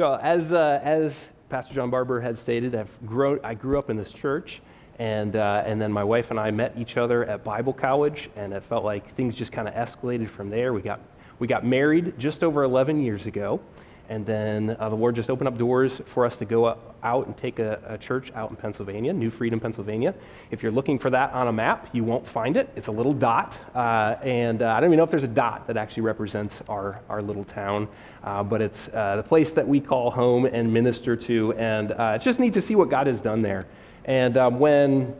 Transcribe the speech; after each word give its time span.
So, 0.00 0.14
as, 0.14 0.50
uh, 0.50 0.80
as 0.82 1.14
Pastor 1.50 1.74
John 1.74 1.90
Barber 1.90 2.22
had 2.22 2.38
stated, 2.38 2.74
I've 2.74 2.88
grown, 3.04 3.38
I 3.44 3.52
grew 3.52 3.78
up 3.78 3.90
in 3.90 3.98
this 3.98 4.10
church, 4.10 4.62
and, 4.98 5.36
uh, 5.36 5.62
and 5.66 5.78
then 5.78 5.92
my 5.92 6.02
wife 6.02 6.30
and 6.30 6.40
I 6.40 6.50
met 6.50 6.72
each 6.78 6.96
other 6.96 7.26
at 7.26 7.44
Bible 7.44 7.74
college, 7.74 8.30
and 8.34 8.54
it 8.54 8.64
felt 8.64 8.82
like 8.82 9.14
things 9.14 9.34
just 9.34 9.52
kind 9.52 9.68
of 9.68 9.74
escalated 9.74 10.30
from 10.30 10.48
there. 10.48 10.72
We 10.72 10.80
got, 10.80 11.00
we 11.38 11.46
got 11.46 11.66
married 11.66 12.18
just 12.18 12.42
over 12.42 12.62
11 12.62 13.04
years 13.04 13.26
ago, 13.26 13.60
and 14.10 14.26
then 14.26 14.76
uh, 14.80 14.88
the 14.88 14.96
Lord 14.96 15.14
just 15.14 15.30
opened 15.30 15.46
up 15.46 15.56
doors 15.56 16.02
for 16.12 16.26
us 16.26 16.36
to 16.38 16.44
go 16.44 16.76
out 17.04 17.26
and 17.26 17.36
take 17.36 17.60
a, 17.60 17.80
a, 17.86 17.96
church 17.96 18.32
out 18.34 18.50
in 18.50 18.56
Pennsylvania, 18.56 19.12
New 19.12 19.30
Freedom, 19.30 19.60
Pennsylvania. 19.60 20.12
If 20.50 20.64
you're 20.64 20.72
looking 20.72 20.98
for 20.98 21.10
that 21.10 21.32
on 21.32 21.46
a 21.46 21.52
map, 21.52 21.88
you 21.92 22.02
won't 22.02 22.26
find 22.28 22.56
it. 22.56 22.68
It's 22.74 22.88
a 22.88 22.92
little 22.92 23.12
dot. 23.12 23.56
Uh, 23.72 24.16
and 24.22 24.62
uh, 24.62 24.72
I 24.72 24.80
don't 24.80 24.88
even 24.88 24.96
know 24.96 25.04
if 25.04 25.12
there's 25.12 25.22
a 25.22 25.28
dot 25.28 25.68
that 25.68 25.76
actually 25.76 26.02
represents 26.02 26.60
our, 26.68 27.00
our 27.08 27.22
little 27.22 27.44
town, 27.44 27.86
uh, 28.24 28.42
but 28.42 28.60
it's 28.60 28.88
uh, 28.88 29.14
the 29.14 29.22
place 29.22 29.52
that 29.52 29.66
we 29.66 29.78
call 29.78 30.10
home 30.10 30.44
and 30.44 30.72
minister 30.74 31.14
to. 31.14 31.52
And 31.52 31.92
uh, 31.92 32.14
it's 32.16 32.24
just 32.24 32.40
neat 32.40 32.52
to 32.54 32.60
see 32.60 32.74
what 32.74 32.90
God 32.90 33.06
has 33.06 33.20
done 33.20 33.42
there. 33.42 33.68
And 34.06 34.36
um, 34.36 34.58
when, 34.58 35.14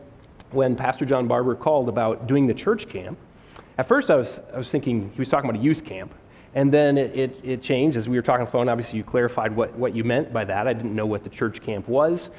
when 0.51 0.75
Pastor 0.75 1.05
John 1.05 1.29
Barber 1.29 1.55
called 1.55 1.87
about 1.87 2.27
doing 2.27 2.45
the 2.45 2.53
church 2.53 2.89
camp, 2.89 3.17
at 3.77 3.87
first 3.87 4.11
I 4.11 4.17
was, 4.17 4.27
I 4.53 4.57
was 4.57 4.67
thinking 4.67 5.11
he 5.13 5.19
was 5.19 5.29
talking 5.29 5.49
about 5.49 5.61
a 5.61 5.63
youth 5.63 5.85
camp. 5.85 6.13
And 6.53 6.73
then 6.73 6.97
it, 6.97 7.15
it, 7.15 7.39
it, 7.43 7.61
changed 7.61 7.95
as 7.95 8.09
we 8.09 8.17
were 8.17 8.21
talking 8.21 8.41
on 8.41 8.45
the 8.45 8.51
phone. 8.51 8.67
Obviously, 8.67 8.97
you 8.97 9.03
clarified 9.03 9.55
what, 9.55 9.73
what 9.75 9.95
you 9.95 10.03
meant 10.03 10.33
by 10.33 10.43
that. 10.43 10.67
I 10.67 10.73
didn't 10.73 10.93
know 10.93 11.05
what 11.05 11.23
the 11.23 11.29
church 11.29 11.61
camp 11.61 11.87
was. 11.87 12.29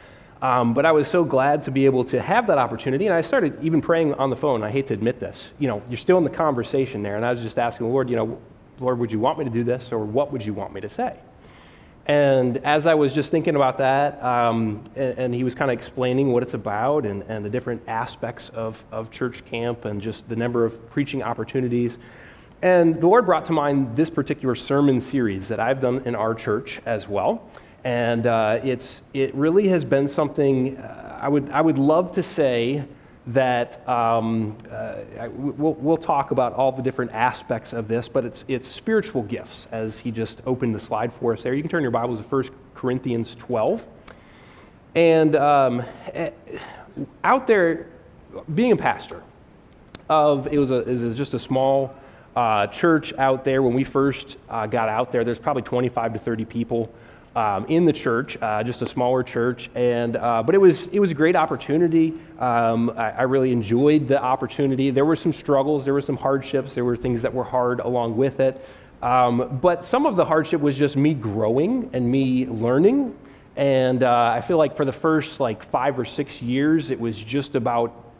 Um, 0.43 0.75
but 0.75 0.85
I 0.85 0.93
was 0.93 1.09
so 1.09 1.25
glad 1.25 1.63
to 1.65 1.71
be 1.71 1.87
able 1.87 2.05
to 2.07 2.21
have 2.21 2.49
that 2.49 2.59
opportunity. 2.59 3.07
And 3.07 3.15
I 3.15 3.23
started 3.23 3.57
even 3.63 3.81
praying 3.81 4.15
on 4.15 4.29
the 4.29 4.37
phone. 4.37 4.63
I 4.63 4.71
hate 4.71 4.89
to 4.89 4.95
admit 4.95 5.21
this. 5.21 5.51
You 5.59 5.69
know, 5.69 5.83
you're 5.89 5.97
still 5.97 6.19
in 6.19 6.25
the 6.25 6.31
conversation 6.31 7.03
there. 7.03 7.17
And 7.17 7.25
I 7.25 7.31
was 7.31 7.41
just 7.41 7.59
asking, 7.59 7.87
the 7.87 7.93
Lord, 7.93 8.11
you 8.11 8.17
know, 8.17 8.39
Lord, 8.81 8.99
would 8.99 9.13
you 9.13 9.21
want 9.21 9.39
me 9.39 9.45
to 9.45 9.51
do 9.51 9.63
this? 9.63 9.93
Or 9.93 10.01
what 10.01 10.33
would 10.33 10.45
you 10.45 10.53
want 10.53 10.75
me 10.75 10.81
to 10.81 10.91
say? 10.91 11.17
And 12.07 12.57
as 12.59 12.89
I 12.89 12.95
was 12.95 13.13
just 13.13 13.31
thinking 13.31 13.55
about 13.55 13.79
that, 13.79 14.21
um, 14.23 14.83
and, 14.97 15.19
and, 15.19 15.35
he 15.35 15.45
was 15.45 15.55
kind 15.55 15.71
of 15.71 15.79
explaining 15.79 16.33
what 16.33 16.43
it's 16.43 16.55
about 16.55 17.07
and, 17.07 17.23
and 17.29 17.45
the 17.45 17.49
different 17.49 17.81
aspects 17.87 18.49
of, 18.55 18.83
of 18.91 19.13
church 19.13 19.45
camp 19.45 19.85
and 19.85 20.03
just 20.03 20.29
the 20.29 20.35
number 20.35 20.65
of 20.65 20.91
preaching 20.91 21.23
opportunities, 21.23 21.99
and 22.63 23.01
the 23.01 23.07
Lord 23.09 23.27
brought 23.27 23.45
to 23.47 23.53
mind 23.53 23.97
this 23.97 24.09
particular 24.09 24.55
sermon 24.55 25.01
series 25.01 25.49
that 25.49 25.59
I've 25.59 25.81
done 25.81 26.03
in 26.05 26.15
our 26.15 26.33
church 26.35 26.81
as 26.87 27.09
well. 27.09 27.51
And 27.85 28.29
uh, 28.29 28.61
it's, 28.63 29.03
it 29.13 29.35
really 29.35 29.67
has 29.69 29.85
been 29.85 30.07
something 30.07 30.77
uh, 30.77 31.19
I, 31.21 31.29
would, 31.29 31.51
I 31.51 31.61
would 31.61 31.79
love 31.79 32.13
to 32.13 32.23
say 32.23 32.85
that 33.29 33.87
um, 33.89 34.57
uh, 34.71 34.95
we'll, 35.33 35.75
we'll 35.75 35.97
talk 35.97 36.31
about 36.31 36.53
all 36.55 36.73
the 36.73 36.83
different 36.83 37.13
aspects 37.13 37.73
of 37.73 37.89
this, 37.89 38.09
but 38.09 38.25
it's, 38.25 38.45
it's 38.49 38.69
spiritual 38.69 39.23
gifts, 39.23 39.67
as 39.73 39.99
he 39.99 40.11
just 40.11 40.41
opened 40.47 40.75
the 40.75 40.81
slide 40.81 41.13
for 41.15 41.33
us 41.33 41.43
there. 41.43 41.55
You 41.55 41.63
can 41.63 41.71
turn 41.71 41.83
your 41.83 41.93
Bibles 41.93 42.21
to 42.21 42.27
1 42.27 42.51
Corinthians 42.75 43.37
12. 43.37 43.85
And 44.95 45.37
um, 45.37 45.85
eh, 46.13 46.31
out 47.25 47.47
there, 47.47 47.89
being 48.55 48.73
a 48.73 48.77
pastor, 48.77 49.23
of 50.09 50.49
it 50.49 50.59
was, 50.59 50.71
a, 50.71 50.81
it 50.81 51.01
was 51.01 51.17
just 51.17 51.35
a 51.35 51.39
small 51.39 51.95
uh, 52.37 52.67
church 52.69 53.13
out 53.15 53.45
there, 53.45 53.63
when 53.63 53.75
we 53.75 53.85
first 53.85 54.39
uh, 54.49 54.67
got 54.67 54.89
out 54.89 55.13
there, 55.13 55.25
there's 55.25 55.39
probably 55.39 55.63
25 55.63 56.15
to 56.15 56.19
30 56.19 56.45
people 56.45 56.93
um, 57.35 57.65
in 57.67 57.85
the 57.85 57.93
church, 57.93 58.37
uh, 58.43 58.63
just 58.63 58.83
a 58.83 58.87
smaller 58.87 59.23
church. 59.23 59.71
And, 59.75 60.17
uh, 60.17 60.43
but 60.43 60.55
it 60.55 60.59
was, 60.59 60.87
it 60.89 61.01
was 61.01 61.11
a 61.11 61.15
great 61.15 61.37
opportunity. 61.37 62.15
Um, 62.39 62.91
I, 62.91 63.11
I, 63.11 63.23
really 63.23 63.53
enjoyed 63.53 64.07
the 64.07 64.23
opportunity. 64.23 64.91
There 64.91 65.05
were 65.05 65.17
some 65.17 65.33
struggles, 65.33 65.85
there 65.85 65.95
were 65.95 66.03
some 66.03 66.17
hardships, 66.17 66.75
there 66.75 66.85
were 66.85 66.97
things 66.97 67.23
that 67.23 67.33
were 67.33 67.45
hard 67.45 67.81
along 67.81 68.17
with 68.17 68.41
it. 68.41 68.63
Um, 69.03 69.59
but 69.63 69.85
some 69.87 70.07
of 70.07 70.17
the 70.17 70.25
hardship 70.25 70.61
was 70.61 70.77
just 70.77 70.97
me 70.97 71.15
growing 71.15 71.91
and 71.93 72.09
me 72.09 72.47
learning. 72.47 73.17
And 73.57 74.03
uh, 74.03 74.33
I 74.35 74.41
feel 74.41 74.59
like 74.59 74.77
for 74.77 74.85
the 74.85 74.93
first 74.93 75.41
like 75.41 75.65
five 75.71 75.99
or 75.99 76.05
six 76.05 76.41
years, 76.41 76.91
it 76.91 77.01
was 77.01 77.17
just 77.17 77.55
about 77.55 78.12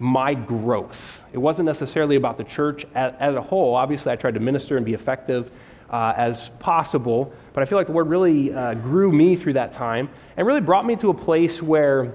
my 0.00 0.32
growth. 0.32 1.20
It 1.32 1.38
wasn't 1.38 1.66
necessarily 1.66 2.16
about 2.16 2.38
the 2.38 2.44
church 2.44 2.86
as, 2.94 3.34
a 3.34 3.42
whole. 3.42 3.74
Obviously, 3.74 4.10
I 4.10 4.16
tried 4.16 4.34
to 4.34 4.40
minister 4.40 4.76
and 4.78 4.84
be 4.84 4.94
effective 4.94 5.50
uh, 5.90 6.14
as 6.16 6.50
possible, 6.58 7.32
but 7.52 7.62
I 7.62 7.66
feel 7.66 7.76
like 7.76 7.86
the 7.86 7.92
Lord 7.92 8.08
really 8.08 8.52
uh, 8.52 8.74
grew 8.74 9.12
me 9.12 9.36
through 9.36 9.52
that 9.52 9.72
time 9.74 10.08
and 10.36 10.46
really 10.46 10.62
brought 10.62 10.86
me 10.86 10.96
to 10.96 11.10
a 11.10 11.14
place 11.14 11.60
where, 11.60 12.14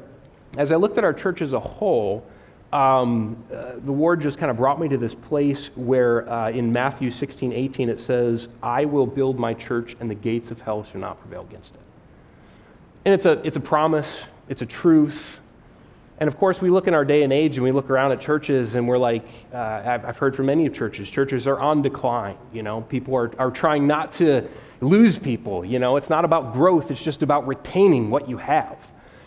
as 0.58 0.72
I 0.72 0.76
looked 0.76 0.98
at 0.98 1.04
our 1.04 1.14
church 1.14 1.42
as 1.42 1.54
a 1.54 1.60
whole, 1.60 2.26
um, 2.74 3.38
uh, 3.54 3.74
the 3.86 3.92
Lord 3.92 4.20
just 4.20 4.40
kind 4.40 4.50
of 4.50 4.58
brought 4.58 4.82
me 4.82 4.88
to 4.90 4.98
this 4.98 5.14
place 5.14 5.70
where 5.76 6.28
uh, 6.28 6.50
in 6.50 6.74
Matthew 6.74 7.12
16, 7.12 7.54
18, 7.54 7.88
it 7.90 8.00
says, 8.00 8.48
I 8.64 8.86
will 8.86 9.06
build 9.06 9.38
my 9.38 9.54
church 9.54 9.96
and 10.00 10.10
the 10.10 10.16
gates 10.16 10.50
of 10.50 10.60
hell 10.60 10.84
shall 10.84 11.02
not 11.02 11.22
prevail 11.22 11.46
against 11.48 11.76
it. 11.76 11.82
And 13.06 13.14
it's 13.14 13.26
a, 13.26 13.34
it's 13.46 13.58
a 13.58 13.62
promise, 13.62 14.08
it's 14.50 14.64
a 14.64 14.66
truth, 14.66 15.40
and 16.20 16.30
of 16.30 16.38
course, 16.38 16.62
we 16.62 16.70
look 16.70 16.88
in 16.88 16.94
our 16.94 17.04
day 17.04 17.24
and 17.24 17.34
age 17.34 17.56
and 17.56 17.64
we 17.64 17.74
look 17.74 17.90
around 17.90 18.14
at 18.14 18.22
churches 18.22 18.76
and 18.76 18.88
we're 18.88 18.98
like, 18.98 19.26
uh, 19.54 19.58
I've, 19.58 20.06
I've, 20.06 20.18
heard 20.18 20.34
from 20.36 20.46
many 20.46 20.66
of 20.66 20.74
churches, 20.74 21.10
churches 21.10 21.46
are 21.46 21.60
on 21.60 21.82
decline. 21.82 22.38
You 22.54 22.64
know, 22.64 22.82
people 22.82 23.16
are, 23.16 23.32
are 23.38 23.52
trying 23.52 23.86
not 23.86 24.14
to 24.14 24.48
lose 24.80 25.18
people. 25.18 25.66
You 25.66 25.80
know, 25.80 25.98
it's 25.98 26.10
not 26.10 26.24
about 26.24 26.54
growth, 26.54 26.90
it's 26.90 27.04
just 27.04 27.22
about 27.22 27.46
retaining 27.48 28.10
what 28.10 28.30
you 28.30 28.38
have. 28.38 28.78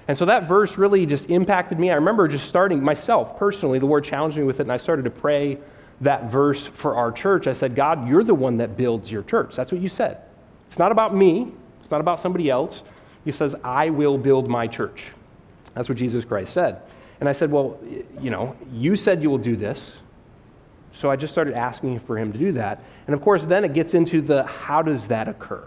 And 0.08 0.16
so 0.16 0.24
that 0.24 0.48
verse 0.48 0.78
really 0.78 1.04
just 1.04 1.28
impacted 1.28 1.78
me. 1.78 1.90
I 1.90 1.96
remember 1.96 2.26
just 2.26 2.48
starting 2.48 2.82
myself 2.82 3.38
personally, 3.38 3.78
the 3.78 3.86
Lord 3.86 4.04
challenged 4.04 4.38
me 4.38 4.44
with 4.44 4.58
it, 4.58 4.62
and 4.62 4.72
I 4.72 4.78
started 4.78 5.04
to 5.04 5.10
pray 5.10 5.58
that 6.00 6.30
verse 6.30 6.66
for 6.66 6.96
our 6.96 7.12
church. 7.12 7.46
I 7.46 7.52
said, 7.52 7.74
God, 7.74 8.08
you're 8.08 8.24
the 8.24 8.34
one 8.34 8.56
that 8.58 8.78
builds 8.78 9.10
your 9.10 9.22
church. 9.24 9.54
That's 9.54 9.70
what 9.70 9.82
you 9.82 9.90
said. 9.90 10.22
It's 10.68 10.78
not 10.78 10.92
about 10.92 11.14
me, 11.14 11.52
it's 11.80 11.90
not 11.90 12.00
about 12.00 12.20
somebody 12.20 12.48
else. 12.48 12.82
He 13.26 13.32
says, 13.32 13.54
I 13.62 13.90
will 13.90 14.16
build 14.16 14.48
my 14.48 14.66
church. 14.66 15.04
That's 15.78 15.88
what 15.88 15.96
Jesus 15.96 16.24
Christ 16.24 16.52
said. 16.54 16.82
And 17.20 17.28
I 17.28 17.32
said, 17.32 17.52
Well, 17.52 17.78
you 18.20 18.30
know, 18.30 18.56
you 18.72 18.96
said 18.96 19.22
you 19.22 19.30
will 19.30 19.38
do 19.38 19.54
this. 19.54 19.92
So 20.90 21.08
I 21.08 21.14
just 21.14 21.32
started 21.32 21.54
asking 21.54 22.00
for 22.00 22.18
him 22.18 22.32
to 22.32 22.38
do 22.38 22.50
that. 22.52 22.82
And 23.06 23.14
of 23.14 23.22
course, 23.22 23.44
then 23.44 23.64
it 23.64 23.74
gets 23.74 23.94
into 23.94 24.20
the 24.20 24.42
how 24.42 24.82
does 24.82 25.06
that 25.06 25.28
occur? 25.28 25.62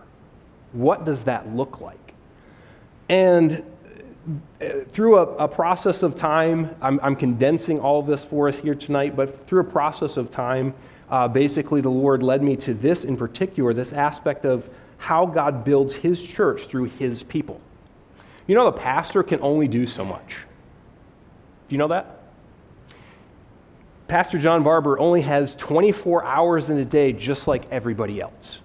What 0.73 1.05
does 1.05 1.23
that 1.23 1.55
look 1.55 1.79
like? 1.79 2.13
And 3.07 3.63
uh, 4.59 4.65
through 4.91 5.17
a, 5.17 5.23
a 5.37 5.47
process 5.47 6.03
of 6.03 6.17
time, 6.17 6.75
I'm, 6.81 6.99
I'm, 7.01 7.15
condensing 7.15 7.79
all 7.79 8.01
of 8.01 8.05
this 8.05 8.25
for 8.25 8.49
us 8.49 8.59
here 8.59 8.75
tonight, 8.75 9.15
but 9.15 9.47
through 9.47 9.61
a 9.61 9.71
process 9.71 10.17
of 10.17 10.29
time, 10.29 10.73
uh, 11.09 11.29
basically 11.29 11.79
the 11.79 11.89
Lord 11.89 12.21
led 12.21 12.43
me 12.43 12.57
to 12.57 12.73
this 12.73 13.05
in 13.05 13.15
particular, 13.15 13.73
this 13.73 13.93
aspect 13.93 14.43
of 14.43 14.67
how 14.97 15.25
God 15.25 15.63
builds 15.63 15.93
his 15.93 16.21
church 16.21 16.65
through 16.65 16.85
his 16.85 17.23
people. 17.23 17.61
You 18.47 18.55
know, 18.55 18.65
the 18.65 18.77
pastor 18.77 19.23
can 19.23 19.39
only 19.41 19.67
do 19.67 19.85
so 19.85 20.03
much. 20.03 20.37
Do 21.69 21.75
you 21.75 21.77
know 21.77 21.87
that? 21.89 22.17
Pastor 24.07 24.37
John 24.37 24.61
Barber 24.63 24.99
only 24.99 25.21
has 25.21 25.55
24 25.55 26.25
hours 26.25 26.69
in 26.69 26.77
a 26.77 26.85
day, 26.85 27.13
just 27.13 27.47
like 27.47 27.63
everybody 27.71 28.19
else. 28.19 28.59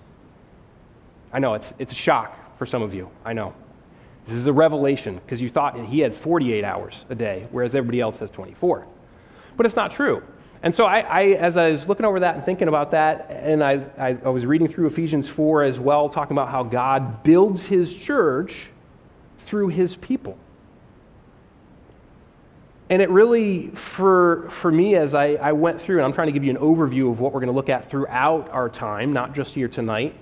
I 1.32 1.38
know 1.38 1.54
it's, 1.54 1.72
it's 1.78 1.92
a 1.92 1.94
shock 1.94 2.59
for 2.59 2.66
some 2.66 2.82
of 2.82 2.94
you. 2.94 3.09
I 3.25 3.32
know. 3.32 3.54
This 4.26 4.37
is 4.37 4.48
a 4.48 4.53
revelation 4.53 5.20
because 5.25 5.41
you 5.41 5.48
thought 5.48 5.78
he 5.78 6.00
had 6.00 6.12
48 6.12 6.64
hours 6.64 7.04
a 7.10 7.14
day, 7.14 7.47
whereas 7.53 7.76
everybody 7.76 8.00
else 8.00 8.19
has 8.19 8.31
24. 8.32 8.87
But 9.56 9.66
it's 9.66 9.76
not 9.76 9.93
true. 9.93 10.22
And 10.62 10.75
so, 10.75 10.84
I, 10.84 11.00
I, 11.00 11.22
as 11.34 11.56
I 11.56 11.70
was 11.70 11.87
looking 11.87 12.06
over 12.06 12.19
that 12.19 12.34
and 12.34 12.44
thinking 12.44 12.66
about 12.66 12.91
that, 12.91 13.31
and 13.31 13.62
I, 13.62 13.84
I, 13.98 14.16
I 14.25 14.28
was 14.31 14.44
reading 14.47 14.66
through 14.66 14.88
Ephesians 14.88 15.28
4 15.28 15.62
as 15.62 15.78
well, 15.78 16.08
talking 16.08 16.34
about 16.34 16.48
how 16.48 16.64
God 16.64 17.22
builds 17.22 17.64
his 17.64 17.94
church 17.94 18.69
through 19.47 19.69
his 19.69 19.97
people. 19.97 20.37
And 22.89 23.03
it 23.03 23.11
really, 23.11 23.69
for, 23.71 24.49
for 24.51 24.71
me, 24.71 24.95
as 24.95 25.15
I, 25.15 25.34
I 25.34 25.53
went 25.53 25.81
through, 25.81 25.97
and 25.97 26.05
I'm 26.05 26.12
trying 26.12 26.29
to 26.29 26.33
give 26.33 26.45
you 26.45 26.51
an 26.51 26.59
overview 26.59 27.11
of 27.11 27.19
what 27.19 27.33
we're 27.33 27.41
going 27.41 27.49
to 27.49 27.56
look 27.56 27.69
at 27.69 27.91
throughout 27.91 28.49
our 28.51 28.69
time, 28.69 29.12
not 29.12 29.35
just 29.35 29.55
here 29.55 29.67
tonight. 29.67 30.15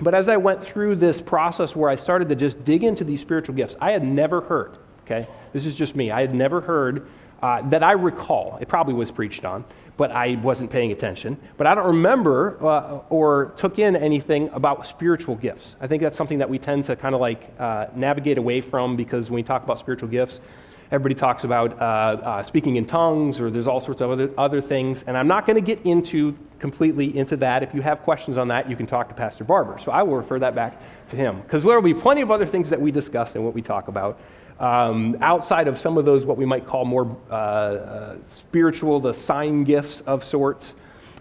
But 0.00 0.14
as 0.14 0.28
I 0.28 0.36
went 0.36 0.64
through 0.64 0.96
this 0.96 1.20
process 1.20 1.76
where 1.76 1.90
I 1.90 1.96
started 1.96 2.28
to 2.30 2.34
just 2.34 2.64
dig 2.64 2.84
into 2.84 3.04
these 3.04 3.20
spiritual 3.20 3.54
gifts, 3.56 3.76
I 3.80 3.90
had 3.90 4.04
never 4.04 4.40
heard, 4.40 4.78
okay? 5.04 5.28
This 5.52 5.66
is 5.66 5.74
just 5.74 5.96
me. 5.96 6.10
I 6.10 6.20
had 6.20 6.34
never 6.34 6.60
heard 6.60 7.08
uh, 7.42 7.68
that 7.68 7.82
I 7.82 7.92
recall. 7.92 8.58
It 8.60 8.68
probably 8.68 8.94
was 8.94 9.10
preached 9.10 9.44
on, 9.44 9.64
but 9.98 10.12
I 10.12 10.36
wasn't 10.42 10.70
paying 10.70 10.92
attention. 10.92 11.36
But 11.58 11.66
I 11.66 11.74
don't 11.74 11.88
remember 11.88 12.56
uh, 12.64 13.00
or 13.10 13.52
took 13.56 13.80
in 13.80 13.96
anything 13.96 14.48
about 14.54 14.86
spiritual 14.86 15.34
gifts. 15.34 15.74
I 15.80 15.88
think 15.88 16.02
that's 16.02 16.16
something 16.16 16.38
that 16.38 16.48
we 16.48 16.58
tend 16.58 16.84
to 16.86 16.96
kind 16.96 17.16
of 17.16 17.20
like 17.20 17.52
uh, 17.58 17.88
navigate 17.94 18.38
away 18.38 18.60
from 18.60 18.96
because 18.96 19.28
when 19.28 19.34
we 19.34 19.42
talk 19.42 19.64
about 19.64 19.80
spiritual 19.80 20.08
gifts, 20.08 20.40
everybody 20.92 21.16
talks 21.16 21.42
about 21.42 21.72
uh, 21.82 21.84
uh, 21.84 22.42
speaking 22.44 22.76
in 22.76 22.86
tongues 22.86 23.40
or 23.40 23.50
there's 23.50 23.66
all 23.66 23.80
sorts 23.80 24.00
of 24.00 24.10
other, 24.12 24.30
other 24.38 24.60
things. 24.60 25.02
And 25.08 25.18
I'm 25.18 25.26
not 25.26 25.46
going 25.46 25.56
to 25.56 25.66
get 25.66 25.84
into 25.84 26.38
completely 26.60 27.18
into 27.18 27.36
that. 27.36 27.64
If 27.64 27.74
you 27.74 27.82
have 27.82 28.00
questions 28.02 28.36
on 28.36 28.46
that, 28.48 28.70
you 28.70 28.76
can 28.76 28.86
talk 28.86 29.08
to 29.08 29.14
Pastor 29.14 29.42
Barber. 29.42 29.78
So 29.84 29.90
I 29.90 30.04
will 30.04 30.16
refer 30.16 30.38
that 30.38 30.54
back 30.54 30.80
to 31.10 31.16
him 31.16 31.40
because 31.42 31.64
there 31.64 31.74
will 31.74 31.82
be 31.82 31.92
plenty 31.92 32.20
of 32.20 32.30
other 32.30 32.46
things 32.46 32.70
that 32.70 32.80
we 32.80 32.92
discuss 32.92 33.34
and 33.34 33.44
what 33.44 33.52
we 33.52 33.62
talk 33.62 33.88
about 33.88 34.20
um, 34.60 35.16
outside 35.20 35.68
of 35.68 35.78
some 35.78 35.96
of 35.96 36.04
those, 36.04 36.24
what 36.24 36.36
we 36.36 36.44
might 36.44 36.66
call 36.66 36.84
more 36.84 37.16
uh, 37.30 37.34
uh, 37.34 38.16
spiritual, 38.26 38.98
the 39.00 39.14
sign 39.14 39.64
gifts 39.64 40.02
of 40.06 40.24
sorts. 40.24 40.74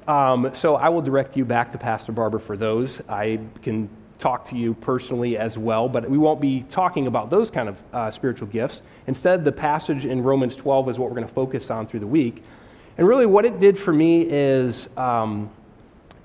Um, 0.07 0.51
so 0.53 0.75
I 0.75 0.89
will 0.89 1.01
direct 1.01 1.37
you 1.37 1.45
back 1.45 1.71
to 1.73 1.77
Pastor 1.77 2.11
Barber 2.11 2.39
for 2.39 2.57
those. 2.57 3.01
I 3.09 3.39
can 3.61 3.89
talk 4.19 4.49
to 4.49 4.55
you 4.55 4.73
personally 4.75 5.37
as 5.37 5.57
well, 5.57 5.87
but 5.87 6.09
we 6.09 6.17
won't 6.17 6.41
be 6.41 6.61
talking 6.69 7.07
about 7.07 7.29
those 7.29 7.51
kind 7.51 7.69
of 7.69 7.77
uh, 7.93 8.09
spiritual 8.09 8.47
gifts. 8.47 8.81
Instead, 9.05 9.45
the 9.45 9.51
passage 9.51 10.05
in 10.05 10.23
Romans 10.23 10.55
12 10.55 10.89
is 10.89 10.99
what 10.99 11.09
we're 11.09 11.15
going 11.15 11.27
to 11.27 11.33
focus 11.33 11.69
on 11.69 11.85
through 11.85 11.99
the 11.99 12.07
week. 12.07 12.43
And 12.97 13.07
really, 13.07 13.27
what 13.27 13.45
it 13.45 13.59
did 13.59 13.77
for 13.77 13.93
me 13.93 14.21
is 14.21 14.87
um, 14.97 15.51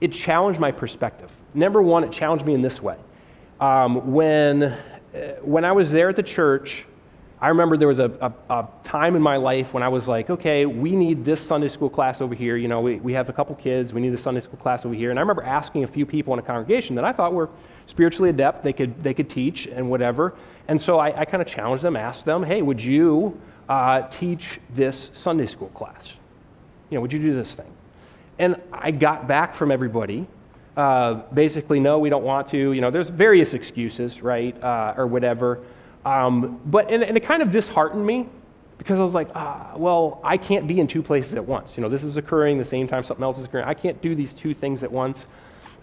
it 0.00 0.12
challenged 0.12 0.58
my 0.58 0.72
perspective. 0.72 1.30
Number 1.52 1.82
one, 1.82 2.02
it 2.04 2.12
challenged 2.12 2.46
me 2.46 2.54
in 2.54 2.62
this 2.62 2.80
way. 2.80 2.96
Um, 3.60 4.12
when, 4.12 4.62
uh, 4.62 4.78
when 5.42 5.66
I 5.66 5.72
was 5.72 5.90
there 5.90 6.08
at 6.08 6.16
the 6.16 6.22
church, 6.22 6.86
I 7.42 7.48
remember 7.48 7.76
there 7.76 7.88
was 7.88 7.98
a, 7.98 8.08
a, 8.20 8.54
a, 8.54 8.68
time 8.84 9.16
in 9.16 9.20
my 9.20 9.36
life 9.36 9.74
when 9.74 9.82
I 9.82 9.88
was 9.88 10.06
like, 10.06 10.30
okay, 10.30 10.64
we 10.64 10.92
need 10.92 11.24
this 11.24 11.44
Sunday 11.44 11.66
school 11.66 11.90
class 11.90 12.20
over 12.20 12.36
here. 12.36 12.56
You 12.56 12.68
know, 12.68 12.80
we, 12.80 12.98
we 12.98 13.12
have 13.14 13.28
a 13.28 13.32
couple 13.32 13.56
kids, 13.56 13.92
we 13.92 14.00
need 14.00 14.10
the 14.10 14.18
Sunday 14.18 14.40
school 14.40 14.58
class 14.58 14.84
over 14.84 14.94
here. 14.94 15.10
And 15.10 15.18
I 15.18 15.22
remember 15.22 15.42
asking 15.42 15.82
a 15.82 15.88
few 15.88 16.06
people 16.06 16.32
in 16.34 16.38
a 16.38 16.42
congregation 16.42 16.94
that 16.94 17.04
I 17.04 17.12
thought 17.12 17.34
were 17.34 17.50
spiritually 17.88 18.30
adept, 18.30 18.62
they 18.62 18.72
could, 18.72 19.02
they 19.02 19.12
could 19.12 19.28
teach 19.28 19.66
and 19.66 19.90
whatever. 19.90 20.36
And 20.68 20.80
so 20.80 21.00
I, 21.00 21.22
I 21.22 21.24
kind 21.24 21.42
of 21.42 21.48
challenged 21.48 21.82
them, 21.82 21.96
asked 21.96 22.24
them, 22.24 22.44
hey, 22.44 22.62
would 22.62 22.80
you 22.80 23.36
uh, 23.68 24.02
teach 24.02 24.60
this 24.76 25.10
Sunday 25.12 25.48
school 25.48 25.70
class? 25.70 26.12
You 26.90 26.98
know, 26.98 27.00
would 27.00 27.12
you 27.12 27.18
do 27.18 27.34
this 27.34 27.52
thing? 27.54 27.72
And 28.38 28.54
I 28.72 28.92
got 28.92 29.26
back 29.26 29.56
from 29.56 29.72
everybody 29.72 30.28
uh, 30.76 31.14
basically, 31.34 31.80
no, 31.80 31.98
we 31.98 32.08
don't 32.08 32.24
want 32.24 32.48
to. 32.48 32.72
You 32.72 32.80
know, 32.80 32.90
there's 32.90 33.10
various 33.10 33.52
excuses, 33.52 34.22
right, 34.22 34.56
uh, 34.64 34.94
or 34.96 35.06
whatever. 35.06 35.60
Um, 36.04 36.60
but 36.66 36.90
and, 36.90 37.02
and, 37.02 37.16
it 37.16 37.20
kind 37.20 37.42
of 37.42 37.50
disheartened 37.50 38.04
me 38.04 38.28
because 38.78 38.98
I 38.98 39.02
was 39.04 39.14
like, 39.14 39.28
ah, 39.36 39.72
well, 39.76 40.20
I 40.24 40.36
can't 40.36 40.66
be 40.66 40.80
in 40.80 40.88
two 40.88 41.02
places 41.02 41.34
at 41.34 41.46
once. 41.46 41.76
You 41.76 41.82
know, 41.82 41.88
this 41.88 42.02
is 42.02 42.16
occurring 42.16 42.58
the 42.58 42.64
same 42.64 42.88
time 42.88 43.04
something 43.04 43.22
else 43.22 43.38
is 43.38 43.44
occurring. 43.44 43.66
I 43.66 43.74
can't 43.74 44.00
do 44.02 44.16
these 44.16 44.32
two 44.32 44.52
things 44.54 44.82
at 44.82 44.90
once. 44.90 45.26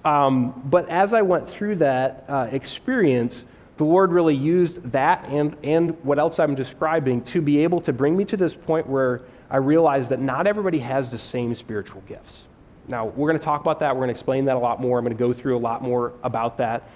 Um, 0.03 0.61
but 0.65 0.89
as 0.89 1.13
I 1.13 1.21
went 1.21 1.49
through 1.49 1.77
that 1.77 2.25
uh, 2.27 2.47
experience, 2.51 3.45
the 3.77 3.85
Lord 3.85 4.11
really 4.11 4.35
used 4.35 4.83
that 4.91 5.23
and, 5.29 5.55
and 5.63 5.91
what 6.03 6.19
else 6.19 6.37
I'm 6.37 6.53
describing 6.53 7.21
to 7.23 7.41
be 7.41 7.59
able 7.59 7.79
to 7.81 7.93
bring 7.93 8.17
me 8.17 8.25
to 8.25 8.35
this 8.35 8.53
point 8.53 8.87
where 8.87 9.21
I 9.49 9.57
realized 9.57 10.09
that 10.09 10.19
not 10.19 10.47
everybody 10.47 10.79
has 10.79 11.09
the 11.09 11.17
same 11.17 11.55
spiritual 11.55 12.01
gifts. 12.01 12.43
Now, 12.89 13.05
we're 13.05 13.29
going 13.29 13.39
to 13.39 13.45
talk 13.45 13.61
about 13.61 13.79
that. 13.79 13.95
We're 13.95 14.01
going 14.01 14.09
to 14.09 14.19
explain 14.19 14.45
that 14.45 14.55
a 14.55 14.59
lot 14.59 14.81
more. 14.81 14.97
I'm 14.97 15.05
going 15.05 15.15
to 15.15 15.19
go 15.19 15.31
through 15.31 15.57
a 15.57 15.59
lot 15.59 15.81
more 15.81 16.13
about 16.23 16.57
that. 16.57 16.89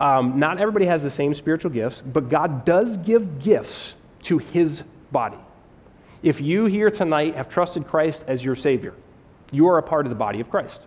Um, 0.00 0.38
not 0.38 0.60
everybody 0.60 0.86
has 0.86 1.02
the 1.02 1.10
same 1.10 1.34
spiritual 1.34 1.70
gifts, 1.70 2.02
but 2.04 2.28
God 2.28 2.64
does 2.64 2.96
give 2.98 3.40
gifts 3.40 3.94
to 4.24 4.38
his 4.38 4.82
body. 5.10 5.38
If 6.22 6.40
you 6.40 6.66
here 6.66 6.90
tonight 6.90 7.34
have 7.36 7.48
trusted 7.48 7.86
Christ 7.86 8.22
as 8.26 8.44
your 8.44 8.56
Savior, 8.56 8.94
you 9.50 9.68
are 9.68 9.78
a 9.78 9.82
part 9.82 10.06
of 10.06 10.10
the 10.10 10.16
body 10.16 10.40
of 10.40 10.50
Christ. 10.50 10.82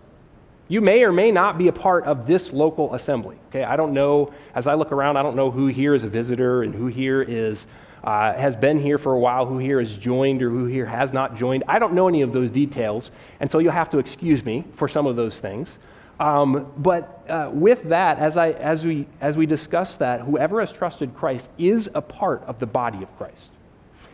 You 0.67 0.79
may 0.79 1.03
or 1.03 1.11
may 1.11 1.31
not 1.31 1.57
be 1.57 1.67
a 1.67 1.73
part 1.73 2.05
of 2.05 2.25
this 2.25 2.53
local 2.53 2.93
assembly. 2.93 3.37
Okay, 3.49 3.63
I 3.63 3.75
don't 3.75 3.93
know, 3.93 4.33
as 4.55 4.67
I 4.67 4.75
look 4.75 4.93
around, 4.93 5.17
I 5.17 5.23
don't 5.23 5.35
know 5.35 5.51
who 5.51 5.67
here 5.67 5.93
is 5.93 6.05
a 6.05 6.09
visitor 6.09 6.63
and 6.63 6.73
who 6.73 6.87
here 6.87 7.21
is 7.21 7.65
uh, 8.03 8.33
has 8.33 8.55
been 8.55 8.79
here 8.79 8.97
for 8.97 9.13
a 9.13 9.19
while, 9.19 9.45
who 9.45 9.57
here 9.57 9.79
has 9.79 9.95
joined 9.95 10.41
or 10.41 10.49
who 10.49 10.65
here 10.65 10.85
has 10.85 11.13
not 11.13 11.35
joined. 11.35 11.63
I 11.67 11.77
don't 11.77 11.93
know 11.93 12.07
any 12.07 12.21
of 12.21 12.33
those 12.33 12.49
details, 12.49 13.11
and 13.39 13.51
so 13.51 13.59
you'll 13.59 13.73
have 13.73 13.89
to 13.89 13.99
excuse 13.99 14.43
me 14.43 14.63
for 14.75 14.87
some 14.87 15.05
of 15.05 15.15
those 15.15 15.39
things. 15.39 15.77
Um, 16.21 16.71
but 16.77 17.25
uh, 17.27 17.49
with 17.51 17.81
that, 17.89 18.19
as, 18.19 18.37
I, 18.37 18.51
as, 18.51 18.85
we, 18.85 19.07
as 19.21 19.35
we 19.35 19.47
discuss 19.47 19.95
that, 19.95 20.21
whoever 20.21 20.59
has 20.59 20.71
trusted 20.71 21.15
Christ 21.15 21.47
is 21.57 21.89
a 21.95 22.01
part 22.01 22.43
of 22.43 22.59
the 22.59 22.67
body 22.67 23.01
of 23.01 23.17
Christ. 23.17 23.49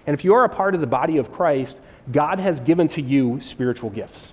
And 0.07 0.13
if 0.13 0.23
you 0.23 0.33
are 0.33 0.45
a 0.45 0.49
part 0.49 0.73
of 0.73 0.79
the 0.79 0.87
body 0.87 1.17
of 1.17 1.33
Christ, 1.33 1.81
God 2.13 2.39
has 2.39 2.61
given 2.61 2.87
to 2.89 3.01
you 3.01 3.41
spiritual 3.41 3.89
gifts. 3.89 4.31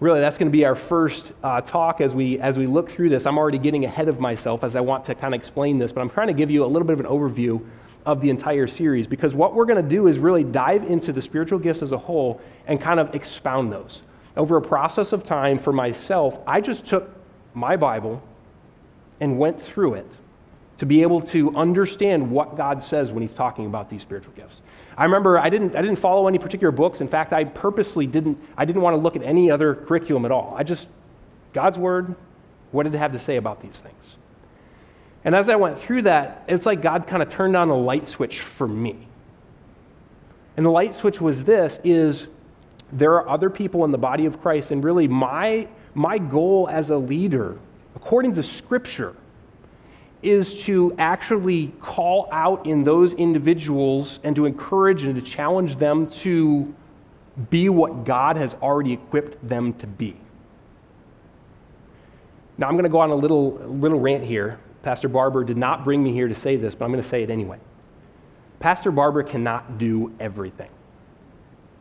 Really, 0.00 0.18
that's 0.18 0.38
going 0.38 0.50
to 0.50 0.52
be 0.52 0.64
our 0.64 0.74
first 0.74 1.30
uh, 1.44 1.60
talk 1.60 2.00
as 2.00 2.12
we, 2.12 2.40
as 2.40 2.58
we 2.58 2.66
look 2.66 2.90
through 2.90 3.10
this. 3.10 3.24
I'm 3.24 3.38
already 3.38 3.58
getting 3.58 3.84
ahead 3.84 4.08
of 4.08 4.18
myself 4.18 4.64
as 4.64 4.74
I 4.74 4.80
want 4.80 5.04
to 5.04 5.14
kind 5.14 5.34
of 5.34 5.40
explain 5.40 5.78
this, 5.78 5.92
but 5.92 6.00
I'm 6.00 6.10
trying 6.10 6.28
to 6.28 6.34
give 6.34 6.50
you 6.50 6.64
a 6.64 6.66
little 6.66 6.88
bit 6.88 6.98
of 6.98 7.00
an 7.00 7.06
overview 7.06 7.64
of 8.06 8.20
the 8.20 8.30
entire 8.30 8.66
series 8.66 9.06
because 9.06 9.34
what 9.34 9.54
we're 9.54 9.66
going 9.66 9.80
to 9.80 9.88
do 9.88 10.08
is 10.08 10.18
really 10.18 10.42
dive 10.42 10.82
into 10.82 11.12
the 11.12 11.22
spiritual 11.22 11.60
gifts 11.60 11.82
as 11.82 11.92
a 11.92 11.98
whole 11.98 12.40
and 12.66 12.80
kind 12.80 12.98
of 12.98 13.14
expound 13.14 13.72
those 13.72 14.02
over 14.36 14.56
a 14.56 14.62
process 14.62 15.12
of 15.12 15.24
time 15.24 15.58
for 15.58 15.72
myself, 15.72 16.38
I 16.46 16.60
just 16.60 16.84
took 16.86 17.10
my 17.54 17.76
Bible 17.76 18.22
and 19.20 19.38
went 19.38 19.60
through 19.60 19.94
it 19.94 20.06
to 20.78 20.86
be 20.86 21.02
able 21.02 21.20
to 21.20 21.54
understand 21.56 22.30
what 22.30 22.56
God 22.56 22.82
says 22.82 23.10
when 23.10 23.22
He's 23.22 23.34
talking 23.34 23.66
about 23.66 23.90
these 23.90 24.02
spiritual 24.02 24.32
gifts. 24.32 24.62
I 24.96 25.04
remember 25.04 25.38
I 25.38 25.50
didn't, 25.50 25.76
I 25.76 25.82
didn't 25.82 25.98
follow 25.98 26.26
any 26.26 26.38
particular 26.38 26.72
books. 26.72 27.00
In 27.00 27.08
fact, 27.08 27.32
I 27.32 27.44
purposely 27.44 28.06
didn't, 28.06 28.38
I 28.56 28.64
didn't 28.64 28.82
want 28.82 28.94
to 28.94 29.00
look 29.00 29.16
at 29.16 29.22
any 29.22 29.50
other 29.50 29.74
curriculum 29.74 30.24
at 30.24 30.30
all. 30.30 30.54
I 30.56 30.62
just, 30.62 30.88
God's 31.52 31.76
Word, 31.76 32.14
what 32.70 32.84
did 32.84 32.94
it 32.94 32.98
have 32.98 33.12
to 33.12 33.18
say 33.18 33.36
about 33.36 33.60
these 33.60 33.76
things? 33.76 34.16
And 35.24 35.34
as 35.34 35.48
I 35.48 35.56
went 35.56 35.78
through 35.78 36.02
that, 36.02 36.44
it's 36.48 36.64
like 36.64 36.80
God 36.80 37.06
kind 37.06 37.22
of 37.22 37.28
turned 37.28 37.56
on 37.56 37.68
a 37.68 37.76
light 37.76 38.08
switch 38.08 38.40
for 38.40 38.66
me. 38.66 39.06
And 40.56 40.64
the 40.64 40.70
light 40.70 40.96
switch 40.96 41.20
was 41.20 41.44
this 41.44 41.78
is 41.84 42.26
there 42.92 43.12
are 43.14 43.28
other 43.28 43.50
people 43.50 43.84
in 43.84 43.90
the 43.90 43.98
body 43.98 44.26
of 44.26 44.40
Christ. 44.40 44.70
And 44.70 44.82
really, 44.82 45.08
my, 45.08 45.68
my 45.94 46.18
goal 46.18 46.68
as 46.70 46.90
a 46.90 46.96
leader, 46.96 47.58
according 47.94 48.34
to 48.34 48.42
Scripture, 48.42 49.14
is 50.22 50.62
to 50.64 50.94
actually 50.98 51.68
call 51.80 52.28
out 52.30 52.66
in 52.66 52.84
those 52.84 53.14
individuals 53.14 54.20
and 54.22 54.36
to 54.36 54.44
encourage 54.44 55.04
and 55.04 55.14
to 55.14 55.22
challenge 55.22 55.76
them 55.78 56.08
to 56.10 56.74
be 57.48 57.68
what 57.68 58.04
God 58.04 58.36
has 58.36 58.54
already 58.54 58.92
equipped 58.92 59.48
them 59.48 59.72
to 59.74 59.86
be. 59.86 60.16
Now, 62.58 62.66
I'm 62.66 62.74
going 62.74 62.84
to 62.84 62.90
go 62.90 63.00
on 63.00 63.10
a 63.10 63.14
little, 63.14 63.52
little 63.52 63.98
rant 63.98 64.22
here. 64.22 64.58
Pastor 64.82 65.08
Barber 65.08 65.44
did 65.44 65.56
not 65.56 65.84
bring 65.84 66.02
me 66.02 66.12
here 66.12 66.28
to 66.28 66.34
say 66.34 66.56
this, 66.56 66.74
but 66.74 66.84
I'm 66.84 66.90
going 66.90 67.02
to 67.02 67.08
say 67.08 67.22
it 67.22 67.30
anyway. 67.30 67.58
Pastor 68.58 68.90
Barber 68.90 69.22
cannot 69.22 69.78
do 69.78 70.12
everything. 70.20 70.68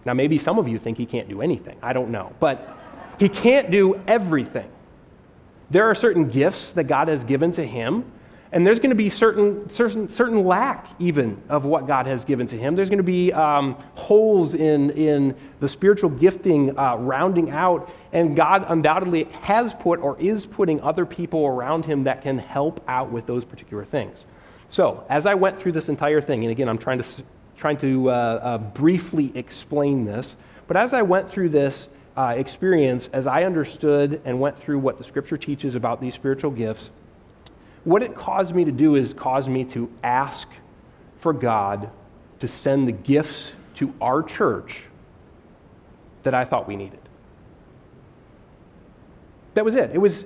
Now, 0.05 0.13
maybe 0.13 0.37
some 0.37 0.57
of 0.57 0.67
you 0.67 0.79
think 0.79 0.97
he 0.97 1.05
can't 1.05 1.27
do 1.27 1.41
anything. 1.41 1.77
I 1.81 1.93
don't 1.93 2.09
know. 2.09 2.33
But 2.39 2.77
he 3.19 3.29
can't 3.29 3.69
do 3.69 3.99
everything. 4.07 4.69
There 5.69 5.89
are 5.89 5.95
certain 5.95 6.29
gifts 6.29 6.71
that 6.73 6.85
God 6.85 7.09
has 7.09 7.23
given 7.23 7.51
to 7.53 7.65
him, 7.65 8.05
and 8.51 8.65
there's 8.65 8.79
going 8.79 8.89
to 8.89 8.95
be 8.95 9.09
certain, 9.09 9.69
certain, 9.69 10.09
certain 10.09 10.43
lack 10.43 10.87
even 10.97 11.39
of 11.49 11.65
what 11.65 11.85
God 11.85 12.07
has 12.07 12.25
given 12.25 12.47
to 12.47 12.57
him. 12.57 12.75
There's 12.75 12.89
going 12.89 12.97
to 12.97 13.03
be 13.03 13.31
um, 13.31 13.75
holes 13.93 14.55
in, 14.55 14.89
in 14.91 15.35
the 15.59 15.69
spiritual 15.69 16.09
gifting 16.09 16.77
uh, 16.77 16.95
rounding 16.95 17.51
out, 17.51 17.91
and 18.11 18.35
God 18.35 18.65
undoubtedly 18.67 19.25
has 19.41 19.73
put 19.73 19.99
or 19.99 20.19
is 20.19 20.47
putting 20.47 20.81
other 20.81 21.05
people 21.05 21.45
around 21.45 21.85
him 21.85 22.05
that 22.05 22.23
can 22.23 22.39
help 22.39 22.83
out 22.87 23.11
with 23.11 23.27
those 23.27 23.45
particular 23.45 23.85
things. 23.85 24.25
So, 24.69 25.05
as 25.09 25.27
I 25.27 25.35
went 25.35 25.59
through 25.59 25.73
this 25.73 25.89
entire 25.89 26.21
thing, 26.21 26.43
and 26.43 26.51
again, 26.51 26.69
I'm 26.69 26.77
trying 26.77 27.01
to 27.01 27.23
trying 27.59 27.77
to 27.77 28.09
uh, 28.09 28.13
uh, 28.13 28.57
briefly 28.57 29.31
explain 29.35 30.05
this. 30.05 30.37
But 30.67 30.77
as 30.77 30.93
I 30.93 31.01
went 31.01 31.29
through 31.29 31.49
this 31.49 31.89
uh, 32.15 32.33
experience, 32.37 33.09
as 33.11 33.27
I 33.27 33.43
understood 33.43 34.21
and 34.25 34.39
went 34.39 34.57
through 34.57 34.79
what 34.79 34.97
the 34.97 35.03
scripture 35.03 35.37
teaches 35.37 35.75
about 35.75 35.99
these 35.99 36.15
spiritual 36.15 36.51
gifts, 36.51 36.89
what 37.83 38.01
it 38.01 38.15
caused 38.15 38.55
me 38.55 38.65
to 38.65 38.71
do 38.71 38.95
is 38.95 39.13
cause 39.13 39.47
me 39.47 39.65
to 39.65 39.91
ask 40.03 40.47
for 41.19 41.33
God 41.33 41.89
to 42.39 42.47
send 42.47 42.87
the 42.87 42.91
gifts 42.91 43.53
to 43.75 43.93
our 43.99 44.23
church 44.23 44.83
that 46.23 46.33
I 46.33 46.45
thought 46.45 46.67
we 46.67 46.75
needed. 46.75 46.99
That 49.53 49.65
was 49.65 49.75
it. 49.75 49.91
It 49.93 49.97
was 49.97 50.25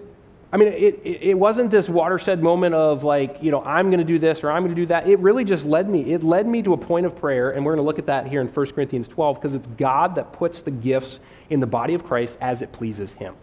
I 0.53 0.57
mean, 0.57 0.67
it, 0.67 1.01
it 1.03 1.33
wasn't 1.33 1.72
this 1.72 1.89
watershed 1.89 2.43
moment 2.43 2.75
of 2.75 3.03
like, 3.03 3.41
you 3.41 3.50
know, 3.50 3.63
I'm 3.63 3.88
going 3.88 3.98
to 3.98 4.05
do 4.05 4.19
this 4.19 4.43
or 4.43 4.51
I'm 4.51 4.62
going 4.62 4.75
to 4.75 4.79
do 4.79 4.86
that. 4.86 5.10
It 5.10 5.17
really 5.17 5.43
just 5.43 5.65
led 5.65 5.89
me. 5.89 6.13
It 6.13 6.22
led 6.22 6.45
me 6.45 6.62
to 6.62 6.74
a 6.74 6.77
point 6.77 7.07
of 7.07 7.15
prayer, 7.15 7.51
and 7.51 7.65
we're 7.65 7.72
going 7.74 7.83
to 7.83 7.88
look 7.88 7.98
at 7.98 8.05
that 8.05 8.27
here 8.27 8.39
in 8.39 8.48
1 8.48 8.65
Corinthians 8.67 9.07
12 9.07 9.41
because 9.41 9.55
it's 9.55 9.65
God 9.79 10.13
that 10.13 10.31
puts 10.31 10.62
the 10.62 10.69
gifts 10.69 11.17
in 11.50 11.60
the 11.60 11.65
body 11.65 11.95
of 11.95 12.05
Christ 12.05 12.38
as 12.39 12.62
it 12.62 12.72
pleases 12.72 13.13
Him. 13.13 13.33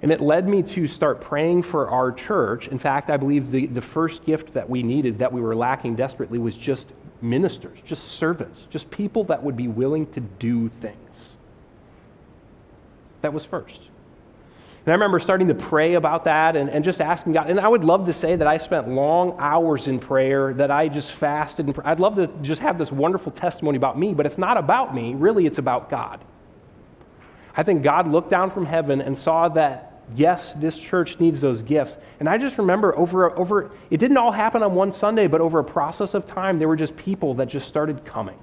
And 0.00 0.10
it 0.10 0.22
led 0.22 0.48
me 0.48 0.62
to 0.62 0.86
start 0.86 1.20
praying 1.20 1.64
for 1.64 1.90
our 1.90 2.12
church. 2.12 2.68
In 2.68 2.78
fact, 2.78 3.10
I 3.10 3.18
believe 3.18 3.50
the, 3.50 3.66
the 3.66 3.82
first 3.82 4.24
gift 4.24 4.54
that 4.54 4.68
we 4.68 4.82
needed, 4.82 5.18
that 5.18 5.30
we 5.30 5.42
were 5.42 5.54
lacking 5.54 5.96
desperately, 5.96 6.38
was 6.38 6.56
just 6.56 6.88
ministers, 7.20 7.78
just 7.84 8.08
servants, 8.08 8.66
just 8.70 8.90
people 8.90 9.24
that 9.24 9.42
would 9.42 9.56
be 9.56 9.68
willing 9.68 10.10
to 10.12 10.20
do 10.20 10.70
things. 10.80 11.36
That 13.20 13.34
was 13.34 13.44
first. 13.44 13.90
And 14.86 14.92
I 14.92 14.96
remember 14.96 15.18
starting 15.18 15.48
to 15.48 15.54
pray 15.54 15.94
about 15.94 16.24
that 16.24 16.56
and, 16.56 16.68
and 16.68 16.84
just 16.84 17.00
asking 17.00 17.32
God. 17.32 17.48
And 17.48 17.58
I 17.58 17.66
would 17.66 17.84
love 17.84 18.04
to 18.04 18.12
say 18.12 18.36
that 18.36 18.46
I 18.46 18.58
spent 18.58 18.86
long 18.86 19.34
hours 19.38 19.88
in 19.88 19.98
prayer, 19.98 20.52
that 20.54 20.70
I 20.70 20.88
just 20.88 21.10
fasted. 21.12 21.66
And 21.66 21.80
I'd 21.84 22.00
love 22.00 22.16
to 22.16 22.26
just 22.42 22.60
have 22.60 22.76
this 22.76 22.92
wonderful 22.92 23.32
testimony 23.32 23.78
about 23.78 23.98
me, 23.98 24.12
but 24.12 24.26
it's 24.26 24.36
not 24.36 24.58
about 24.58 24.94
me. 24.94 25.14
Really, 25.14 25.46
it's 25.46 25.56
about 25.56 25.88
God. 25.88 26.20
I 27.56 27.62
think 27.62 27.82
God 27.82 28.08
looked 28.08 28.28
down 28.30 28.50
from 28.50 28.66
heaven 28.66 29.00
and 29.00 29.18
saw 29.18 29.48
that, 29.50 30.02
yes, 30.14 30.52
this 30.56 30.78
church 30.78 31.18
needs 31.18 31.40
those 31.40 31.62
gifts. 31.62 31.96
And 32.20 32.28
I 32.28 32.36
just 32.36 32.58
remember 32.58 32.94
over, 32.98 33.38
over 33.38 33.70
it 33.88 33.96
didn't 33.96 34.18
all 34.18 34.32
happen 34.32 34.62
on 34.62 34.74
one 34.74 34.92
Sunday, 34.92 35.28
but 35.28 35.40
over 35.40 35.60
a 35.60 35.64
process 35.64 36.12
of 36.12 36.26
time, 36.26 36.58
there 36.58 36.68
were 36.68 36.76
just 36.76 36.94
people 36.94 37.32
that 37.34 37.48
just 37.48 37.68
started 37.68 38.04
coming. 38.04 38.36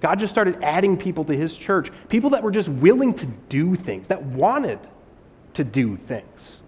God 0.00 0.20
just 0.20 0.32
started 0.32 0.62
adding 0.62 0.96
people 0.96 1.24
to 1.26 1.36
his 1.36 1.54
church, 1.54 1.90
people 2.08 2.30
that 2.30 2.42
were 2.42 2.52
just 2.52 2.68
willing 2.68 3.12
to 3.14 3.26
do 3.26 3.74
things, 3.74 4.08
that 4.08 4.22
wanted 4.22 4.78
to 5.58 5.64
do 5.64 5.96
things. 5.96 6.60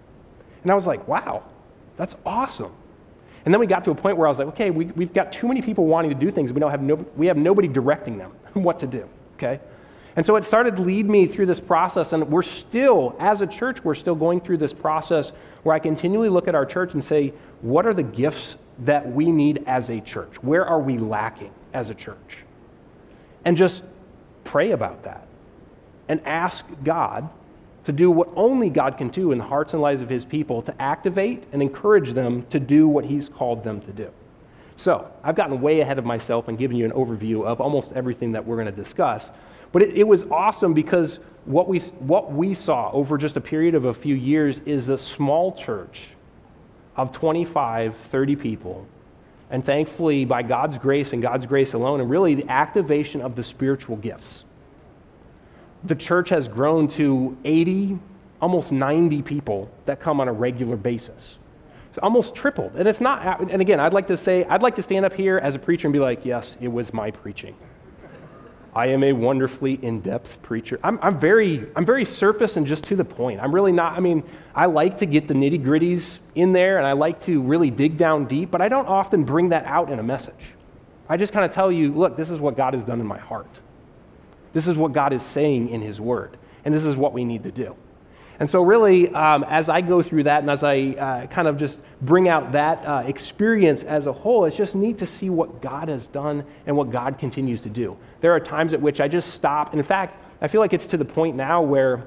And 0.62 0.70
I 0.70 0.74
was 0.74 0.84
like, 0.84 1.06
wow, 1.06 1.44
that's 1.96 2.16
awesome. 2.26 2.72
And 3.44 3.54
then 3.54 3.60
we 3.60 3.66
got 3.66 3.84
to 3.84 3.92
a 3.92 3.94
point 3.94 4.16
where 4.16 4.26
I 4.26 4.30
was 4.30 4.38
like, 4.38 4.48
okay, 4.48 4.70
we, 4.70 4.86
we've 4.86 5.14
got 5.14 5.32
too 5.32 5.46
many 5.46 5.62
people 5.62 5.86
wanting 5.86 6.10
to 6.10 6.16
do 6.16 6.30
things. 6.30 6.52
We, 6.52 6.60
don't 6.60 6.72
have 6.72 6.82
no, 6.82 6.96
we 7.16 7.26
have 7.28 7.36
nobody 7.36 7.68
directing 7.68 8.18
them 8.18 8.32
what 8.54 8.80
to 8.80 8.86
do, 8.86 9.08
okay? 9.36 9.60
And 10.16 10.26
so 10.26 10.34
it 10.34 10.44
started 10.44 10.74
to 10.76 10.82
lead 10.82 11.08
me 11.08 11.28
through 11.28 11.46
this 11.46 11.60
process. 11.60 12.12
And 12.12 12.28
we're 12.28 12.42
still, 12.42 13.14
as 13.20 13.42
a 13.42 13.46
church, 13.46 13.82
we're 13.84 13.94
still 13.94 14.16
going 14.16 14.40
through 14.40 14.58
this 14.58 14.72
process 14.72 15.30
where 15.62 15.74
I 15.74 15.78
continually 15.78 16.28
look 16.28 16.48
at 16.48 16.56
our 16.56 16.66
church 16.66 16.94
and 16.94 17.04
say, 17.04 17.32
what 17.62 17.86
are 17.86 17.94
the 17.94 18.02
gifts 18.02 18.56
that 18.80 19.08
we 19.10 19.30
need 19.30 19.62
as 19.68 19.88
a 19.88 20.00
church? 20.00 20.42
Where 20.42 20.66
are 20.66 20.80
we 20.80 20.98
lacking 20.98 21.52
as 21.72 21.90
a 21.90 21.94
church? 21.94 22.38
And 23.44 23.56
just 23.56 23.84
pray 24.42 24.72
about 24.72 25.04
that 25.04 25.26
and 26.08 26.20
ask 26.26 26.64
God 26.82 27.30
to 27.90 27.96
do 27.96 28.08
what 28.08 28.28
only 28.36 28.70
God 28.70 28.96
can 28.96 29.08
do 29.08 29.32
in 29.32 29.38
the 29.38 29.44
hearts 29.44 29.72
and 29.72 29.82
lives 29.82 30.00
of 30.00 30.08
his 30.08 30.24
people 30.24 30.62
to 30.62 30.80
activate 30.80 31.42
and 31.50 31.60
encourage 31.60 32.12
them 32.12 32.46
to 32.50 32.60
do 32.60 32.86
what 32.86 33.04
he's 33.04 33.28
called 33.28 33.64
them 33.64 33.80
to 33.80 33.92
do. 33.92 34.08
So, 34.76 35.10
I've 35.24 35.34
gotten 35.34 35.60
way 35.60 35.80
ahead 35.80 35.98
of 35.98 36.04
myself 36.04 36.46
and 36.46 36.56
given 36.56 36.76
you 36.76 36.84
an 36.84 36.92
overview 36.92 37.44
of 37.44 37.60
almost 37.60 37.90
everything 37.92 38.30
that 38.32 38.46
we're 38.46 38.54
going 38.54 38.72
to 38.74 38.82
discuss. 38.82 39.32
But 39.72 39.82
it, 39.82 39.96
it, 39.96 40.04
was 40.04 40.22
awesome 40.30 40.72
because 40.72 41.18
what 41.46 41.68
we, 41.68 41.80
what 41.98 42.32
we 42.32 42.54
saw 42.54 42.92
over 42.92 43.18
just 43.18 43.36
a 43.36 43.40
period 43.40 43.74
of 43.74 43.84
a 43.84 43.92
few 43.92 44.14
years 44.14 44.60
is 44.66 44.88
a 44.88 44.96
small 44.96 45.52
church 45.52 46.10
of 46.94 47.10
25, 47.10 47.96
30 48.12 48.36
people. 48.36 48.86
And 49.50 49.64
thankfully, 49.64 50.24
by 50.24 50.42
God's 50.42 50.78
grace 50.78 51.12
and 51.12 51.20
God's 51.20 51.44
grace 51.44 51.72
alone, 51.72 52.00
and 52.00 52.08
really 52.08 52.36
the 52.36 52.48
activation 52.48 53.20
of 53.20 53.34
the 53.34 53.42
spiritual 53.42 53.96
gifts 53.96 54.44
the 55.84 55.94
church 55.94 56.28
has 56.28 56.48
grown 56.48 56.88
to 56.88 57.36
80, 57.44 57.98
almost 58.40 58.72
90 58.72 59.22
people 59.22 59.70
that 59.86 60.00
come 60.00 60.20
on 60.20 60.28
a 60.28 60.32
regular 60.32 60.76
basis. 60.76 61.36
It's 61.88 61.98
almost 61.98 62.34
tripled. 62.34 62.76
And 62.76 62.86
it's 62.86 63.00
not, 63.00 63.40
and 63.50 63.60
again, 63.60 63.80
I'd 63.80 63.92
like 63.92 64.06
to 64.08 64.16
say, 64.16 64.44
I'd 64.44 64.62
like 64.62 64.76
to 64.76 64.82
stand 64.82 65.04
up 65.04 65.12
here 65.12 65.38
as 65.38 65.54
a 65.54 65.58
preacher 65.58 65.88
and 65.88 65.92
be 65.92 65.98
like, 65.98 66.24
yes, 66.24 66.56
it 66.60 66.68
was 66.68 66.92
my 66.92 67.10
preaching. 67.10 67.56
I 68.72 68.86
am 68.86 69.02
a 69.02 69.12
wonderfully 69.12 69.80
in-depth 69.82 70.42
preacher. 70.42 70.78
I'm, 70.84 71.00
I'm, 71.02 71.18
very, 71.18 71.66
I'm 71.74 71.84
very 71.84 72.04
surface 72.04 72.56
and 72.56 72.64
just 72.64 72.84
to 72.84 72.96
the 72.96 73.04
point. 73.04 73.40
I'm 73.40 73.52
really 73.52 73.72
not, 73.72 73.96
I 73.96 74.00
mean, 74.00 74.22
I 74.54 74.66
like 74.66 74.98
to 74.98 75.06
get 75.06 75.26
the 75.26 75.34
nitty 75.34 75.64
gritties 75.64 76.20
in 76.36 76.52
there 76.52 76.78
and 76.78 76.86
I 76.86 76.92
like 76.92 77.24
to 77.24 77.42
really 77.42 77.70
dig 77.70 77.96
down 77.96 78.26
deep, 78.26 78.52
but 78.52 78.60
I 78.60 78.68
don't 78.68 78.86
often 78.86 79.24
bring 79.24 79.48
that 79.48 79.64
out 79.64 79.90
in 79.90 79.98
a 79.98 80.02
message. 80.04 80.54
I 81.08 81.16
just 81.16 81.32
kind 81.32 81.44
of 81.44 81.52
tell 81.52 81.72
you, 81.72 81.92
look, 81.92 82.16
this 82.16 82.30
is 82.30 82.38
what 82.38 82.56
God 82.56 82.74
has 82.74 82.84
done 82.84 83.00
in 83.00 83.06
my 83.06 83.18
heart. 83.18 83.50
This 84.52 84.66
is 84.66 84.76
what 84.76 84.92
God 84.92 85.12
is 85.12 85.22
saying 85.22 85.70
in 85.70 85.80
His 85.80 86.00
Word, 86.00 86.36
and 86.64 86.74
this 86.74 86.84
is 86.84 86.96
what 86.96 87.12
we 87.12 87.24
need 87.24 87.44
to 87.44 87.52
do. 87.52 87.76
And 88.40 88.48
so, 88.48 88.62
really, 88.62 89.12
um, 89.14 89.44
as 89.44 89.68
I 89.68 89.82
go 89.82 90.02
through 90.02 90.22
that 90.22 90.40
and 90.40 90.50
as 90.50 90.64
I 90.64 90.78
uh, 90.98 91.26
kind 91.26 91.46
of 91.46 91.58
just 91.58 91.78
bring 92.00 92.26
out 92.26 92.52
that 92.52 92.82
uh, 92.86 93.02
experience 93.06 93.82
as 93.82 94.06
a 94.06 94.12
whole, 94.14 94.46
it's 94.46 94.56
just 94.56 94.74
neat 94.74 94.96
to 94.98 95.06
see 95.06 95.28
what 95.28 95.60
God 95.60 95.88
has 95.88 96.06
done 96.06 96.44
and 96.66 96.74
what 96.74 96.90
God 96.90 97.18
continues 97.18 97.60
to 97.60 97.68
do. 97.68 97.98
There 98.22 98.32
are 98.32 98.40
times 98.40 98.72
at 98.72 98.80
which 98.80 98.98
I 98.98 99.08
just 99.08 99.34
stop. 99.34 99.74
In 99.74 99.82
fact, 99.82 100.16
I 100.40 100.48
feel 100.48 100.62
like 100.62 100.72
it's 100.72 100.86
to 100.86 100.96
the 100.96 101.04
point 101.04 101.36
now 101.36 101.60
where 101.60 102.06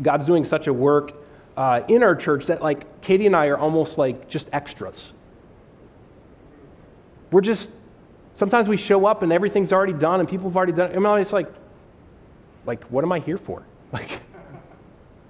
God's 0.00 0.24
doing 0.24 0.46
such 0.46 0.68
a 0.68 0.72
work 0.72 1.12
uh, 1.58 1.82
in 1.86 2.02
our 2.02 2.16
church 2.16 2.46
that, 2.46 2.62
like, 2.62 3.02
Katie 3.02 3.26
and 3.26 3.36
I 3.36 3.48
are 3.48 3.58
almost 3.58 3.98
like 3.98 4.26
just 4.26 4.48
extras. 4.54 5.12
We're 7.30 7.42
just, 7.42 7.68
sometimes 8.36 8.68
we 8.68 8.78
show 8.78 9.04
up 9.04 9.22
and 9.22 9.30
everything's 9.32 9.74
already 9.74 9.92
done 9.92 10.20
and 10.20 10.28
people 10.28 10.48
have 10.48 10.56
already 10.56 10.72
done 10.72 10.92
it. 10.92 10.96
I 10.96 10.98
mean, 10.98 11.20
it's 11.20 11.32
like, 11.34 11.52
like, 12.68 12.84
what 12.84 13.02
am 13.02 13.10
I 13.10 13.18
here 13.18 13.38
for? 13.38 13.64
Like, 13.90 14.20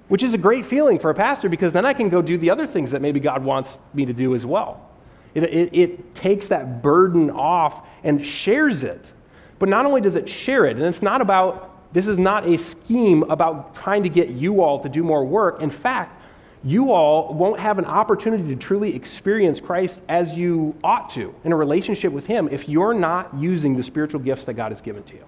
which 0.09 0.25
is 0.25 0.35
a 0.35 0.38
great 0.38 0.66
feeling 0.66 0.99
for 0.99 1.11
a 1.11 1.14
pastor 1.14 1.49
because 1.49 1.73
then 1.73 1.87
I 1.87 1.92
can 1.92 2.09
go 2.09 2.21
do 2.21 2.37
the 2.37 2.50
other 2.50 2.66
things 2.66 2.90
that 2.90 3.00
maybe 3.00 3.21
God 3.21 3.45
wants 3.45 3.78
me 3.95 4.04
to 4.07 4.12
do 4.12 4.35
as 4.35 4.45
well. 4.45 4.90
It, 5.35 5.45
it, 5.45 5.71
it, 5.73 6.14
takes 6.16 6.49
that 6.49 6.83
burden 6.83 7.30
off 7.30 7.87
and 8.02 8.26
shares 8.26 8.83
it. 8.83 9.12
But 9.61 9.68
not 9.68 9.87
only 9.87 10.00
does 10.00 10.16
it 10.16 10.28
share 10.28 10.64
it, 10.64 10.76
and 10.76 10.87
it's 10.87 11.02
not 11.02 11.21
about, 11.21 11.92
this 11.92 12.09
is 12.09 12.18
not 12.18 12.49
a 12.49 12.59
scheme 12.59 13.23
about 13.25 13.76
trying 13.76 14.02
to 14.02 14.09
get 14.09 14.30
you 14.30 14.61
all 14.61 14.80
to 14.80 14.88
do 14.88 15.04
more 15.04 15.25
work. 15.25 15.62
In 15.62 15.71
fact, 15.71 16.21
you 16.64 16.90
all 16.90 17.33
won't 17.35 17.61
have 17.61 17.78
an 17.78 17.85
opportunity 17.85 18.49
to 18.49 18.57
truly 18.57 18.97
experience 18.97 19.61
Christ 19.61 20.00
as 20.09 20.30
you 20.30 20.75
ought 20.83 21.11
to 21.11 21.33
in 21.45 21.52
a 21.52 21.57
relationship 21.57 22.12
with 22.12 22.26
Him 22.26 22.49
if 22.50 22.68
you're 22.68 22.95
not 22.95 23.33
using 23.38 23.76
the 23.76 23.83
spiritual 23.85 24.21
gifts 24.21 24.47
that 24.47 24.54
God 24.54 24.73
has 24.73 24.80
given 24.80 25.04
to 25.04 25.14
you. 25.14 25.25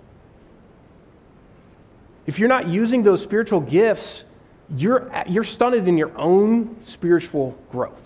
If 2.30 2.38
you're 2.38 2.49
not 2.49 2.68
using 2.68 3.02
those 3.02 3.20
spiritual 3.20 3.58
gifts, 3.58 4.22
you're, 4.76 5.10
you're 5.28 5.42
stunted 5.42 5.88
in 5.88 5.99
your 5.99 6.16
own 6.16 6.76
spiritual 6.84 7.58
growth. 7.72 7.99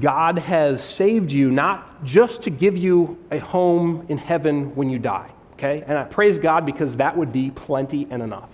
God 0.00 0.40
has 0.40 0.82
saved 0.82 1.30
you 1.30 1.52
not 1.52 2.02
just 2.02 2.42
to 2.42 2.50
give 2.50 2.76
you 2.76 3.16
a 3.30 3.38
home 3.38 4.04
in 4.08 4.18
heaven 4.18 4.74
when 4.74 4.90
you 4.90 4.98
die, 4.98 5.30
okay? 5.52 5.84
And 5.86 5.96
I 5.96 6.02
praise 6.02 6.36
God 6.36 6.66
because 6.66 6.96
that 6.96 7.16
would 7.16 7.32
be 7.32 7.52
plenty 7.52 8.08
and 8.10 8.24
enough. 8.24 8.50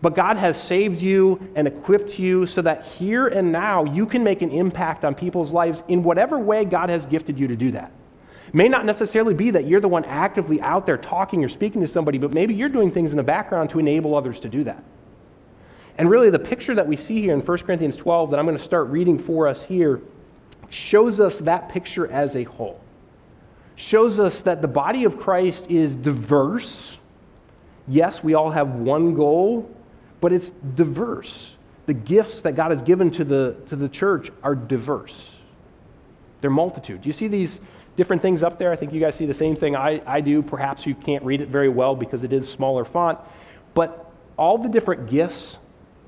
But 0.00 0.14
God 0.14 0.36
has 0.36 0.62
saved 0.62 1.02
you 1.02 1.40
and 1.56 1.66
equipped 1.66 2.20
you 2.20 2.46
so 2.46 2.62
that 2.62 2.84
here 2.84 3.26
and 3.26 3.50
now 3.50 3.82
you 3.82 4.06
can 4.06 4.22
make 4.22 4.42
an 4.42 4.52
impact 4.52 5.04
on 5.04 5.16
people's 5.16 5.50
lives 5.50 5.82
in 5.88 6.04
whatever 6.04 6.38
way 6.38 6.66
God 6.66 6.88
has 6.88 7.04
gifted 7.04 7.36
you 7.36 7.48
to 7.48 7.56
do 7.56 7.72
that 7.72 7.90
may 8.56 8.68
not 8.68 8.86
necessarily 8.86 9.34
be 9.34 9.50
that 9.50 9.66
you're 9.66 9.82
the 9.82 9.88
one 9.88 10.06
actively 10.06 10.62
out 10.62 10.86
there 10.86 10.96
talking 10.96 11.44
or 11.44 11.48
speaking 11.48 11.82
to 11.82 11.86
somebody, 11.86 12.16
but 12.16 12.32
maybe 12.32 12.54
you're 12.54 12.70
doing 12.70 12.90
things 12.90 13.10
in 13.10 13.18
the 13.18 13.22
background 13.22 13.68
to 13.68 13.78
enable 13.78 14.16
others 14.16 14.40
to 14.40 14.48
do 14.48 14.64
that. 14.64 14.82
And 15.98 16.08
really, 16.08 16.30
the 16.30 16.38
picture 16.38 16.74
that 16.74 16.86
we 16.86 16.96
see 16.96 17.20
here 17.20 17.34
in 17.34 17.40
1 17.40 17.58
Corinthians 17.58 17.96
12 17.96 18.30
that 18.30 18.38
I'm 18.38 18.46
going 18.46 18.56
to 18.56 18.64
start 18.64 18.88
reading 18.88 19.18
for 19.18 19.46
us 19.46 19.62
here 19.62 20.00
shows 20.70 21.20
us 21.20 21.38
that 21.40 21.68
picture 21.68 22.10
as 22.10 22.34
a 22.34 22.44
whole. 22.44 22.80
Shows 23.76 24.18
us 24.18 24.40
that 24.42 24.62
the 24.62 24.68
body 24.68 25.04
of 25.04 25.18
Christ 25.18 25.66
is 25.68 25.94
diverse. 25.94 26.96
Yes, 27.86 28.24
we 28.24 28.32
all 28.32 28.50
have 28.50 28.68
one 28.70 29.14
goal, 29.14 29.70
but 30.22 30.32
it's 30.32 30.50
diverse. 30.76 31.56
The 31.84 31.92
gifts 31.92 32.40
that 32.40 32.52
God 32.52 32.70
has 32.70 32.80
given 32.80 33.10
to 33.12 33.24
the, 33.24 33.54
to 33.68 33.76
the 33.76 33.90
church 33.90 34.30
are 34.42 34.54
diverse. 34.54 35.30
They're 36.40 36.50
multitude. 36.50 37.04
You 37.04 37.12
see 37.12 37.28
these 37.28 37.60
different 37.96 38.22
things 38.22 38.42
up 38.42 38.58
there. 38.58 38.72
I 38.72 38.76
think 38.76 38.92
you 38.92 39.00
guys 39.00 39.14
see 39.14 39.26
the 39.26 39.34
same 39.34 39.56
thing 39.56 39.74
I, 39.74 40.00
I 40.06 40.20
do. 40.20 40.42
Perhaps 40.42 40.86
you 40.86 40.94
can't 40.94 41.24
read 41.24 41.40
it 41.40 41.48
very 41.48 41.68
well 41.68 41.96
because 41.96 42.22
it 42.22 42.32
is 42.32 42.48
smaller 42.48 42.84
font. 42.84 43.18
But 43.74 44.10
all 44.36 44.58
the 44.58 44.68
different 44.68 45.08
gifts 45.08 45.58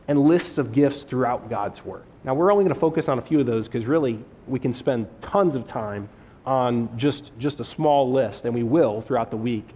and 0.06 0.20
lists 0.20 0.58
of 0.58 0.72
gifts 0.72 1.02
throughout 1.02 1.50
God's 1.50 1.84
Word. 1.84 2.04
Now, 2.24 2.34
we're 2.34 2.52
only 2.52 2.64
going 2.64 2.74
to 2.74 2.80
focus 2.80 3.08
on 3.08 3.18
a 3.18 3.22
few 3.22 3.40
of 3.40 3.46
those 3.46 3.66
because 3.66 3.86
really 3.86 4.18
we 4.46 4.58
can 4.58 4.72
spend 4.72 5.06
tons 5.20 5.54
of 5.54 5.66
time 5.66 6.08
on 6.46 6.96
just, 6.96 7.30
just 7.38 7.60
a 7.60 7.64
small 7.64 8.10
list, 8.10 8.44
and 8.44 8.54
we 8.54 8.62
will 8.62 9.02
throughout 9.02 9.30
the 9.30 9.36
week. 9.36 9.68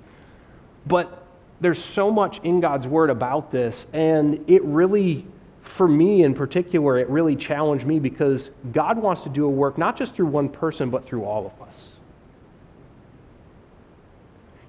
But 0.86 1.26
there's 1.60 1.82
so 1.82 2.10
much 2.10 2.40
in 2.42 2.60
God's 2.60 2.86
Word 2.86 3.10
about 3.10 3.52
this, 3.52 3.86
and 3.92 4.44
it 4.48 4.64
really 4.64 5.26
for 5.62 5.86
me 5.86 6.24
in 6.24 6.34
particular, 6.34 6.98
it 6.98 7.08
really 7.08 7.36
challenged 7.36 7.86
me 7.86 7.98
because 7.98 8.50
God 8.72 8.98
wants 8.98 9.22
to 9.22 9.28
do 9.28 9.46
a 9.46 9.48
work 9.48 9.78
not 9.78 9.96
just 9.96 10.14
through 10.14 10.26
one 10.26 10.48
person, 10.48 10.90
but 10.90 11.04
through 11.06 11.24
all 11.24 11.46
of 11.46 11.68
us. 11.68 11.92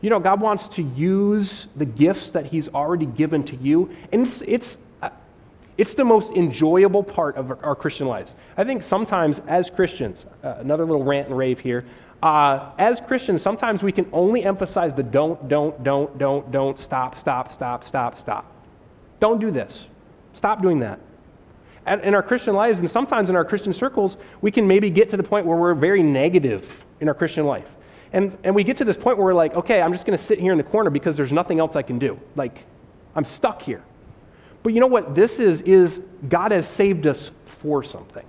You 0.03 0.09
know, 0.09 0.19
God 0.19 0.41
wants 0.41 0.67
to 0.75 0.83
use 0.83 1.67
the 1.77 1.85
gifts 1.85 2.31
that 2.31 2.45
He's 2.45 2.67
already 2.67 3.05
given 3.05 3.41
to 3.45 3.55
you, 3.55 3.89
and 4.11 4.27
it's, 4.27 4.43
it's, 4.45 4.77
uh, 5.01 5.09
it's 5.77 5.93
the 5.93 6.03
most 6.03 6.33
enjoyable 6.33 7.01
part 7.01 7.37
of 7.37 7.51
our, 7.63 7.73
Christian 7.73 8.07
lives. 8.07 8.35
I 8.57 8.65
think 8.65 8.83
sometimes 8.83 9.41
as 9.47 9.69
Christians, 9.69 10.25
uh, 10.43 10.55
another 10.59 10.83
little 10.83 11.05
rant 11.05 11.29
and 11.29 11.37
rave 11.37 11.57
here, 11.57 11.85
uh, 12.21 12.71
as 12.77 12.99
Christians, 12.99 13.41
sometimes 13.41 13.81
we 13.81 13.93
can 13.93 14.05
only 14.11 14.43
emphasize 14.43 14.93
the 14.93 15.03
don't, 15.03 15.47
don't, 15.47 15.81
don't, 15.85 16.17
don't, 16.17 16.51
don't, 16.51 16.77
stop, 16.77 17.17
stop, 17.17 17.53
stop, 17.53 17.85
stop, 17.87 18.19
stop. 18.19 18.45
Don't 19.21 19.39
do 19.39 19.51
this. 19.51 19.87
Stop 20.33 20.61
doing 20.61 20.79
that. 20.79 20.99
And 21.85 22.01
in 22.01 22.13
our 22.13 22.23
Christian 22.23 22.55
lives, 22.55 22.79
and 22.79 22.91
sometimes 22.91 23.29
in 23.29 23.37
our 23.37 23.45
Christian 23.45 23.73
circles, 23.73 24.17
we 24.41 24.51
can 24.51 24.67
maybe 24.67 24.89
get 24.89 25.09
to 25.11 25.17
the 25.17 25.23
point 25.23 25.45
where 25.45 25.57
we're 25.57 25.73
very 25.73 26.03
negative 26.03 26.83
in 26.99 27.07
our 27.07 27.13
Christian 27.13 27.45
life. 27.45 27.67
And, 28.13 28.37
and 28.43 28.53
we 28.53 28.63
get 28.63 28.77
to 28.77 28.85
this 28.85 28.95
point 28.95 29.17
where 29.17 29.25
we're 29.25 29.33
like, 29.33 29.55
okay, 29.55 29.81
I'm 29.81 29.91
just 29.91 30.05
going 30.05 30.17
to 30.17 30.23
sit 30.23 30.39
here 30.39 30.51
in 30.51 30.59
the 30.59 30.63
corner 30.63 30.91
because 30.91 31.17
there's 31.17 31.31
nothing 31.31 31.59
else 31.59 31.75
I 31.75 31.81
can 31.81 31.97
do. 31.97 32.19
Like, 32.35 32.63
I'm 33.15 33.25
stuck 33.25 33.61
here. 33.61 33.83
But 34.61 34.73
you 34.73 34.79
know 34.79 34.87
what 34.87 35.15
this 35.15 35.39
is? 35.39 35.61
Is 35.61 35.99
God 36.29 36.51
has 36.51 36.67
saved 36.67 37.07
us 37.07 37.31
for 37.61 37.83
something. 37.83 38.25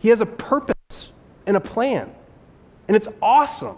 He 0.00 0.08
has 0.08 0.20
a 0.20 0.26
purpose 0.26 0.74
and 1.46 1.56
a 1.56 1.60
plan. 1.60 2.12
And 2.88 2.96
it's 2.96 3.08
awesome. 3.22 3.76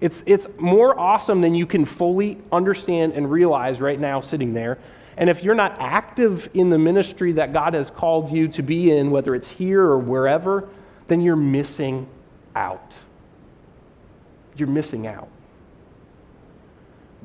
It's, 0.00 0.22
it's 0.24 0.46
more 0.58 0.98
awesome 0.98 1.40
than 1.40 1.56
you 1.56 1.66
can 1.66 1.84
fully 1.84 2.38
understand 2.52 3.14
and 3.14 3.30
realize 3.30 3.80
right 3.80 3.98
now 3.98 4.20
sitting 4.20 4.54
there. 4.54 4.78
And 5.16 5.28
if 5.28 5.42
you're 5.42 5.56
not 5.56 5.76
active 5.80 6.48
in 6.54 6.70
the 6.70 6.78
ministry 6.78 7.32
that 7.32 7.52
God 7.52 7.74
has 7.74 7.90
called 7.90 8.30
you 8.30 8.46
to 8.48 8.62
be 8.62 8.92
in, 8.92 9.10
whether 9.10 9.34
it's 9.34 9.50
here 9.50 9.82
or 9.82 9.98
wherever, 9.98 10.68
then 11.08 11.20
you're 11.20 11.34
missing 11.34 12.06
out 12.54 12.94
you're 14.58 14.68
missing 14.68 15.06
out. 15.06 15.28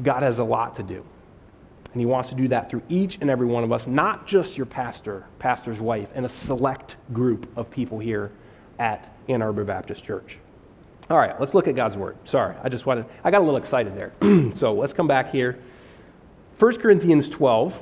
God 0.01 0.23
has 0.23 0.39
a 0.39 0.43
lot 0.43 0.75
to 0.77 0.83
do. 0.83 1.03
And 1.91 1.99
he 1.99 2.05
wants 2.07 2.29
to 2.29 2.35
do 2.35 2.47
that 2.47 2.69
through 2.69 2.81
each 2.89 3.19
and 3.21 3.29
every 3.29 3.45
one 3.45 3.63
of 3.63 3.71
us, 3.71 3.85
not 3.85 4.25
just 4.25 4.57
your 4.57 4.65
pastor, 4.65 5.25
pastor's 5.37 5.79
wife, 5.79 6.09
and 6.15 6.25
a 6.25 6.29
select 6.29 6.95
group 7.13 7.47
of 7.55 7.69
people 7.69 7.99
here 7.99 8.31
at 8.79 9.15
Ann 9.29 9.43
Arbor 9.43 9.63
Baptist 9.63 10.03
Church. 10.03 10.37
All 11.09 11.17
right, 11.17 11.39
let's 11.39 11.53
look 11.53 11.67
at 11.67 11.75
God's 11.75 11.95
word. 11.95 12.17
Sorry, 12.25 12.55
I 12.63 12.69
just 12.69 12.85
wanted, 12.85 13.05
I 13.23 13.29
got 13.29 13.39
a 13.39 13.45
little 13.45 13.57
excited 13.57 13.95
there. 13.95 14.13
so 14.55 14.73
let's 14.73 14.93
come 14.93 15.07
back 15.07 15.31
here. 15.31 15.59
1 16.57 16.77
Corinthians 16.77 17.29
12. 17.29 17.77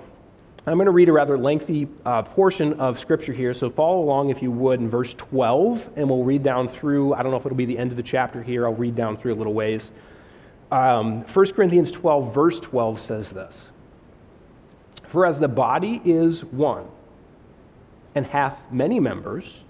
I'm 0.68 0.76
going 0.76 0.86
to 0.86 0.92
read 0.92 1.10
a 1.10 1.12
rather 1.12 1.40
lengthy 1.40 1.88
uh, 2.06 2.22
portion 2.22 2.74
of 2.80 3.00
scripture 3.00 3.34
here, 3.34 3.52
so 3.52 3.72
follow 3.72 4.00
along 4.00 4.30
if 4.30 4.44
you 4.44 4.52
would 4.52 4.80
in 4.80 4.92
verse 4.92 5.16
12, 5.16 5.90
and 5.96 6.08
we'll 6.08 6.24
read 6.24 6.44
down 6.44 6.68
through. 6.68 7.16
I 7.16 7.24
don't 7.24 7.32
know 7.32 7.38
if 7.38 7.46
it'll 7.48 7.58
be 7.58 7.66
the 7.66 7.80
end 7.80 7.90
of 7.90 7.98
the 7.98 8.04
chapter 8.04 8.44
here. 8.44 8.68
I'll 8.68 8.76
read 8.76 8.96
down 8.96 9.18
through 9.18 9.34
a 9.34 9.38
little 9.38 9.56
ways. 9.56 9.92
Um, 10.72 11.24
1 11.24 11.54
Corinthians 11.54 11.90
12, 11.90 12.32
verse 12.32 12.60
12 12.60 13.02
says 13.02 13.30
this 13.32 13.70
For 15.08 15.26
as 15.26 15.40
the 15.40 15.48
body 15.48 16.00
is 16.06 16.46
one, 16.46 16.86
and 18.14 18.24
hath 18.28 18.60
many 18.72 19.00
members, 19.00 19.64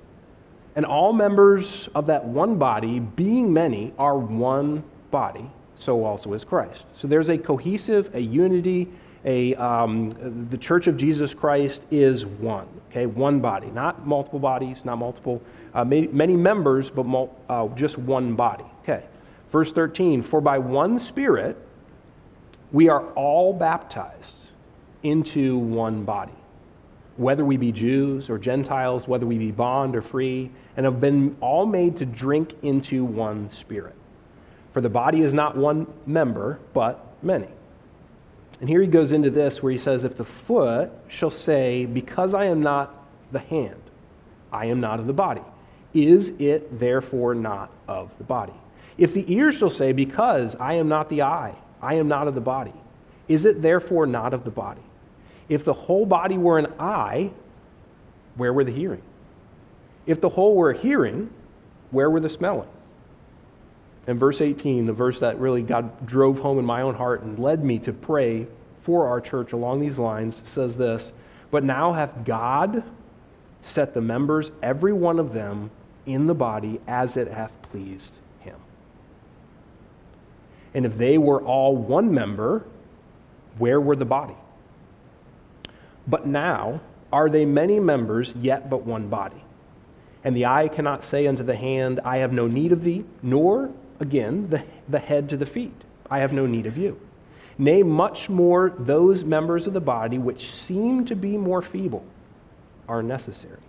and 0.75 0.86
all 0.86 1.13
members 1.13 1.88
of 1.95 2.07
that 2.07 2.25
one 2.25 2.57
body, 2.57 3.00
being 3.00 3.53
many, 3.53 3.93
are 3.98 4.17
one 4.17 4.83
body, 5.10 5.50
so 5.77 6.03
also 6.03 6.33
is 6.33 6.43
Christ. 6.43 6.83
So 6.98 7.07
there's 7.07 7.29
a 7.29 7.38
cohesive, 7.38 8.13
a 8.13 8.19
unity, 8.19 8.89
a, 9.25 9.54
um, 9.56 10.48
the 10.50 10.58
church 10.58 10.88
of 10.88 10.98
Jesus 10.98 11.34
Christ 11.34 11.82
is 11.92 12.25
one, 12.25 12.68
okay? 12.90 13.06
One 13.06 13.40
body, 13.40 13.68
not 13.68 14.06
multiple 14.08 14.40
bodies, 14.40 14.84
not 14.84 14.98
multiple, 14.98 15.42
uh, 15.74 15.86
many, 15.86 16.08
many, 16.08 16.36
members, 16.36 16.90
but 16.90 17.06
mul- 17.06 17.36
uh, 17.50 17.68
just 17.70 17.98
one 17.98 18.36
body, 18.36 18.66
okay? 18.82 19.06
Verse 19.51 19.72
13, 19.72 20.24
for 20.24 20.42
by 20.42 20.58
one 20.58 20.98
Spirit 20.98 21.58
we 22.72 22.88
are 22.90 23.06
all 23.13 23.54
baptized 23.54 24.36
into 25.04 25.58
one 25.58 26.04
body, 26.04 26.34
whether 27.18 27.44
we 27.44 27.58
be 27.58 27.72
Jews 27.72 28.30
or 28.30 28.38
Gentiles, 28.38 29.08
whether 29.08 29.25
we 29.25 29.38
be 29.38 29.51
bond 29.51 29.96
or 29.96 30.01
free, 30.01 30.50
and 30.78 30.86
have 30.86 31.01
been 31.01 31.36
all 31.42 31.66
made 31.66 31.98
to 31.98 32.06
drink 32.06 32.56
into 32.63 33.04
one 33.04 33.51
Spirit. 33.51 33.96
For 34.74 34.82
the 34.82 34.90
body 34.90 35.22
is 35.22 35.34
not 35.34 35.58
one 35.58 35.86
member, 36.06 36.60
but 36.74 37.13
many. 37.22 37.50
And 38.62 38.70
here 38.70 38.80
he 38.80 38.88
goes 38.88 39.12
into 39.12 39.32
this 39.32 39.62
where 39.62 39.72
he 39.72 39.77
says, 39.77 40.03
If 40.03 40.15
the 40.15 40.24
foot 40.24 40.91
shall 41.08 41.32
say, 41.32 41.86
Because 41.86 42.36
I 42.36 42.46
am 42.46 42.62
not 42.62 43.06
the 43.32 43.39
hand, 43.39 43.82
I 44.53 44.68
am 44.68 44.80
not 44.80 45.00
of 45.00 45.08
the 45.08 45.13
body, 45.13 45.41
is 45.94 46.30
it 46.39 46.80
therefore 46.80 47.34
not 47.34 47.72
of 47.88 48.15
the 48.20 48.24
body? 48.24 48.53
If 48.98 49.13
the 49.13 49.25
ear 49.34 49.51
shall 49.51 49.72
say, 49.72 49.91
Because 49.91 50.56
I 50.56 50.74
am 50.74 50.88
not 50.88 51.10
the 51.10 51.24
eye, 51.24 51.56
I 51.82 51.96
am 51.96 52.08
not 52.08 52.27
of 52.27 52.36
the 52.36 52.41
body, 52.41 52.74
is 53.27 53.46
it 53.46 53.63
therefore 53.63 54.06
not 54.06 54.34
of 54.34 54.44
the 54.44 54.51
body? 54.51 54.82
If 55.50 55.65
the 55.65 55.74
whole 55.74 56.06
body 56.06 56.38
were 56.38 56.60
an 56.60 56.68
eye, 56.80 57.32
where 58.36 58.53
were 58.53 58.63
the 58.63 58.72
hearing? 58.72 59.01
If 60.06 60.22
the 60.22 60.30
whole 60.30 60.56
were 60.56 60.72
hearing, 60.72 61.32
where 61.89 62.10
were 62.10 62.20
the 62.20 62.30
smelling? 62.30 62.70
And 64.08 64.20
verse 64.20 64.41
18, 64.41 64.86
the 64.86 64.93
verse 64.93 65.20
that 65.20 65.39
really 65.39 65.62
God 65.62 66.05
drove 66.05 66.39
home 66.39 66.58
in 66.58 66.65
my 66.65 66.81
own 66.81 66.96
heart 66.96 67.22
and 67.22 67.38
led 67.38 67.63
me 67.63 67.79
to 67.79 67.93
pray 67.93 68.48
for 68.84 69.08
our 69.08 69.22
church 69.22 69.53
along 69.53 69.79
these 69.79 69.98
lines, 69.98 70.41
says 70.46 70.75
this 70.75 71.13
But 71.51 71.63
now 71.63 71.93
hath 71.93 72.25
God 72.25 72.84
set 73.63 73.93
the 73.93 74.01
members, 74.01 74.51
every 74.63 74.93
one 74.93 75.20
of 75.20 75.34
them, 75.34 75.70
in 76.05 76.25
the 76.25 76.34
body 76.34 76.81
as 76.88 77.15
it 77.15 77.27
hath 77.27 77.51
pleased 77.62 78.13
him. 78.39 78.55
And 80.74 80.86
if 80.86 80.98
they 80.98 81.20
were 81.20 81.41
all 81.41 81.75
one 81.75 82.13
member, 82.13 82.65
where 83.60 83.79
were 83.79 83.96
the 83.96 84.05
body? 84.05 84.36
But 86.08 86.25
now 86.25 86.81
are 87.13 87.29
they 87.29 87.46
many 87.46 87.79
members, 87.79 88.34
yet 88.41 88.70
but 88.70 88.84
one 88.84 89.10
body. 89.10 89.43
And 90.24 90.36
the 90.36 90.48
eye 90.48 90.70
cannot 90.70 91.03
say 91.03 91.27
unto 91.27 91.43
the 91.43 91.55
hand, 91.55 92.00
I 92.03 92.17
have 92.17 92.31
no 92.31 92.48
need 92.48 92.71
of 92.71 92.84
thee, 92.84 93.04
nor 93.21 93.71
again, 94.02 94.50
the, 94.50 94.64
the 94.90 95.00
head 95.00 95.30
to 95.30 95.38
the 95.38 95.46
feet. 95.46 95.74
I 96.10 96.20
have 96.20 96.34
no 96.34 96.46
need 96.46 96.66
of 96.66 96.78
you. 96.78 97.00
Nay, 97.58 97.84
much 97.84 98.28
more 98.28 98.74
those 98.80 99.24
members 99.24 99.68
of 99.68 99.74
the 99.74 99.80
body 99.80 100.18
which 100.18 100.52
seem 100.52 101.06
to 101.06 101.16
be 101.16 101.38
more 101.38 101.62
feeble 101.62 102.04
are 102.90 103.04
necessary. 103.04 103.60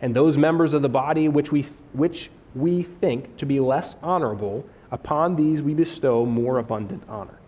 And 0.00 0.14
those 0.14 0.36
members 0.36 0.74
of 0.74 0.82
the 0.82 0.88
body 0.88 1.28
which 1.28 1.50
we, 1.50 1.66
which 1.94 2.30
we 2.54 2.82
think 2.82 3.38
to 3.38 3.46
be 3.46 3.58
less 3.58 3.96
honorable, 4.02 4.64
upon 4.92 5.34
these 5.34 5.62
we 5.62 5.74
bestow 5.74 6.26
more 6.26 6.58
abundant 6.58 7.02
honor. 7.08 7.38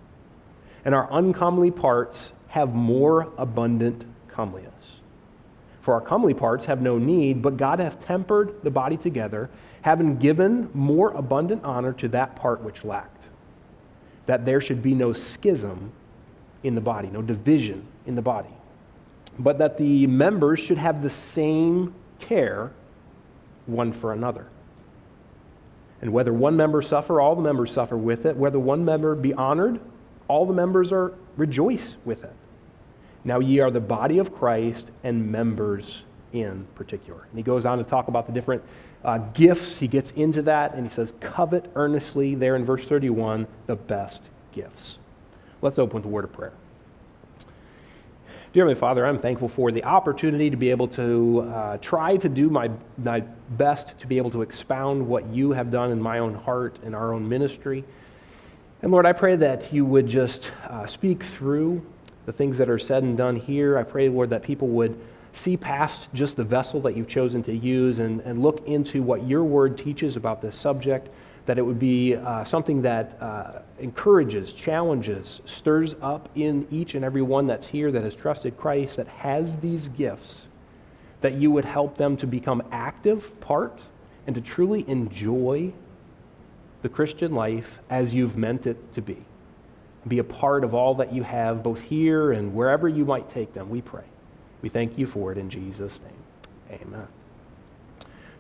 And 0.84 0.94
our 0.94 1.08
uncomely 1.10 1.70
parts 1.70 2.32
have 2.48 2.74
more 2.74 3.30
abundant 3.36 4.04
comeliness. 4.28 4.72
For 5.82 5.94
our 5.94 6.00
comely 6.00 6.34
parts 6.34 6.64
have 6.66 6.80
no 6.80 6.98
need, 6.98 7.42
but 7.42 7.56
God 7.56 7.78
hath 7.78 8.04
tempered 8.06 8.62
the 8.62 8.70
body 8.70 8.96
together 8.96 9.50
having 9.88 10.18
given 10.18 10.68
more 10.74 11.12
abundant 11.12 11.64
honor 11.64 11.94
to 11.94 12.08
that 12.08 12.36
part 12.36 12.62
which 12.62 12.84
lacked, 12.84 13.24
that 14.26 14.44
there 14.44 14.60
should 14.60 14.82
be 14.82 14.92
no 14.92 15.14
schism 15.14 15.90
in 16.62 16.74
the 16.74 16.80
body, 16.80 17.08
no 17.08 17.22
division 17.22 17.82
in 18.04 18.14
the 18.14 18.20
body, 18.20 18.52
but 19.38 19.56
that 19.56 19.78
the 19.78 20.06
members 20.06 20.60
should 20.60 20.76
have 20.76 21.02
the 21.02 21.08
same 21.08 21.94
care 22.20 22.70
one 23.64 23.90
for 23.90 24.12
another. 24.12 24.44
And 26.02 26.12
whether 26.12 26.34
one 26.34 26.54
member 26.54 26.82
suffer, 26.82 27.18
all 27.18 27.34
the 27.34 27.40
members 27.40 27.72
suffer 27.72 27.96
with 27.96 28.26
it. 28.26 28.36
Whether 28.36 28.58
one 28.58 28.84
member 28.84 29.14
be 29.14 29.32
honored, 29.32 29.80
all 30.28 30.44
the 30.44 30.52
members 30.52 30.92
are 30.92 31.14
rejoice 31.38 31.96
with 32.04 32.24
it. 32.24 32.34
Now 33.24 33.40
ye 33.40 33.60
are 33.60 33.70
the 33.70 33.80
body 33.80 34.18
of 34.18 34.34
Christ 34.34 34.84
and 35.02 35.32
members 35.32 36.02
in 36.40 36.66
particular. 36.74 37.22
And 37.22 37.38
he 37.38 37.42
goes 37.42 37.66
on 37.66 37.78
to 37.78 37.84
talk 37.84 38.08
about 38.08 38.26
the 38.26 38.32
different 38.32 38.62
uh, 39.04 39.18
gifts. 39.18 39.78
He 39.78 39.88
gets 39.88 40.10
into 40.12 40.42
that 40.42 40.74
and 40.74 40.86
he 40.86 40.92
says, 40.92 41.14
Covet 41.20 41.70
earnestly, 41.76 42.34
there 42.34 42.56
in 42.56 42.64
verse 42.64 42.84
31, 42.86 43.46
the 43.66 43.76
best 43.76 44.20
gifts. 44.52 44.98
Let's 45.62 45.78
open 45.78 45.96
with 45.96 46.04
a 46.04 46.08
word 46.08 46.24
of 46.24 46.32
prayer. 46.32 46.52
Dear 48.54 48.64
Heavenly 48.64 48.80
Father, 48.80 49.06
I'm 49.06 49.18
thankful 49.18 49.48
for 49.48 49.70
the 49.70 49.84
opportunity 49.84 50.48
to 50.48 50.56
be 50.56 50.70
able 50.70 50.88
to 50.88 51.40
uh, 51.42 51.76
try 51.78 52.16
to 52.16 52.28
do 52.30 52.48
my, 52.48 52.70
my 52.96 53.20
best 53.50 53.92
to 54.00 54.06
be 54.06 54.16
able 54.16 54.30
to 54.30 54.42
expound 54.42 55.06
what 55.06 55.26
you 55.28 55.50
have 55.52 55.70
done 55.70 55.92
in 55.92 56.00
my 56.00 56.18
own 56.18 56.34
heart 56.34 56.78
and 56.82 56.94
our 56.94 57.12
own 57.12 57.28
ministry. 57.28 57.84
And 58.80 58.90
Lord, 58.90 59.04
I 59.04 59.12
pray 59.12 59.36
that 59.36 59.72
you 59.72 59.84
would 59.84 60.06
just 60.06 60.50
uh, 60.68 60.86
speak 60.86 61.24
through 61.24 61.84
the 62.24 62.32
things 62.32 62.56
that 62.58 62.70
are 62.70 62.78
said 62.78 63.02
and 63.02 63.18
done 63.18 63.36
here. 63.36 63.76
I 63.76 63.82
pray, 63.82 64.08
Lord, 64.08 64.30
that 64.30 64.42
people 64.42 64.68
would 64.68 64.98
see 65.34 65.56
past 65.56 66.08
just 66.14 66.36
the 66.36 66.44
vessel 66.44 66.80
that 66.82 66.96
you've 66.96 67.08
chosen 67.08 67.42
to 67.44 67.54
use 67.54 67.98
and, 67.98 68.20
and 68.20 68.42
look 68.42 68.66
into 68.66 69.02
what 69.02 69.26
your 69.26 69.44
word 69.44 69.78
teaches 69.78 70.16
about 70.16 70.42
this 70.42 70.56
subject, 70.56 71.08
that 71.46 71.58
it 71.58 71.62
would 71.62 71.78
be 71.78 72.14
uh, 72.14 72.44
something 72.44 72.82
that 72.82 73.16
uh, 73.22 73.60
encourages, 73.78 74.52
challenges, 74.52 75.40
stirs 75.46 75.94
up 76.02 76.28
in 76.34 76.66
each 76.70 76.94
and 76.94 77.04
every 77.04 77.22
one 77.22 77.46
that's 77.46 77.66
here 77.66 77.90
that 77.90 78.02
has 78.02 78.14
trusted 78.14 78.56
Christ, 78.58 78.96
that 78.96 79.08
has 79.08 79.56
these 79.58 79.88
gifts, 79.88 80.46
that 81.20 81.34
you 81.34 81.50
would 81.50 81.64
help 81.64 81.96
them 81.96 82.16
to 82.18 82.26
become 82.26 82.62
active 82.70 83.40
part 83.40 83.80
and 84.26 84.34
to 84.34 84.42
truly 84.42 84.84
enjoy 84.88 85.72
the 86.82 86.88
Christian 86.88 87.34
life 87.34 87.66
as 87.90 88.12
you've 88.12 88.36
meant 88.36 88.66
it 88.66 88.94
to 88.94 89.00
be. 89.00 89.16
Be 90.06 90.18
a 90.18 90.24
part 90.24 90.64
of 90.64 90.74
all 90.74 90.94
that 90.96 91.12
you 91.12 91.22
have, 91.22 91.62
both 91.62 91.80
here 91.80 92.32
and 92.32 92.54
wherever 92.54 92.88
you 92.88 93.04
might 93.04 93.28
take 93.30 93.52
them, 93.54 93.70
we 93.70 93.80
pray. 93.80 94.04
We 94.62 94.68
thank 94.68 94.98
you 94.98 95.06
for 95.06 95.32
it 95.32 95.38
in 95.38 95.50
Jesus' 95.50 96.00
name. 96.00 96.80
Amen. 96.82 97.06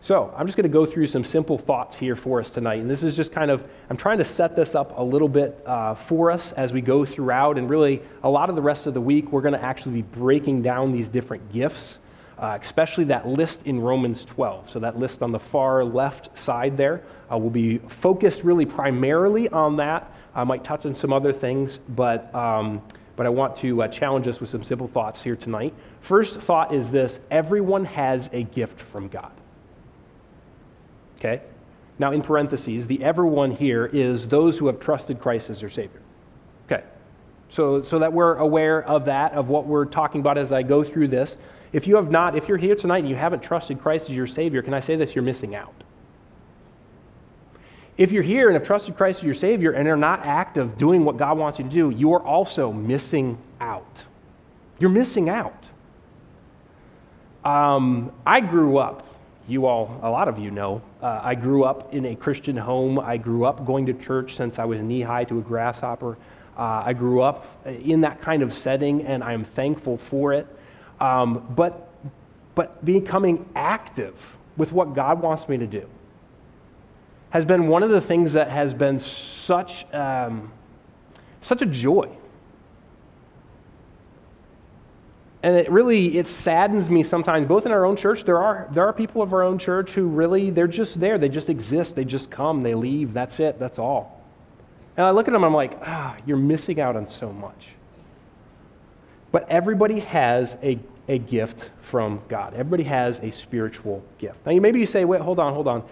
So, 0.00 0.32
I'm 0.36 0.46
just 0.46 0.56
going 0.56 0.70
to 0.70 0.72
go 0.72 0.86
through 0.86 1.08
some 1.08 1.24
simple 1.24 1.58
thoughts 1.58 1.96
here 1.96 2.14
for 2.14 2.40
us 2.40 2.50
tonight. 2.50 2.78
And 2.78 2.88
this 2.88 3.02
is 3.02 3.16
just 3.16 3.32
kind 3.32 3.50
of, 3.50 3.64
I'm 3.90 3.96
trying 3.96 4.18
to 4.18 4.24
set 4.24 4.54
this 4.54 4.76
up 4.76 4.96
a 4.96 5.02
little 5.02 5.28
bit 5.28 5.60
uh, 5.66 5.94
for 5.94 6.30
us 6.30 6.52
as 6.52 6.72
we 6.72 6.80
go 6.80 7.04
throughout. 7.04 7.58
And 7.58 7.68
really, 7.68 8.00
a 8.22 8.30
lot 8.30 8.48
of 8.48 8.54
the 8.54 8.62
rest 8.62 8.86
of 8.86 8.94
the 8.94 9.00
week, 9.00 9.32
we're 9.32 9.40
going 9.40 9.54
to 9.54 9.62
actually 9.62 10.00
be 10.00 10.02
breaking 10.02 10.62
down 10.62 10.92
these 10.92 11.08
different 11.08 11.52
gifts, 11.52 11.98
uh, 12.38 12.56
especially 12.60 13.04
that 13.04 13.26
list 13.26 13.62
in 13.64 13.80
Romans 13.80 14.24
12. 14.24 14.70
So, 14.70 14.78
that 14.78 14.98
list 14.98 15.20
on 15.20 15.32
the 15.32 15.40
far 15.40 15.84
left 15.84 16.38
side 16.38 16.76
there 16.76 17.02
uh, 17.30 17.36
will 17.36 17.50
be 17.50 17.78
focused 17.78 18.44
really 18.44 18.66
primarily 18.66 19.48
on 19.48 19.76
that. 19.78 20.12
I 20.32 20.44
might 20.44 20.62
touch 20.62 20.86
on 20.86 20.94
some 20.94 21.12
other 21.12 21.32
things, 21.32 21.80
but. 21.88 22.32
Um, 22.34 22.82
but 23.18 23.26
I 23.26 23.30
want 23.30 23.56
to 23.56 23.82
uh, 23.82 23.88
challenge 23.88 24.28
us 24.28 24.40
with 24.40 24.48
some 24.48 24.62
simple 24.62 24.86
thoughts 24.86 25.20
here 25.20 25.34
tonight. 25.34 25.74
First 26.02 26.40
thought 26.40 26.72
is 26.72 26.88
this 26.88 27.18
everyone 27.32 27.84
has 27.84 28.30
a 28.32 28.44
gift 28.44 28.80
from 28.80 29.08
God. 29.08 29.32
Okay? 31.18 31.42
Now, 31.98 32.12
in 32.12 32.22
parentheses, 32.22 32.86
the 32.86 33.02
everyone 33.02 33.50
here 33.50 33.86
is 33.86 34.28
those 34.28 34.56
who 34.56 34.68
have 34.68 34.78
trusted 34.78 35.18
Christ 35.18 35.50
as 35.50 35.58
their 35.58 35.68
Savior. 35.68 36.00
Okay? 36.66 36.84
So, 37.50 37.82
so 37.82 37.98
that 37.98 38.12
we're 38.12 38.36
aware 38.36 38.84
of 38.84 39.06
that, 39.06 39.32
of 39.32 39.48
what 39.48 39.66
we're 39.66 39.86
talking 39.86 40.20
about 40.20 40.38
as 40.38 40.52
I 40.52 40.62
go 40.62 40.84
through 40.84 41.08
this. 41.08 41.36
If 41.72 41.88
you 41.88 41.96
have 41.96 42.12
not, 42.12 42.36
if 42.36 42.46
you're 42.46 42.56
here 42.56 42.76
tonight 42.76 42.98
and 42.98 43.08
you 43.08 43.16
haven't 43.16 43.42
trusted 43.42 43.80
Christ 43.80 44.04
as 44.04 44.14
your 44.14 44.28
Savior, 44.28 44.62
can 44.62 44.74
I 44.74 44.80
say 44.80 44.94
this? 44.94 45.16
You're 45.16 45.24
missing 45.24 45.56
out. 45.56 45.74
If 47.98 48.12
you're 48.12 48.22
here 48.22 48.46
and 48.46 48.54
have 48.54 48.64
trusted 48.64 48.96
Christ 48.96 49.18
as 49.18 49.24
your 49.24 49.34
Savior 49.34 49.72
and 49.72 49.88
are 49.88 49.96
not 49.96 50.24
active 50.24 50.78
doing 50.78 51.04
what 51.04 51.16
God 51.16 51.36
wants 51.36 51.58
you 51.58 51.64
to 51.64 51.70
do, 51.70 51.90
you 51.90 52.14
are 52.14 52.22
also 52.22 52.72
missing 52.72 53.36
out. 53.60 53.84
You're 54.78 54.88
missing 54.88 55.28
out. 55.28 55.68
Um, 57.44 58.12
I 58.24 58.40
grew 58.40 58.78
up, 58.78 59.04
you 59.48 59.66
all, 59.66 59.98
a 60.00 60.10
lot 60.10 60.28
of 60.28 60.38
you 60.38 60.52
know, 60.52 60.80
uh, 61.02 61.20
I 61.24 61.34
grew 61.34 61.64
up 61.64 61.92
in 61.92 62.06
a 62.06 62.14
Christian 62.14 62.56
home. 62.56 63.00
I 63.00 63.16
grew 63.16 63.44
up 63.44 63.66
going 63.66 63.86
to 63.86 63.92
church 63.92 64.36
since 64.36 64.60
I 64.60 64.64
was 64.64 64.80
knee 64.80 65.00
high 65.00 65.24
to 65.24 65.38
a 65.40 65.42
grasshopper. 65.42 66.16
Uh, 66.56 66.82
I 66.86 66.92
grew 66.92 67.22
up 67.22 67.46
in 67.66 68.00
that 68.02 68.22
kind 68.22 68.44
of 68.44 68.56
setting, 68.56 69.06
and 69.06 69.24
I 69.24 69.32
am 69.32 69.44
thankful 69.44 69.98
for 69.98 70.32
it. 70.32 70.46
Um, 71.00 71.52
but, 71.56 71.92
but 72.54 72.84
becoming 72.84 73.48
active 73.56 74.14
with 74.56 74.70
what 74.70 74.94
God 74.94 75.20
wants 75.20 75.48
me 75.48 75.58
to 75.58 75.66
do 75.66 75.88
has 77.30 77.44
been 77.44 77.68
one 77.68 77.82
of 77.82 77.90
the 77.90 78.00
things 78.00 78.32
that 78.32 78.50
has 78.50 78.72
been 78.72 78.98
such, 78.98 79.86
um, 79.92 80.50
such 81.42 81.62
a 81.62 81.66
joy. 81.66 82.08
And 85.42 85.56
it 85.56 85.70
really 85.70 86.18
it 86.18 86.26
saddens 86.26 86.90
me 86.90 87.02
sometimes, 87.02 87.46
both 87.46 87.64
in 87.64 87.70
our 87.70 87.86
own 87.86 87.96
church. 87.96 88.24
There 88.24 88.42
are 88.42 88.68
there 88.72 88.84
are 88.86 88.92
people 88.92 89.22
of 89.22 89.32
our 89.32 89.42
own 89.42 89.58
church 89.58 89.92
who 89.92 90.06
really 90.08 90.50
they're 90.50 90.66
just 90.66 90.98
there. 90.98 91.16
They 91.16 91.28
just 91.28 91.48
exist. 91.48 91.94
They 91.94 92.04
just 92.04 92.28
come. 92.28 92.60
They 92.60 92.74
leave. 92.74 93.12
That's 93.14 93.38
it. 93.38 93.58
That's 93.60 93.78
all. 93.78 94.20
And 94.96 95.06
I 95.06 95.10
look 95.10 95.28
at 95.28 95.32
them. 95.32 95.44
I'm 95.44 95.54
like, 95.54 95.78
ah, 95.82 96.16
you're 96.26 96.36
missing 96.36 96.80
out 96.80 96.96
on 96.96 97.08
so 97.08 97.32
much. 97.32 97.68
But 99.30 99.48
everybody 99.48 100.00
has 100.00 100.56
a 100.60 100.78
a 101.06 101.18
gift 101.18 101.70
from 101.82 102.20
God. 102.28 102.52
Everybody 102.54 102.82
has 102.84 103.18
a 103.20 103.30
spiritual 103.30 104.02
gift. 104.18 104.44
Now, 104.44 104.58
maybe 104.58 104.80
you 104.80 104.86
say, 104.86 105.04
wait, 105.04 105.20
hold 105.20 105.38
on, 105.38 105.54
hold 105.54 105.68
on. 105.68 105.82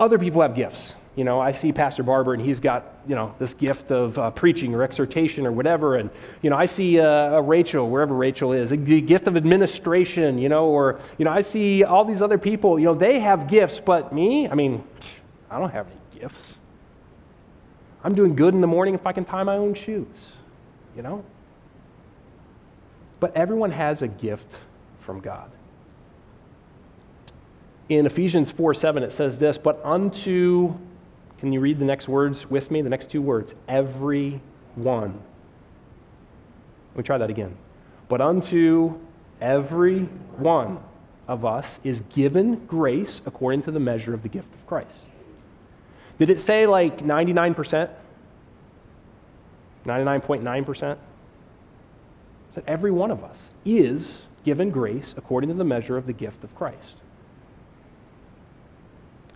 Other 0.00 0.18
people 0.18 0.42
have 0.42 0.54
gifts. 0.54 0.94
You 1.16 1.22
know, 1.22 1.40
I 1.40 1.52
see 1.52 1.72
Pastor 1.72 2.02
Barber 2.02 2.34
and 2.34 2.42
he's 2.44 2.58
got, 2.58 2.98
you 3.06 3.14
know, 3.14 3.32
this 3.38 3.54
gift 3.54 3.92
of 3.92 4.18
uh, 4.18 4.30
preaching 4.32 4.74
or 4.74 4.82
exhortation 4.82 5.46
or 5.46 5.52
whatever. 5.52 5.96
And, 5.96 6.10
you 6.42 6.50
know, 6.50 6.56
I 6.56 6.66
see 6.66 6.98
uh, 6.98 7.38
Rachel, 7.40 7.88
wherever 7.88 8.14
Rachel 8.14 8.52
is, 8.52 8.72
a 8.72 8.76
gift 8.76 9.28
of 9.28 9.36
administration, 9.36 10.38
you 10.38 10.48
know, 10.48 10.66
or, 10.66 11.00
you 11.16 11.24
know, 11.24 11.30
I 11.30 11.42
see 11.42 11.84
all 11.84 12.04
these 12.04 12.20
other 12.20 12.38
people, 12.38 12.80
you 12.80 12.86
know, 12.86 12.94
they 12.94 13.20
have 13.20 13.46
gifts, 13.46 13.80
but 13.84 14.12
me, 14.12 14.48
I 14.48 14.54
mean, 14.54 14.82
I 15.48 15.60
don't 15.60 15.70
have 15.70 15.86
any 15.86 16.20
gifts. 16.20 16.56
I'm 18.02 18.16
doing 18.16 18.34
good 18.34 18.52
in 18.52 18.60
the 18.60 18.66
morning 18.66 18.94
if 18.94 19.06
I 19.06 19.12
can 19.12 19.24
tie 19.24 19.44
my 19.44 19.56
own 19.56 19.74
shoes, 19.74 20.06
you 20.96 21.02
know? 21.02 21.24
But 23.20 23.36
everyone 23.36 23.70
has 23.70 24.02
a 24.02 24.08
gift 24.08 24.58
from 25.00 25.20
God. 25.20 25.48
In 27.94 28.06
Ephesians 28.06 28.50
4 28.50 28.74
7, 28.74 29.04
it 29.04 29.12
says 29.12 29.38
this, 29.38 29.56
but 29.56 29.80
unto, 29.84 30.74
can 31.38 31.52
you 31.52 31.60
read 31.60 31.78
the 31.78 31.84
next 31.84 32.08
words 32.08 32.50
with 32.50 32.68
me? 32.72 32.82
The 32.82 32.90
next 32.90 33.08
two 33.08 33.22
words, 33.22 33.54
every 33.68 34.40
one. 34.74 35.12
Let 36.90 36.98
me 36.98 37.02
try 37.04 37.18
that 37.18 37.30
again. 37.30 37.56
But 38.08 38.20
unto 38.20 38.98
every 39.40 40.00
one 40.38 40.80
of 41.28 41.44
us 41.44 41.78
is 41.84 42.00
given 42.12 42.66
grace 42.66 43.20
according 43.26 43.62
to 43.62 43.70
the 43.70 43.78
measure 43.78 44.12
of 44.12 44.24
the 44.24 44.28
gift 44.28 44.52
of 44.52 44.66
Christ. 44.66 44.90
Did 46.18 46.30
it 46.30 46.40
say 46.40 46.66
like 46.66 46.98
99%? 46.98 47.90
99.9%? 49.86 50.92
It 50.92 50.98
said 52.54 52.64
every 52.66 52.90
one 52.90 53.12
of 53.12 53.22
us 53.22 53.38
is 53.64 54.22
given 54.44 54.70
grace 54.70 55.14
according 55.16 55.50
to 55.50 55.54
the 55.54 55.64
measure 55.64 55.96
of 55.96 56.06
the 56.06 56.12
gift 56.12 56.42
of 56.42 56.52
Christ. 56.56 56.96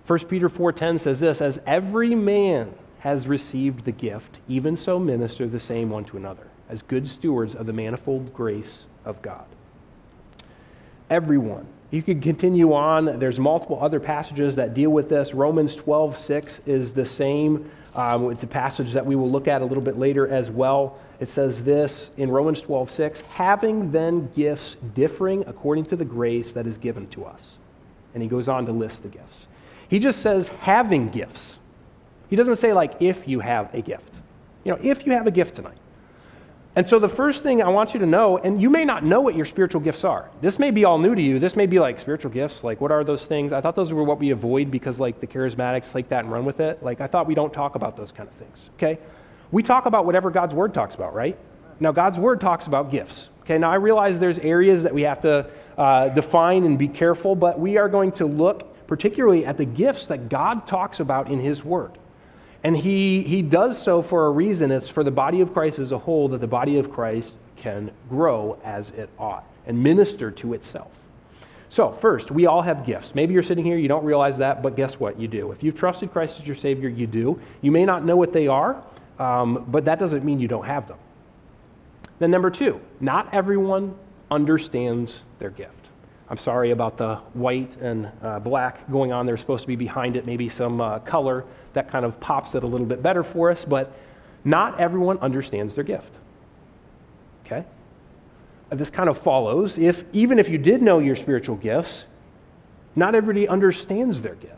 1 0.09 0.21
Peter 0.21 0.49
4:10 0.49 0.99
says 0.99 1.21
this, 1.21 1.43
as 1.43 1.61
every 1.67 2.15
man 2.15 2.73
has 3.01 3.29
received 3.29 3.85
the 3.85 3.93
gift, 3.93 4.41
even 4.49 4.75
so 4.75 4.99
minister 4.99 5.47
the 5.47 5.61
same 5.61 5.91
one 5.91 6.03
to 6.03 6.17
another, 6.17 6.47
as 6.71 6.81
good 6.81 7.07
stewards 7.07 7.55
of 7.55 7.67
the 7.67 7.75
manifold 7.75 8.33
grace 8.33 8.87
of 9.05 9.21
God. 9.21 9.45
Everyone. 11.11 11.67
You 11.91 12.03
could 12.03 12.23
continue 12.23 12.73
on. 12.73 13.19
There's 13.19 13.39
multiple 13.39 13.79
other 13.83 14.01
passages 14.01 14.57
that 14.57 14.73
deal 14.73 14.89
with 14.89 15.11
this. 15.11 15.35
Romans 15.35 15.77
12:6 15.77 16.61
is 16.67 16.93
the 16.93 17.05
same. 17.05 17.71
Um, 17.95 18.31
it's 18.31 18.43
a 18.43 18.47
passage 18.47 18.95
that 18.95 19.05
we 19.05 19.15
will 19.15 19.31
look 19.31 19.47
at 19.47 19.61
a 19.61 19.65
little 19.67 19.83
bit 19.83 19.99
later 19.99 20.27
as 20.27 20.51
well. 20.51 20.97
It 21.21 21.29
says 21.29 21.63
this 21.63 22.11
in 22.17 22.31
Romans 22.31 22.63
12:6, 22.63 23.21
having 23.29 23.91
then 23.93 24.31
gifts 24.35 24.79
differing 24.95 25.45
according 25.47 25.85
to 25.87 25.97
the 25.97 26.05
grace 26.05 26.53
that 26.55 26.67
is 26.67 26.79
given 26.79 27.09
to 27.09 27.27
us. 27.27 27.59
And 28.15 28.23
he 28.23 28.29
goes 28.29 28.49
on 28.49 28.65
to 28.65 28.73
list 28.73 29.03
the 29.03 29.09
gifts. 29.09 29.49
He 29.89 29.99
just 29.99 30.21
says 30.21 30.49
having 30.49 31.09
gifts. 31.09 31.59
He 32.31 32.37
doesn't 32.37 32.57
say, 32.57 32.73
like, 32.73 33.01
if 33.01 33.27
you 33.27 33.41
have 33.41 33.73
a 33.75 33.81
gift. 33.81 34.15
You 34.65 34.73
know, 34.73 34.79
if 34.83 35.07
you 35.07 35.13
have 35.13 35.27
a 35.27 35.31
gift 35.31 35.57
tonight. 35.57 35.79
And 36.77 36.87
so 36.87 36.99
the 36.99 37.09
first 37.09 37.43
thing 37.43 37.63
I 37.63 37.69
want 37.69 37.95
you 37.95 38.01
to 38.01 38.07
know, 38.07 38.39
and 38.39 38.63
you 38.63 38.71
may 38.71 38.85
not 38.85 39.03
know 39.03 39.21
what 39.21 39.35
your 39.35 39.47
spiritual 39.47 39.81
gifts 39.81 40.05
are. 40.05 40.31
This 40.41 40.59
may 40.59 40.71
be 40.71 40.85
all 40.85 40.99
new 40.99 41.15
to 41.15 41.21
you. 41.21 41.39
This 41.39 41.57
may 41.57 41.67
be 41.67 41.81
like 41.81 41.99
spiritual 41.99 42.31
gifts. 42.31 42.63
Like, 42.63 42.81
what 42.81 42.93
are 42.93 43.03
those 43.03 43.25
things? 43.25 43.53
I 43.53 43.61
thought 43.61 43.75
those 43.75 43.93
were 43.93 44.05
what 44.05 44.21
we 44.21 44.31
avoid 44.31 44.71
because, 44.71 45.01
like, 45.01 45.21
the 45.21 45.27
charismatics 45.27 45.95
like 45.95 46.09
that 46.11 46.25
and 46.25 46.33
run 46.33 46.45
with 46.45 46.61
it. 46.61 46.83
Like, 46.83 47.01
I 47.01 47.07
thought 47.07 47.27
we 47.27 47.35
don't 47.35 47.53
talk 47.53 47.75
about 47.75 47.97
those 47.97 48.13
kind 48.13 48.29
of 48.29 48.35
things. 48.37 48.71
Okay? 48.77 48.99
We 49.51 49.63
talk 49.63 49.87
about 49.87 50.05
whatever 50.07 50.31
God's 50.31 50.55
Word 50.55 50.75
talks 50.75 50.95
about, 50.95 51.15
right? 51.15 51.37
Now, 51.81 51.91
God's 51.91 52.19
Word 52.19 52.41
talks 52.41 52.67
about 52.67 52.91
gifts. 52.91 53.31
Okay, 53.43 53.57
now 53.57 53.71
I 53.71 53.77
realize 53.77 54.21
there's 54.21 54.39
areas 54.39 54.83
that 54.83 54.93
we 54.93 55.03
have 55.03 55.23
to 55.23 55.49
uh, 55.79 56.11
define 56.11 56.65
and 56.65 56.79
be 56.79 56.87
careful, 56.87 57.35
but 57.35 57.59
we 57.59 57.79
are 57.79 57.89
going 57.89 58.13
to 58.13 58.27
look 58.27 58.77
particularly 58.89 59.47
at 59.47 59.57
the 59.57 59.65
gifts 59.65 60.09
that 60.09 60.29
God 60.29 60.67
talks 60.67 60.99
about 60.99 61.31
in 61.31 61.39
His 61.39 61.63
Word. 61.63 61.93
And 62.65 62.77
he, 62.77 63.23
he 63.23 63.43
does 63.43 63.81
so 63.81 64.03
for 64.03 64.27
a 64.27 64.31
reason. 64.31 64.73
It's 64.73 64.89
for 64.89 65.05
the 65.05 65.13
body 65.13 65.41
of 65.41 65.53
Christ 65.53 65.79
as 65.79 65.93
a 65.93 65.99
whole, 65.99 66.29
that 66.31 66.41
the 66.41 66.49
body 66.49 66.79
of 66.79 66.91
Christ 66.91 67.35
can 67.57 67.93
grow 68.09 68.59
as 68.65 68.91
it 68.91 69.09
ought 69.19 69.45
and 69.67 69.81
minister 69.81 70.31
to 70.33 70.55
itself. 70.55 70.91
So, 71.71 71.93
first, 71.93 72.31
we 72.31 72.47
all 72.47 72.63
have 72.63 72.87
gifts. 72.87 73.15
Maybe 73.15 73.35
you're 73.35 73.43
sitting 73.43 73.65
here, 73.65 73.77
you 73.77 73.89
don't 73.89 74.05
realize 74.05 74.39
that, 74.39 74.63
but 74.63 74.75
guess 74.75 74.99
what? 74.99 75.21
You 75.21 75.29
do. 75.29 75.53
If 75.53 75.63
you've 75.63 75.79
trusted 75.79 76.11
Christ 76.11 76.41
as 76.41 76.47
your 76.47 76.57
Savior, 76.57 76.89
you 76.89 77.07
do. 77.07 77.39
You 77.61 77.71
may 77.71 77.85
not 77.85 78.05
know 78.05 78.17
what 78.17 78.33
they 78.33 78.49
are, 78.49 78.83
um, 79.19 79.67
but 79.69 79.85
that 79.85 79.99
doesn't 79.99 80.25
mean 80.25 80.41
you 80.41 80.49
don't 80.49 80.65
have 80.65 80.89
them. 80.89 80.97
Then, 82.19 82.31
number 82.31 82.51
two, 82.51 82.81
not 83.01 83.33
everyone 83.35 83.95
understands 84.31 85.21
their 85.39 85.51
gift. 85.51 85.88
I'm 86.31 86.39
sorry 86.39 86.73
about 86.73 86.99
the 86.99 87.17
white 87.33 87.77
and 87.77 88.11
uh, 88.23 88.39
black 88.39 88.91
going 88.91 89.13
on. 89.13 89.25
There's 89.25 89.41
supposed 89.41 89.63
to 89.63 89.67
be 89.67 89.77
behind 89.77 90.17
it 90.17 90.27
maybe 90.27 90.49
some 90.49 90.81
uh, 90.81 90.99
color 91.01 91.45
that 91.73 91.91
kind 91.91 92.05
of 92.05 92.19
pops 92.21 92.55
it 92.55 92.63
a 92.63 92.67
little 92.67 92.87
bit 92.87 93.03
better 93.03 93.23
for 93.23 93.51
us, 93.51 93.65
but 93.65 93.93
not 94.45 94.79
everyone 94.79 95.19
understands 95.19 95.75
their 95.75 95.85
gift. 95.85 96.13
Okay? 97.47 97.65
Uh, 98.71 98.77
this 98.77 98.91
kind 98.91 99.09
of 99.09 99.19
follows 99.19 99.79
if 99.79 100.05
even 100.13 100.39
if 100.39 100.49
you 100.49 100.59
did 100.59 100.83
know 100.83 100.99
your 100.99 101.17
spiritual 101.17 101.57
gifts, 101.57 102.05
not 102.95 103.15
everybody 103.15 103.49
understands 103.49 104.21
their 104.21 104.35
gift. 104.35 104.55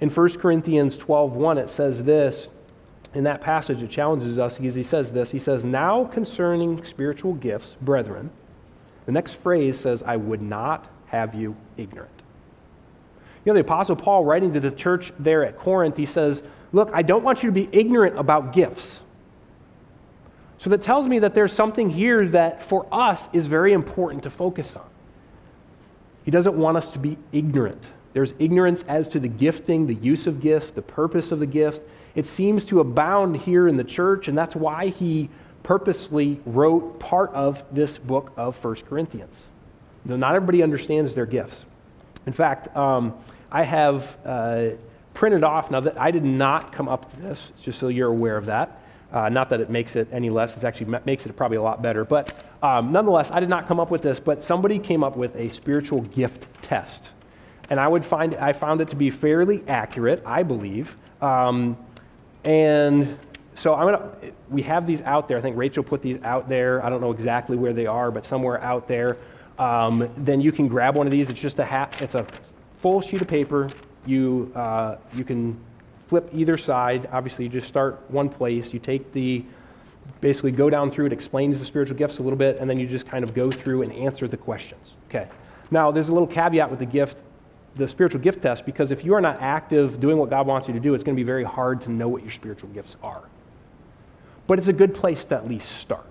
In 0.00 0.10
1 0.10 0.38
Corinthians 0.38 0.96
12:1 0.98 1.58
it 1.58 1.70
says 1.70 2.04
this, 2.04 2.48
in 3.14 3.24
that 3.24 3.40
passage, 3.40 3.80
it 3.80 3.90
challenges 3.90 4.38
us 4.38 4.58
because 4.58 4.74
he 4.74 4.82
says 4.82 5.12
this. 5.12 5.30
He 5.30 5.38
says, 5.38 5.64
Now 5.64 6.04
concerning 6.04 6.82
spiritual 6.82 7.34
gifts, 7.34 7.76
brethren, 7.80 8.30
the 9.06 9.12
next 9.12 9.34
phrase 9.34 9.78
says, 9.78 10.02
I 10.02 10.16
would 10.16 10.42
not 10.42 10.88
have 11.06 11.34
you 11.34 11.56
ignorant. 11.76 12.10
You 13.44 13.52
know, 13.52 13.54
the 13.54 13.60
Apostle 13.60 13.96
Paul, 13.96 14.24
writing 14.24 14.52
to 14.54 14.60
the 14.60 14.70
church 14.70 15.12
there 15.18 15.44
at 15.44 15.58
Corinth, 15.58 15.96
he 15.96 16.06
says, 16.06 16.42
Look, 16.72 16.90
I 16.92 17.02
don't 17.02 17.22
want 17.22 17.42
you 17.42 17.50
to 17.50 17.54
be 17.54 17.68
ignorant 17.70 18.18
about 18.18 18.52
gifts. 18.52 19.02
So 20.58 20.70
that 20.70 20.82
tells 20.82 21.06
me 21.06 21.20
that 21.20 21.34
there's 21.34 21.52
something 21.52 21.90
here 21.90 22.26
that 22.28 22.68
for 22.68 22.86
us 22.90 23.28
is 23.32 23.46
very 23.46 23.74
important 23.74 24.22
to 24.22 24.30
focus 24.30 24.74
on. 24.74 24.88
He 26.24 26.30
doesn't 26.30 26.56
want 26.56 26.78
us 26.78 26.88
to 26.90 26.98
be 26.98 27.18
ignorant. 27.32 27.86
There's 28.14 28.32
ignorance 28.38 28.82
as 28.88 29.06
to 29.08 29.20
the 29.20 29.28
gifting, 29.28 29.86
the 29.86 29.94
use 29.94 30.26
of 30.26 30.40
gifts, 30.40 30.70
the 30.70 30.82
purpose 30.82 31.32
of 31.32 31.38
the 31.38 31.46
gift. 31.46 31.82
It 32.14 32.26
seems 32.26 32.64
to 32.66 32.80
abound 32.80 33.36
here 33.36 33.68
in 33.68 33.76
the 33.76 33.84
church, 33.84 34.28
and 34.28 34.38
that's 34.38 34.56
why 34.56 34.88
he 34.88 35.28
purposely 35.64 36.40
wrote 36.46 37.00
part 37.00 37.32
of 37.32 37.64
this 37.72 37.98
book 37.98 38.32
of 38.36 38.62
1 38.62 38.76
Corinthians. 38.88 39.46
Now, 40.04 40.14
not 40.14 40.36
everybody 40.36 40.62
understands 40.62 41.14
their 41.14 41.26
gifts. 41.26 41.64
In 42.26 42.32
fact, 42.32 42.74
um, 42.76 43.14
I 43.50 43.64
have 43.64 44.16
uh, 44.24 44.68
printed 45.14 45.42
off, 45.42 45.70
now 45.70 45.80
that 45.80 45.98
I 45.98 46.10
did 46.10 46.24
not 46.24 46.72
come 46.72 46.86
up 46.86 47.10
with 47.10 47.22
this, 47.22 47.52
just 47.62 47.78
so 47.78 47.88
you're 47.88 48.10
aware 48.10 48.36
of 48.36 48.46
that. 48.46 48.82
Uh, 49.12 49.28
not 49.28 49.48
that 49.48 49.60
it 49.60 49.70
makes 49.70 49.96
it 49.96 50.08
any 50.12 50.28
less, 50.28 50.56
it 50.56 50.64
actually 50.64 50.98
makes 51.06 51.24
it 51.24 51.34
probably 51.36 51.56
a 51.56 51.62
lot 51.62 51.80
better. 51.80 52.04
But 52.04 52.34
um, 52.62 52.92
nonetheless, 52.92 53.30
I 53.30 53.40
did 53.40 53.48
not 53.48 53.66
come 53.66 53.80
up 53.80 53.90
with 53.90 54.02
this, 54.02 54.20
but 54.20 54.44
somebody 54.44 54.78
came 54.78 55.02
up 55.02 55.16
with 55.16 55.34
a 55.36 55.48
spiritual 55.48 56.02
gift 56.02 56.46
test. 56.62 57.08
And 57.70 57.80
I 57.80 57.88
would 57.88 58.04
find 58.04 58.34
I 58.34 58.52
found 58.52 58.82
it 58.82 58.90
to 58.90 58.96
be 58.96 59.10
fairly 59.10 59.62
accurate, 59.66 60.22
I 60.26 60.42
believe. 60.42 60.96
Um, 61.22 61.78
and 62.44 63.18
so 63.54 63.74
I'm 63.74 63.86
gonna, 63.86 64.10
we 64.50 64.62
have 64.62 64.86
these 64.86 65.02
out 65.02 65.28
there. 65.28 65.38
I 65.38 65.40
think 65.40 65.56
Rachel 65.56 65.82
put 65.82 66.02
these 66.02 66.20
out 66.22 66.48
there. 66.48 66.84
I 66.84 66.90
don't 66.90 67.00
know 67.00 67.12
exactly 67.12 67.56
where 67.56 67.72
they 67.72 67.86
are, 67.86 68.10
but 68.10 68.26
somewhere 68.26 68.60
out 68.62 68.88
there. 68.88 69.16
Um, 69.58 70.08
then 70.16 70.40
you 70.40 70.50
can 70.52 70.66
grab 70.68 70.96
one 70.96 71.06
of 71.06 71.12
these. 71.12 71.30
It's 71.30 71.40
just 71.40 71.58
a 71.58 71.64
hat. 71.64 71.94
It's 72.00 72.14
a 72.14 72.26
full 72.80 73.00
sheet 73.00 73.22
of 73.22 73.28
paper. 73.28 73.70
You 74.06 74.52
uh, 74.54 74.96
you 75.14 75.24
can 75.24 75.58
flip 76.08 76.28
either 76.32 76.58
side. 76.58 77.08
Obviously, 77.12 77.44
you 77.44 77.50
just 77.50 77.68
start 77.68 78.02
one 78.08 78.28
place. 78.28 78.72
You 78.72 78.80
take 78.80 79.12
the 79.12 79.44
basically 80.20 80.50
go 80.50 80.68
down 80.68 80.90
through 80.90 81.06
it, 81.06 81.12
explains 81.12 81.58
the 81.58 81.64
spiritual 81.64 81.96
gifts 81.96 82.18
a 82.18 82.22
little 82.22 82.36
bit, 82.36 82.58
and 82.58 82.68
then 82.68 82.78
you 82.78 82.86
just 82.86 83.06
kind 83.06 83.24
of 83.24 83.34
go 83.34 83.50
through 83.50 83.82
and 83.82 83.92
answer 83.92 84.28
the 84.28 84.36
questions. 84.36 84.94
Okay. 85.08 85.28
Now, 85.70 85.90
there's 85.90 86.08
a 86.08 86.12
little 86.12 86.26
caveat 86.26 86.70
with 86.70 86.78
the 86.78 86.86
gift, 86.86 87.22
the 87.76 87.88
spiritual 87.88 88.20
gift 88.20 88.42
test, 88.42 88.66
because 88.66 88.90
if 88.90 89.04
you 89.04 89.14
are 89.14 89.20
not 89.20 89.40
active 89.40 90.00
doing 90.00 90.18
what 90.18 90.30
God 90.30 90.46
wants 90.46 90.68
you 90.68 90.74
to 90.74 90.80
do, 90.80 90.94
it's 90.94 91.04
going 91.04 91.16
to 91.16 91.20
be 91.20 91.26
very 91.26 91.44
hard 91.44 91.80
to 91.82 91.90
know 91.90 92.08
what 92.08 92.22
your 92.22 92.30
spiritual 92.30 92.68
gifts 92.70 92.96
are. 93.02 93.22
But 94.46 94.58
it's 94.58 94.68
a 94.68 94.72
good 94.72 94.94
place 94.94 95.24
to 95.26 95.36
at 95.36 95.48
least 95.48 95.68
start. 95.80 96.06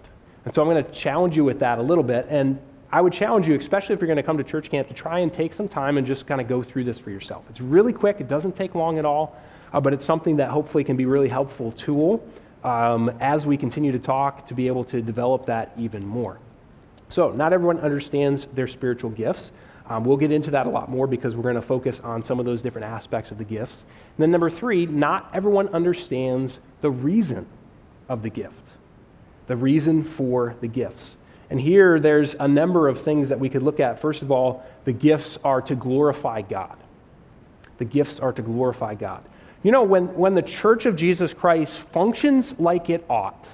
And 0.45 0.53
so 0.53 0.61
I'm 0.61 0.67
going 0.67 0.83
to 0.83 0.91
challenge 0.91 1.35
you 1.35 1.43
with 1.43 1.59
that 1.59 1.79
a 1.79 1.81
little 1.81 2.03
bit. 2.03 2.27
And 2.29 2.59
I 2.91 3.01
would 3.01 3.13
challenge 3.13 3.47
you, 3.47 3.55
especially 3.55 3.95
if 3.95 4.01
you're 4.01 4.07
going 4.07 4.17
to 4.17 4.23
come 4.23 4.37
to 4.37 4.43
church 4.43 4.69
camp, 4.69 4.87
to 4.87 4.93
try 4.93 5.19
and 5.19 5.33
take 5.33 5.53
some 5.53 5.67
time 5.67 5.97
and 5.97 6.05
just 6.05 6.27
kind 6.27 6.39
of 6.39 6.47
go 6.47 6.61
through 6.61 6.83
this 6.83 6.99
for 6.99 7.09
yourself. 7.09 7.43
It's 7.49 7.61
really 7.61 7.93
quick, 7.93 8.17
it 8.19 8.27
doesn't 8.27 8.55
take 8.55 8.75
long 8.75 8.99
at 8.99 9.05
all, 9.05 9.35
uh, 9.73 9.81
but 9.81 9.93
it's 9.93 10.05
something 10.05 10.37
that 10.37 10.49
hopefully 10.49 10.83
can 10.83 10.95
be 10.95 11.05
really 11.05 11.27
helpful 11.27 11.71
tool 11.71 12.23
um, 12.63 13.09
as 13.19 13.47
we 13.47 13.57
continue 13.57 13.91
to 13.91 13.99
talk 13.99 14.47
to 14.47 14.53
be 14.53 14.67
able 14.67 14.83
to 14.85 15.01
develop 15.01 15.47
that 15.47 15.71
even 15.77 16.05
more. 16.05 16.39
So, 17.09 17.31
not 17.31 17.51
everyone 17.51 17.79
understands 17.79 18.47
their 18.53 18.67
spiritual 18.67 19.09
gifts. 19.09 19.51
Um, 19.89 20.05
we'll 20.05 20.17
get 20.17 20.31
into 20.31 20.51
that 20.51 20.65
a 20.65 20.69
lot 20.69 20.89
more 20.89 21.07
because 21.07 21.35
we're 21.35 21.43
going 21.43 21.55
to 21.55 21.61
focus 21.61 21.99
on 21.99 22.23
some 22.23 22.39
of 22.39 22.45
those 22.45 22.61
different 22.61 22.85
aspects 22.85 23.31
of 23.31 23.37
the 23.37 23.43
gifts. 23.43 23.81
And 23.81 24.23
then, 24.23 24.31
number 24.31 24.49
three, 24.49 24.85
not 24.85 25.29
everyone 25.33 25.67
understands 25.69 26.59
the 26.81 26.91
reason 26.91 27.45
of 28.13 28.21
the 28.21 28.29
gift, 28.29 28.53
the 29.47 29.55
reason 29.55 30.03
for 30.03 30.55
the 30.61 30.67
gifts. 30.67 31.15
And 31.49 31.59
here, 31.59 31.99
there's 31.99 32.35
a 32.39 32.47
number 32.47 32.87
of 32.87 33.01
things 33.01 33.29
that 33.29 33.39
we 33.39 33.49
could 33.49 33.63
look 33.63 33.79
at. 33.79 33.99
First 33.99 34.21
of 34.21 34.31
all, 34.31 34.63
the 34.85 34.93
gifts 34.93 35.37
are 35.43 35.61
to 35.63 35.75
glorify 35.75 36.41
God. 36.41 36.77
The 37.79 37.85
gifts 37.85 38.19
are 38.19 38.31
to 38.31 38.41
glorify 38.41 38.95
God. 38.95 39.23
You 39.63 39.71
know, 39.71 39.83
when, 39.83 40.15
when 40.15 40.35
the 40.35 40.41
church 40.41 40.85
of 40.85 40.95
Jesus 40.95 41.33
Christ 41.33 41.77
functions 41.91 42.53
like 42.59 42.89
it 42.89 43.03
ought, 43.09 43.45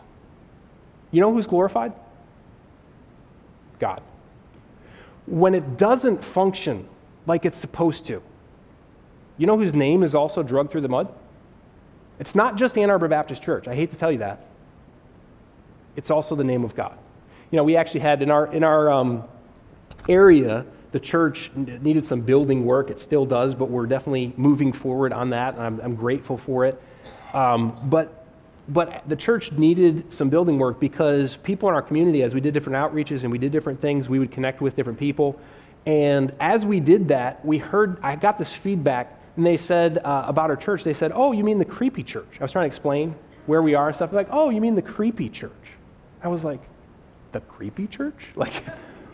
you 1.12 1.22
know 1.22 1.34
who's 1.34 1.48
glorified? 1.48 1.93
God. 3.80 4.02
When 5.26 5.56
it 5.56 5.78
doesn't 5.78 6.24
function 6.24 6.88
like 7.26 7.45
it's 7.45 7.58
supposed 7.58 8.06
to, 8.08 8.22
you 9.38 9.48
know 9.48 9.58
whose 9.58 9.74
name 9.74 10.04
is 10.04 10.13
also 10.13 10.43
drugged 10.43 10.72
through 10.72 10.82
the 10.82 10.89
mud? 10.89 11.08
It's 12.19 12.36
not 12.36 12.58
just 12.58 12.78
Ann 12.78 12.89
Arbor 12.89 13.08
Baptist 13.08 13.41
Church. 13.41 13.67
I 13.67 13.76
hate 13.76 13.91
to 13.91 13.98
tell 13.98 14.12
you 14.12 14.17
that. 14.17 14.48
It's 15.95 16.12
also 16.12 16.36
the 16.36 16.43
name 16.43 16.63
of 16.63 16.75
God. 16.75 16.97
You 17.52 17.58
know, 17.58 17.63
we 17.63 17.75
actually 17.75 18.02
had 18.02 18.21
in 18.21 18.30
our, 18.30 18.52
in 18.54 18.63
our 18.63 18.91
um, 18.91 19.23
area, 20.08 20.65
the 20.91 20.99
church 20.99 21.52
needed 21.56 22.06
some 22.06 22.21
building 22.21 22.65
work. 22.65 22.89
It 22.89 23.02
still 23.02 23.25
does, 23.25 23.54
but 23.54 23.69
we're 23.69 23.86
definitely 23.86 24.34
moving 24.38 24.73
forward 24.73 25.13
on 25.13 25.30
that, 25.32 25.56
and 25.56 25.63
I'm, 25.63 25.80
I'm 25.82 25.95
grateful 25.95 26.38
for 26.38 26.65
it. 26.65 26.82
Um, 27.34 27.80
but, 27.89 28.25
but 28.69 29.08
the 29.08 29.15
church 29.15 29.52
needed 29.52 30.12
some 30.12 30.30
building 30.30 30.58
work 30.58 30.80
because 30.80 31.38
people 31.38 31.69
in 31.69 31.75
our 31.75 31.82
community, 31.82 32.23
as 32.23 32.34
we 32.34 32.41
did 32.41 32.54
different 32.54 32.75
outreaches 32.75 33.23
and 33.23 33.32
we 33.32 33.38
did 33.38 33.52
different 33.52 33.80
things, 33.80 34.10
we 34.10 34.19
would 34.19 34.32
connect 34.32 34.62
with 34.62 34.75
different 34.75 34.97
people. 34.97 35.39
And 35.86 36.34
as 36.39 36.65
we 36.65 36.80
did 36.80 37.08
that, 37.08 37.43
we 37.45 37.58
heard, 37.58 37.99
I 38.04 38.15
got 38.15 38.38
this 38.38 38.52
feedback, 38.52 39.19
and 39.38 39.45
they 39.45 39.58
said 39.58 39.99
uh, 39.99 40.25
about 40.28 40.49
our 40.49 40.56
church, 40.56 40.84
they 40.84 40.93
said, 40.93 41.12
Oh, 41.13 41.32
you 41.32 41.43
mean 41.43 41.60
the 41.60 41.65
creepy 41.65 42.04
church? 42.04 42.28
I 42.39 42.43
was 42.43 42.52
trying 42.52 42.63
to 42.63 42.67
explain 42.67 43.15
where 43.45 43.62
we 43.62 43.75
are 43.75 43.88
and 43.88 43.95
stuff. 43.95 44.12
Like, 44.12 44.28
Oh, 44.32 44.49
you 44.49 44.60
mean 44.60 44.75
the 44.75 44.82
creepy 44.82 45.30
church? 45.30 45.52
I 46.23 46.27
was 46.27 46.43
like, 46.43 46.62
The 47.32 47.41
creepy 47.41 47.88
church? 47.88 48.27
Like, 48.36 48.63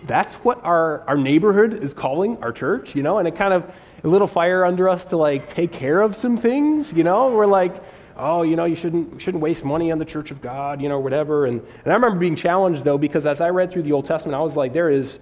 that's 0.07 0.35
what 0.35 0.63
our, 0.63 1.01
our 1.07 1.17
neighborhood 1.17 1.83
is 1.83 1.93
calling 1.93 2.37
our 2.43 2.51
church, 2.51 2.95
you 2.95 3.01
know, 3.01 3.17
and 3.17 3.27
it 3.27 3.35
kind 3.35 3.53
of 3.53 3.71
a 4.03 4.07
little 4.07 4.27
fire 4.27 4.63
under 4.65 4.87
us 4.87 5.03
to 5.05 5.17
like 5.17 5.51
take 5.53 5.71
care 5.71 6.01
of 6.01 6.15
some 6.15 6.37
things, 6.37 6.93
you 6.93 7.03
know. 7.03 7.31
We're 7.31 7.47
like, 7.47 7.81
oh, 8.17 8.43
you 8.43 8.55
know, 8.55 8.65
you 8.65 8.75
shouldn't 8.75 9.21
shouldn't 9.21 9.41
waste 9.41 9.63
money 9.63 9.91
on 9.91 9.97
the 9.97 10.05
church 10.05 10.31
of 10.31 10.41
God, 10.41 10.81
you 10.81 10.89
know, 10.89 10.99
whatever. 10.99 11.45
And 11.47 11.59
and 11.59 11.91
I 11.91 11.95
remember 11.95 12.19
being 12.19 12.35
challenged 12.35 12.83
though, 12.83 12.97
because 12.97 13.25
as 13.25 13.41
I 13.41 13.49
read 13.49 13.71
through 13.71 13.83
the 13.83 13.93
Old 13.93 14.05
Testament, 14.05 14.35
I 14.35 14.41
was 14.41 14.55
like, 14.55 14.73
there 14.73 14.91
is 14.91 15.19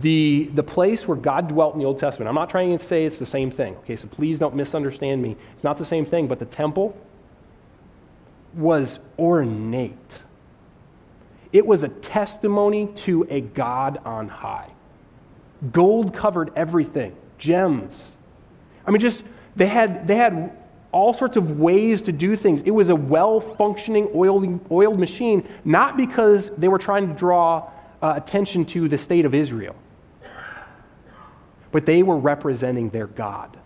the 0.00 0.50
the 0.54 0.62
place 0.62 1.06
where 1.06 1.16
God 1.16 1.48
dwelt 1.48 1.74
in 1.74 1.80
the 1.80 1.86
Old 1.86 1.98
Testament. 1.98 2.28
I'm 2.28 2.34
not 2.34 2.50
trying 2.50 2.76
to 2.76 2.84
say 2.84 3.04
it's 3.04 3.18
the 3.18 3.26
same 3.26 3.50
thing. 3.50 3.76
Okay, 3.76 3.96
so 3.96 4.08
please 4.08 4.38
don't 4.38 4.56
misunderstand 4.56 5.22
me. 5.22 5.36
It's 5.54 5.64
not 5.64 5.78
the 5.78 5.86
same 5.86 6.04
thing, 6.04 6.26
but 6.26 6.38
the 6.38 6.46
temple 6.46 6.96
was 8.54 8.98
ornate 9.18 9.94
it 11.52 11.66
was 11.66 11.82
a 11.82 11.88
testimony 11.88 12.86
to 12.96 13.26
a 13.28 13.40
God 13.40 13.98
on 14.04 14.28
high. 14.28 14.70
Gold 15.72 16.14
covered 16.14 16.52
everything, 16.56 17.14
gems. 17.38 18.12
I 18.86 18.90
mean, 18.90 19.00
just 19.00 19.24
they 19.56 19.66
had 19.66 20.06
they 20.06 20.16
had 20.16 20.56
all 20.92 21.12
sorts 21.12 21.36
of 21.36 21.58
ways 21.58 22.02
to 22.02 22.12
do 22.12 22.36
things. 22.36 22.62
It 22.62 22.70
was 22.70 22.88
a 22.88 22.96
well 22.96 23.40
functioning 23.40 24.08
oiled, 24.14 24.60
oiled 24.70 24.98
machine, 24.98 25.46
not 25.64 25.96
because 25.96 26.50
they 26.56 26.68
were 26.68 26.78
trying 26.78 27.08
to 27.08 27.14
draw 27.14 27.70
uh, 28.02 28.14
attention 28.16 28.64
to 28.66 28.88
the 28.88 28.98
state 28.98 29.24
of 29.24 29.34
Israel, 29.34 29.76
but 31.72 31.84
they 31.86 32.02
were 32.02 32.16
representing 32.16 32.90
their 32.90 33.06
God. 33.06 33.56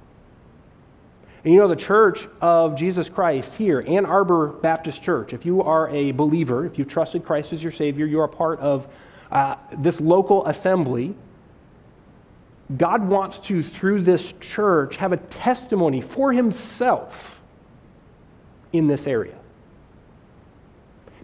And 1.45 1.53
you 1.53 1.61
know, 1.61 1.69
the 1.69 1.77
church 1.77 2.27
of 2.41 2.75
Jesus 2.75 3.11
Christ 3.11 3.53
here, 3.55 3.85
Ann 3.87 4.07
Arbor 4.07 4.49
Baptist 4.49 5.03
Church, 5.03 5.35
if 5.35 5.45
you 5.45 5.63
are 5.63 5.91
a 5.91 6.11
believer, 6.13 6.65
if 6.65 6.79
you've 6.79 6.89
trusted 6.89 7.25
Christ 7.25 7.53
as 7.53 7.63
your 7.63 7.73
Savior, 7.73 8.07
you 8.07 8.19
are 8.21 8.29
part 8.29 8.61
of 8.61 8.89
uh, 9.31 9.57
this 9.77 10.01
local 10.01 10.47
assembly. 10.47 11.15
God 12.79 13.07
wants 13.07 13.41
to, 13.41 13.63
through 13.63 14.03
this 14.05 14.33
church, 14.41 14.97
have 14.97 15.13
a 15.13 15.19
testimony 15.19 16.01
for 16.01 16.33
Himself 16.33 17.43
in 18.73 18.87
this 18.87 19.07
area. 19.07 19.37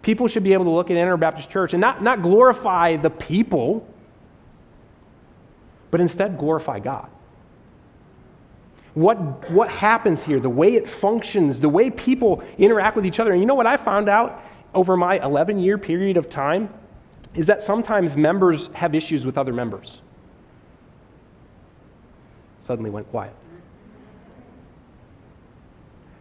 People 0.03 0.29
should 0.29 0.45
be 0.45 0.53
able 0.53 0.65
to 0.67 0.71
look 0.71 0.91
at 0.91 0.99
Ann 0.99 1.09
Arbor 1.09 1.21
Baptist 1.21 1.49
Church 1.49 1.73
and 1.73 1.81
not, 1.81 2.03
not 2.03 2.21
glorify 2.21 2.97
the 2.99 3.11
people, 3.11 3.89
but 5.91 6.03
instead 6.03 6.37
glorify 6.37 6.79
God 6.79 7.09
what, 8.95 9.51
what 9.51 9.69
happens 9.69 10.23
here, 10.23 10.41
the 10.41 10.51
way 10.51 10.75
it 10.75 10.89
functions, 10.89 11.61
the 11.61 11.69
way 11.69 11.91
people 11.91 12.43
interact 12.59 12.97
with 12.97 13.07
each 13.07 13.21
other. 13.21 13.33
And 13.33 13.41
you 13.41 13.47
know 13.47 13.55
what 13.55 13.67
I 13.67 13.77
found 13.77 14.09
out 14.09 14.43
over 14.75 14.97
my 14.97 15.25
11 15.25 15.59
year 15.59 15.79
period 15.79 16.17
of 16.17 16.29
time? 16.29 16.73
Is 17.35 17.47
that 17.47 17.63
sometimes 17.63 18.17
members 18.17 18.69
have 18.73 18.95
issues 18.95 19.25
with 19.25 19.39
other 19.39 19.53
members. 19.53 20.03
Suddenly 22.63 22.91
went 22.91 23.09
quiet. 23.11 23.35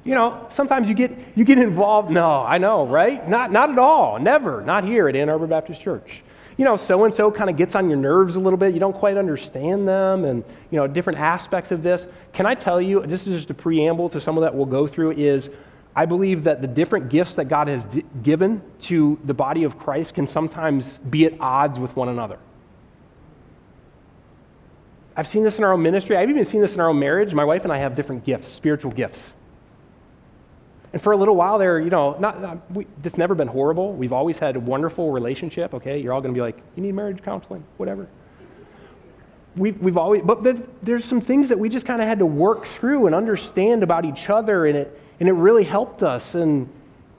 You 0.04 0.16
know, 0.16 0.46
sometimes 0.50 0.88
you 0.88 0.94
get, 0.94 1.12
you 1.36 1.44
get 1.44 1.58
involved. 1.58 2.10
No, 2.10 2.42
I 2.42 2.58
know, 2.58 2.86
right? 2.88 3.28
Not, 3.28 3.52
not 3.52 3.72
at 3.72 3.80
all. 3.80 4.20
Never. 4.20 4.62
Not 4.62 4.84
here 4.84 5.10
at 5.10 5.16
Ann 5.16 5.30
Arbor 5.30 5.48
Baptist 5.48 5.82
Church 5.82 6.24
you 6.60 6.66
know, 6.66 6.76
so 6.76 7.06
and 7.06 7.16
so 7.16 7.32
kind 7.32 7.50
of 7.50 7.56
gets 7.56 7.74
on 7.74 7.88
your 7.88 7.98
nerves 7.98 8.36
a 8.36 8.40
little 8.40 8.60
bit. 8.60 8.74
You 8.74 8.82
don't 8.82 8.92
quite 8.92 9.16
understand 9.16 9.88
them 9.88 10.26
and, 10.26 10.44
you 10.72 10.78
know, 10.78 10.88
different 10.88 11.18
aspects 11.18 11.72
of 11.72 11.84
this. 11.84 12.06
Can 12.34 12.46
I 12.46 12.54
tell 12.54 12.82
you, 12.82 13.02
this 13.08 13.26
is 13.28 13.38
just 13.38 13.50
a 13.50 13.54
preamble 13.54 14.10
to 14.10 14.20
some 14.20 14.38
of 14.38 14.42
that 14.42 14.54
we'll 14.54 14.66
go 14.66 14.86
through, 14.86 15.12
is 15.12 15.50
I 15.96 16.06
believe 16.06 16.44
that 16.44 16.60
the 16.60 16.68
different 16.68 17.08
gifts 17.08 17.36
that 17.36 17.46
God 17.46 17.70
has 17.70 17.86
d- 17.86 18.04
given 18.24 18.62
to 18.82 19.18
the 19.24 19.34
body 19.34 19.64
of 19.64 19.80
Christ 19.80 20.16
can 20.16 20.28
sometimes 20.28 20.98
be 20.98 21.24
at 21.24 21.40
odds 21.40 21.80
with 21.80 21.96
one 21.96 22.10
another. 22.10 22.40
I've 25.16 25.30
seen 25.30 25.44
this 25.44 25.60
in 25.60 25.64
our 25.64 25.72
own 25.72 25.82
ministry. 25.82 26.18
I've 26.18 26.30
even 26.30 26.44
seen 26.44 26.60
this 26.60 26.74
in 26.74 26.82
our 26.82 26.90
own 26.90 27.00
marriage. 27.00 27.34
My 27.34 27.46
wife 27.46 27.64
and 27.64 27.72
I 27.72 27.78
have 27.78 27.96
different 27.96 28.26
gifts, 28.26 28.50
spiritual 28.50 28.92
gifts. 28.92 29.32
And 30.92 31.02
for 31.02 31.14
a 31.14 31.18
little 31.18 31.36
while 31.36 31.60
there, 31.60 31.80
you 31.80 31.92
know, 31.92 32.18
not, 32.20 32.42
not 32.42 32.72
we, 32.72 32.88
it's 33.04 33.18
never 33.18 33.36
been 33.36 33.48
horrible. 33.48 33.94
We've 33.94 34.14
always 34.14 34.40
had 34.40 34.56
a 34.56 34.60
wonderful 34.60 35.12
relationship, 35.12 35.74
okay? 35.76 36.00
You're 36.00 36.14
all 36.14 36.22
going 36.22 36.34
to 36.34 36.38
be 36.38 36.42
like, 36.42 36.58
you 36.76 36.82
need 36.82 36.96
marriage 36.96 37.22
counseling, 37.22 37.64
whatever. 37.78 38.08
We've, 39.56 39.80
we've 39.80 39.98
always, 39.98 40.24
but 40.24 40.44
there's 40.82 41.06
some 41.06 41.22
things 41.22 41.50
that 41.50 41.60
we 41.60 41.70
just 41.70 41.86
kind 41.86 42.02
of 42.02 42.08
had 42.08 42.20
to 42.20 42.26
work 42.26 42.66
through 42.66 43.06
and 43.06 43.16
understand 43.16 43.84
about 43.84 44.06
each 44.06 44.30
other, 44.30 44.66
and 44.66 44.78
it, 44.78 45.02
and 45.20 45.30
it 45.30 45.34
really 45.34 45.64
helped 45.64 46.02
us. 46.02 46.34
And, 46.34 46.70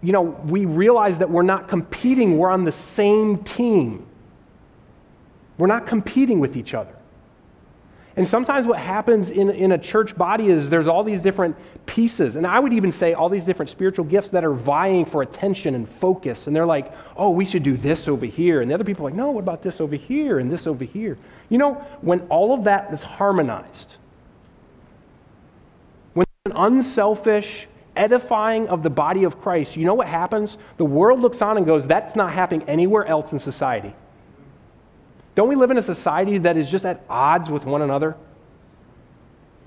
you 0.00 0.12
know, 0.12 0.22
we 0.22 0.64
realized 0.64 1.20
that 1.20 1.30
we're 1.30 1.42
not 1.42 1.68
competing, 1.68 2.38
we're 2.38 2.50
on 2.50 2.64
the 2.64 2.72
same 2.72 3.38
team. 3.44 4.06
We're 5.58 5.66
not 5.66 5.86
competing 5.86 6.40
with 6.40 6.56
each 6.56 6.72
other. 6.74 6.94
And 8.16 8.28
sometimes 8.28 8.66
what 8.66 8.78
happens 8.78 9.30
in, 9.30 9.50
in 9.50 9.72
a 9.72 9.78
church 9.78 10.16
body 10.16 10.48
is 10.48 10.68
there's 10.68 10.88
all 10.88 11.04
these 11.04 11.22
different 11.22 11.56
pieces. 11.86 12.36
And 12.36 12.46
I 12.46 12.58
would 12.58 12.72
even 12.72 12.90
say 12.90 13.14
all 13.14 13.28
these 13.28 13.44
different 13.44 13.70
spiritual 13.70 14.04
gifts 14.04 14.30
that 14.30 14.44
are 14.44 14.52
vying 14.52 15.04
for 15.04 15.22
attention 15.22 15.74
and 15.76 15.88
focus. 15.88 16.46
And 16.46 16.56
they're 16.56 16.66
like, 16.66 16.92
oh, 17.16 17.30
we 17.30 17.44
should 17.44 17.62
do 17.62 17.76
this 17.76 18.08
over 18.08 18.26
here. 18.26 18.62
And 18.62 18.70
the 18.70 18.74
other 18.74 18.84
people 18.84 19.06
are 19.06 19.10
like, 19.10 19.16
no, 19.16 19.30
what 19.30 19.40
about 19.40 19.62
this 19.62 19.80
over 19.80 19.94
here 19.94 20.40
and 20.40 20.50
this 20.50 20.66
over 20.66 20.84
here? 20.84 21.16
You 21.48 21.58
know, 21.58 21.74
when 22.00 22.20
all 22.28 22.52
of 22.52 22.64
that 22.64 22.92
is 22.92 23.02
harmonized, 23.02 23.96
when 26.14 26.26
an 26.46 26.52
unselfish, 26.52 27.68
edifying 27.94 28.68
of 28.68 28.82
the 28.82 28.90
body 28.90 29.22
of 29.22 29.40
Christ, 29.40 29.76
you 29.76 29.84
know 29.84 29.94
what 29.94 30.08
happens? 30.08 30.58
The 30.78 30.84
world 30.84 31.20
looks 31.20 31.42
on 31.42 31.56
and 31.56 31.64
goes, 31.64 31.86
that's 31.86 32.16
not 32.16 32.32
happening 32.32 32.68
anywhere 32.68 33.06
else 33.06 33.32
in 33.32 33.38
society. 33.38 33.94
Don't 35.34 35.48
we 35.48 35.56
live 35.56 35.70
in 35.70 35.78
a 35.78 35.82
society 35.82 36.38
that 36.38 36.56
is 36.56 36.70
just 36.70 36.84
at 36.84 37.04
odds 37.08 37.48
with 37.48 37.64
one 37.64 37.82
another? 37.82 38.16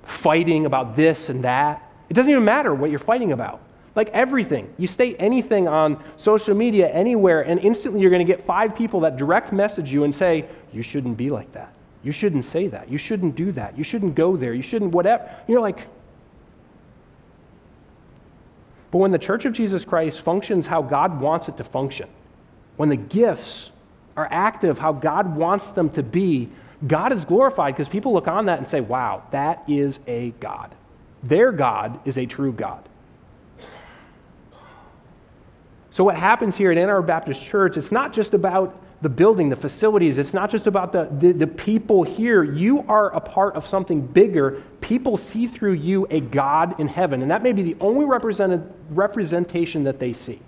Fighting 0.04 0.65
about 0.65 0.95
this 0.95 1.30
and 1.30 1.43
that. 1.43 1.89
It 2.10 2.13
doesn't 2.13 2.32
even 2.32 2.45
matter 2.45 2.73
what 2.73 2.89
you're 2.89 2.99
fighting 2.99 3.32
about. 3.32 3.62
Like 3.95 4.10
everything. 4.10 4.73
You 4.78 4.88
state 4.88 5.15
anything 5.19 5.67
on 5.67 6.04
social 6.17 6.56
media, 6.56 6.89
anywhere, 6.89 7.41
and 7.41 7.60
instantly 7.60 8.02
you're 8.02 8.10
going 8.10 8.26
to 8.26 8.32
get 8.32 8.45
five 8.45 8.76
people 8.76 9.02
that 9.02 9.17
direct 9.17 9.54
message 9.54 9.91
you 9.91 10.04
and 10.04 10.13
say, 10.13 10.45
You 10.71 10.82
shouldn't 10.82 11.15
be 11.15 11.30
like 11.30 11.52
that. 11.54 11.73
You 12.04 12.12
shouldn't 12.12 12.45
say 12.45 12.67
that. 12.67 12.89
You 12.89 12.97
shouldn't 12.97 13.36
do 13.36 13.52
that. 13.54 13.78
You 13.78 13.84
shouldn't 13.84 14.15
go 14.15 14.36
there. 14.36 14.54
You 14.54 14.63
shouldn't 14.63 14.91
whatever. 14.91 15.30
You're 15.47 15.62
like, 15.62 15.88
but 18.93 18.99
when 18.99 19.12
the 19.12 19.17
Church 19.17 19.45
of 19.45 19.54
Jesus 19.54 19.84
Christ 19.84 20.21
functions 20.21 20.67
how 20.67 20.84
God 20.84 21.19
wants 21.19 21.47
it 21.47 21.58
to 21.58 21.63
function, 21.63 22.08
when 22.78 22.89
the 22.89 22.95
gifts 22.95 23.71
are 24.15 24.28
active 24.32 24.78
how 24.78 24.93
God 24.93 25.36
wants 25.36 25.71
them 25.71 25.89
to 25.91 26.04
be, 26.04 26.49
God 26.86 27.13
is 27.13 27.26
glorified 27.26 27.76
because 27.76 27.89
people 27.89 28.13
look 28.13 28.28
on 28.28 28.45
that 28.47 28.60
and 28.60 28.67
say, 28.67 28.82
wow, 28.82 29.23
that 29.32 29.63
is 29.67 29.99
a 30.08 30.32
God. 30.39 30.76
Their 31.23 31.52
God 31.52 31.99
is 32.06 32.17
a 32.17 32.26
true 32.26 32.52
God. 32.52 32.88
So, 35.91 36.04
what 36.04 36.15
happens 36.15 36.58
here 36.58 36.71
at 36.71 36.78
Ann 36.78 36.89
Arbor 36.89 37.06
Baptist 37.06 37.43
Church, 37.43 37.78
it's 37.78 37.91
not 37.91 38.13
just 38.13 38.34
about 38.34 38.82
the 39.04 39.10
building, 39.10 39.49
the 39.49 39.56
facilities, 39.56 40.17
it's 40.17 40.34
not 40.34 40.49
just 40.49 40.65
about 40.65 40.91
the, 40.91 41.08
the, 41.19 41.34
the, 41.34 41.47
people 41.47 42.04
here. 42.04 42.43
You 42.43 42.84
are 42.88 43.13
a 43.13 43.19
part 43.19 43.56
of 43.56 43.67
something 43.67 44.02
bigger. 44.02 44.63
People 44.82 45.17
see 45.17 45.45
through 45.45 45.73
you 45.73 46.08
a 46.10 46.19
God 46.19 46.80
in 46.80 46.88
heaven, 46.88 47.21
and 47.21 47.30
that 47.30 47.43
may 47.43 47.52
be 47.52 47.62
the 47.62 47.76
only 47.80 48.06
represented, 48.06 48.63
representation 48.89 49.84
that 49.84 49.99
they 49.99 50.13
see. 50.13 50.39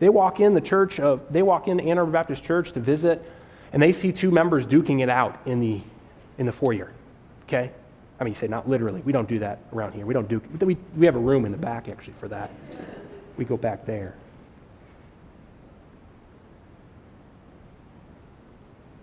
They 0.00 0.08
walk 0.08 0.40
in 0.40 0.54
the 0.54 0.60
church 0.62 0.98
of, 0.98 1.20
they 1.30 1.42
walk 1.42 1.68
in 1.68 1.78
Ann 1.78 1.98
Arbor 1.98 2.10
Baptist 2.10 2.42
Church 2.42 2.72
to 2.72 2.80
visit, 2.80 3.22
and 3.72 3.80
they 3.80 3.92
see 3.92 4.10
two 4.10 4.30
members 4.30 4.66
duking 4.66 5.02
it 5.02 5.10
out 5.10 5.38
in 5.46 5.60
the, 5.60 5.80
in 6.38 6.46
the 6.46 6.52
foyer. 6.52 6.90
Okay? 7.44 7.70
I 8.18 8.24
mean, 8.24 8.32
you 8.32 8.38
say 8.38 8.48
not 8.48 8.68
literally. 8.68 9.02
We 9.02 9.12
don't 9.12 9.28
do 9.28 9.38
that 9.40 9.60
around 9.72 9.92
here. 9.92 10.06
We 10.06 10.14
don't 10.14 10.26
duke. 10.26 10.42
We, 10.60 10.76
we 10.96 11.06
have 11.06 11.16
a 11.16 11.20
room 11.20 11.44
in 11.44 11.52
the 11.52 11.58
back 11.58 11.88
actually 11.88 12.14
for 12.18 12.28
that. 12.28 12.50
We 13.36 13.44
go 13.44 13.58
back 13.58 13.84
there. 13.84 14.14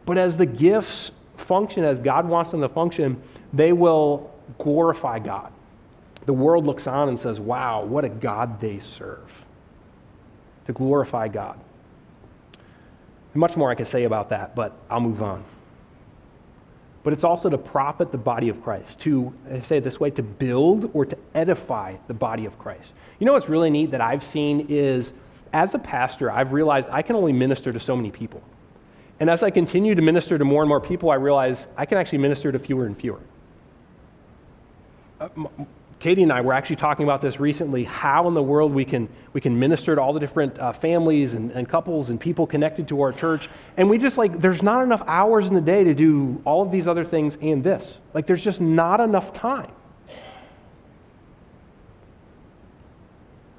But 0.06 0.18
as 0.18 0.36
the 0.36 0.46
gifts 0.46 1.12
function 1.38 1.84
as 1.84 2.00
God 2.00 2.28
wants 2.28 2.52
them 2.52 2.62
to 2.62 2.70
function, 2.70 3.22
they 3.54 3.72
will 3.72 4.32
glorify 4.58 5.20
God. 5.20 5.52
The 6.26 6.34
world 6.34 6.66
looks 6.66 6.88
on 6.88 7.10
and 7.10 7.20
says, 7.20 7.40
wow, 7.40 7.84
what 7.84 8.04
a 8.04 8.10
God 8.10 8.60
they 8.60 8.80
serve 8.80 9.30
to 10.68 10.74
glorify 10.74 11.28
God. 11.28 11.60
Much 13.34 13.56
more 13.56 13.70
I 13.70 13.76
could 13.76 13.88
say 13.88 14.04
about 14.04 14.30
that, 14.30 14.56
but 14.56 14.74
I'll 14.90 15.00
move 15.00 15.22
on. 15.22 15.44
But 17.04 17.14
it's 17.14 17.24
also 17.24 17.50
to 17.50 17.58
profit 17.58 18.12
the 18.12 18.18
body 18.18 18.50
of 18.50 18.62
Christ, 18.64 19.00
to 19.00 19.34
I 19.52 19.62
say 19.62 19.78
it 19.78 19.84
this 19.84 20.00
way, 20.00 20.10
to 20.12 20.24
build 20.24 20.92
or 20.94 21.06
to 21.06 21.18
edify 21.36 21.96
the 22.08 22.14
body 22.14 22.46
of 22.46 22.58
Christ. 22.60 22.90
You 23.20 23.26
know 23.26 23.34
what's 23.34 23.48
really 23.48 23.70
neat 23.70 23.92
that 23.92 24.02
I've 24.02 24.24
seen 24.24 24.66
is 24.70 25.14
as 25.54 25.74
a 25.74 25.80
pastor, 25.80 26.32
I've 26.32 26.52
realized 26.52 26.90
I 26.92 27.02
can 27.02 27.16
only 27.16 27.32
minister 27.32 27.72
to 27.72 27.80
so 27.80 27.96
many 27.96 28.12
people. 28.12 28.42
And 29.20 29.30
as 29.30 29.42
I 29.42 29.50
continue 29.50 29.96
to 29.96 30.02
minister 30.02 30.38
to 30.38 30.44
more 30.46 30.62
and 30.62 30.70
more 30.70 30.82
people, 30.82 31.10
I 31.10 31.16
realize 31.16 31.68
I 31.78 31.86
can 31.86 31.98
actually 31.98 32.20
minister 32.20 32.52
to 32.52 32.60
fewer 32.60 32.86
and 32.86 32.98
fewer. 32.98 33.22
Uh, 35.20 35.30
Katie 36.00 36.22
and 36.22 36.32
I 36.32 36.42
were 36.42 36.54
actually 36.54 36.76
talking 36.76 37.06
about 37.06 37.22
this 37.22 37.40
recently 37.40 37.84
how 37.84 38.28
in 38.28 38.36
the 38.36 38.44
world 38.44 38.72
we 38.72 38.86
can, 38.86 39.10
we 39.34 39.42
can 39.42 39.58
minister 39.58 39.96
to 39.96 40.02
all 40.02 40.14
the 40.14 40.20
different 40.20 40.58
uh, 40.60 40.72
families 40.72 41.34
and, 41.34 41.52
and 41.52 41.68
couples 41.68 42.12
and 42.12 42.20
people 42.20 42.46
connected 42.46 42.88
to 42.90 43.02
our 43.02 43.12
church. 43.12 43.50
And 43.78 43.90
we 43.90 43.98
just 43.98 44.16
like, 44.16 44.40
there's 44.40 44.62
not 44.62 44.84
enough 44.84 45.02
hours 45.08 45.48
in 45.48 45.56
the 45.56 45.62
day 45.62 45.84
to 45.84 45.96
do 45.96 46.40
all 46.46 46.62
of 46.62 46.72
these 46.72 46.88
other 46.88 47.04
things 47.04 47.38
and 47.42 47.64
this. 47.64 47.98
Like, 48.14 48.28
there's 48.28 48.44
just 48.44 48.62
not 48.62 49.00
enough 49.00 49.34
time. 49.34 49.72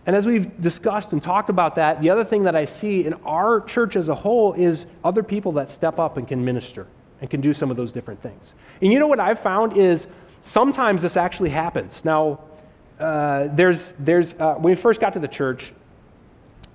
And 0.07 0.16
as 0.16 0.24
we've 0.24 0.59
discussed 0.62 1.12
and 1.12 1.22
talked 1.22 1.51
about 1.51 1.74
that, 1.74 2.01
the 2.01 2.09
other 2.09 2.24
thing 2.24 2.44
that 2.44 2.57
I 2.57 2.64
see 2.64 3.05
in 3.05 3.14
our 3.27 3.61
church 3.61 3.94
as 3.94 4.09
a 4.09 4.14
whole 4.14 4.55
is 4.55 4.87
other 5.05 5.22
people 5.22 5.53
that 5.53 5.70
step 5.70 5.98
up 5.98 6.16
and 6.16 6.27
can 6.27 6.42
minister 6.42 6.87
and 7.20 7.29
can 7.29 7.40
do 7.40 7.53
some 7.53 7.70
of 7.70 7.77
those 7.77 7.92
different 7.92 8.22
things. 8.22 8.55
And 8.81 8.92
you 8.92 9.01
know 9.01 9.09
what 9.09 9.20
I've 9.20 9.40
found 9.40 9.77
is 9.77 10.07
sometimes 10.42 11.03
this 11.03 11.16
actually 11.16 11.51
happens. 11.51 12.05
Now, 12.05 12.40
uh, 12.98 13.48
there's, 13.53 13.94
there's, 13.98 14.35
uh, 14.35 14.55
when 14.55 14.74
we 14.74 14.81
first 14.81 15.01
got 15.01 15.14
to 15.14 15.20
the 15.20 15.29
church, 15.29 15.72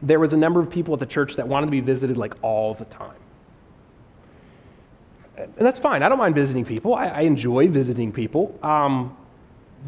there 0.01 0.19
was 0.19 0.33
a 0.33 0.37
number 0.37 0.59
of 0.59 0.69
people 0.69 0.93
at 0.93 0.99
the 0.99 1.05
church 1.05 1.35
that 1.35 1.47
wanted 1.47 1.67
to 1.67 1.71
be 1.71 1.79
visited 1.79 2.17
like 2.17 2.33
all 2.41 2.73
the 2.73 2.85
time. 2.85 3.15
And 5.37 5.53
that's 5.57 5.79
fine. 5.79 6.03
I 6.03 6.09
don't 6.09 6.17
mind 6.17 6.35
visiting 6.35 6.63
people. 6.63 6.93
I, 6.93 7.07
I 7.07 7.21
enjoy 7.21 7.67
visiting 7.67 8.11
people. 8.11 8.57
Um, 8.61 9.17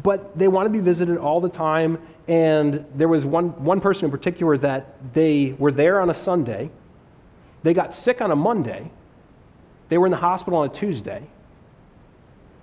but 0.02 0.36
they 0.36 0.48
want 0.48 0.66
to 0.66 0.70
be 0.70 0.80
visited 0.80 1.18
all 1.18 1.40
the 1.40 1.48
time. 1.48 1.98
And 2.28 2.84
there 2.94 3.08
was 3.08 3.24
one, 3.24 3.62
one 3.62 3.80
person 3.80 4.06
in 4.06 4.10
particular 4.10 4.58
that 4.58 4.96
they 5.14 5.54
were 5.58 5.70
there 5.70 6.00
on 6.00 6.10
a 6.10 6.14
Sunday. 6.14 6.70
They 7.62 7.74
got 7.74 7.94
sick 7.94 8.20
on 8.20 8.30
a 8.30 8.36
Monday. 8.36 8.90
They 9.88 9.98
were 9.98 10.06
in 10.06 10.10
the 10.10 10.18
hospital 10.18 10.58
on 10.58 10.70
a 10.70 10.72
Tuesday. 10.72 11.22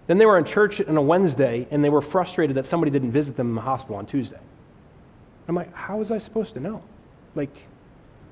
Then 0.08 0.18
they 0.18 0.26
were 0.26 0.38
in 0.38 0.46
church 0.46 0.82
on 0.82 0.98
a 0.98 1.02
Wednesday 1.02 1.68
and 1.72 1.84
they 1.84 1.90
were 1.90 2.02
frustrated 2.02 2.58
that 2.58 2.66
somebody 2.66 2.92
didn't 2.92 3.12
visit 3.12 3.36
them 3.36 3.50
in 3.50 3.56
the 3.56 3.62
hospital 3.62 3.96
on 3.96 4.06
Tuesday. 4.06 4.40
I'm 5.48 5.56
like, 5.56 5.74
how 5.74 5.98
was 5.98 6.12
I 6.12 6.18
supposed 6.18 6.54
to 6.56 6.60
know? 6.60 6.82
Like, 7.36 7.56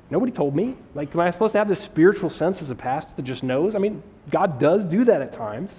nobody 0.09 0.31
told 0.31 0.55
me. 0.55 0.75
Like, 0.95 1.13
am 1.13 1.21
I 1.21 1.31
supposed 1.31 1.53
to 1.53 1.57
have 1.57 1.67
this 1.67 1.79
spiritual 1.79 2.29
sense 2.29 2.61
as 2.61 2.69
a 2.69 2.75
pastor 2.75 3.11
that 3.15 3.23
just 3.23 3.43
knows? 3.43 3.75
I 3.75 3.79
mean, 3.79 4.01
God 4.29 4.59
does 4.59 4.85
do 4.85 5.05
that 5.05 5.21
at 5.21 5.33
times. 5.33 5.71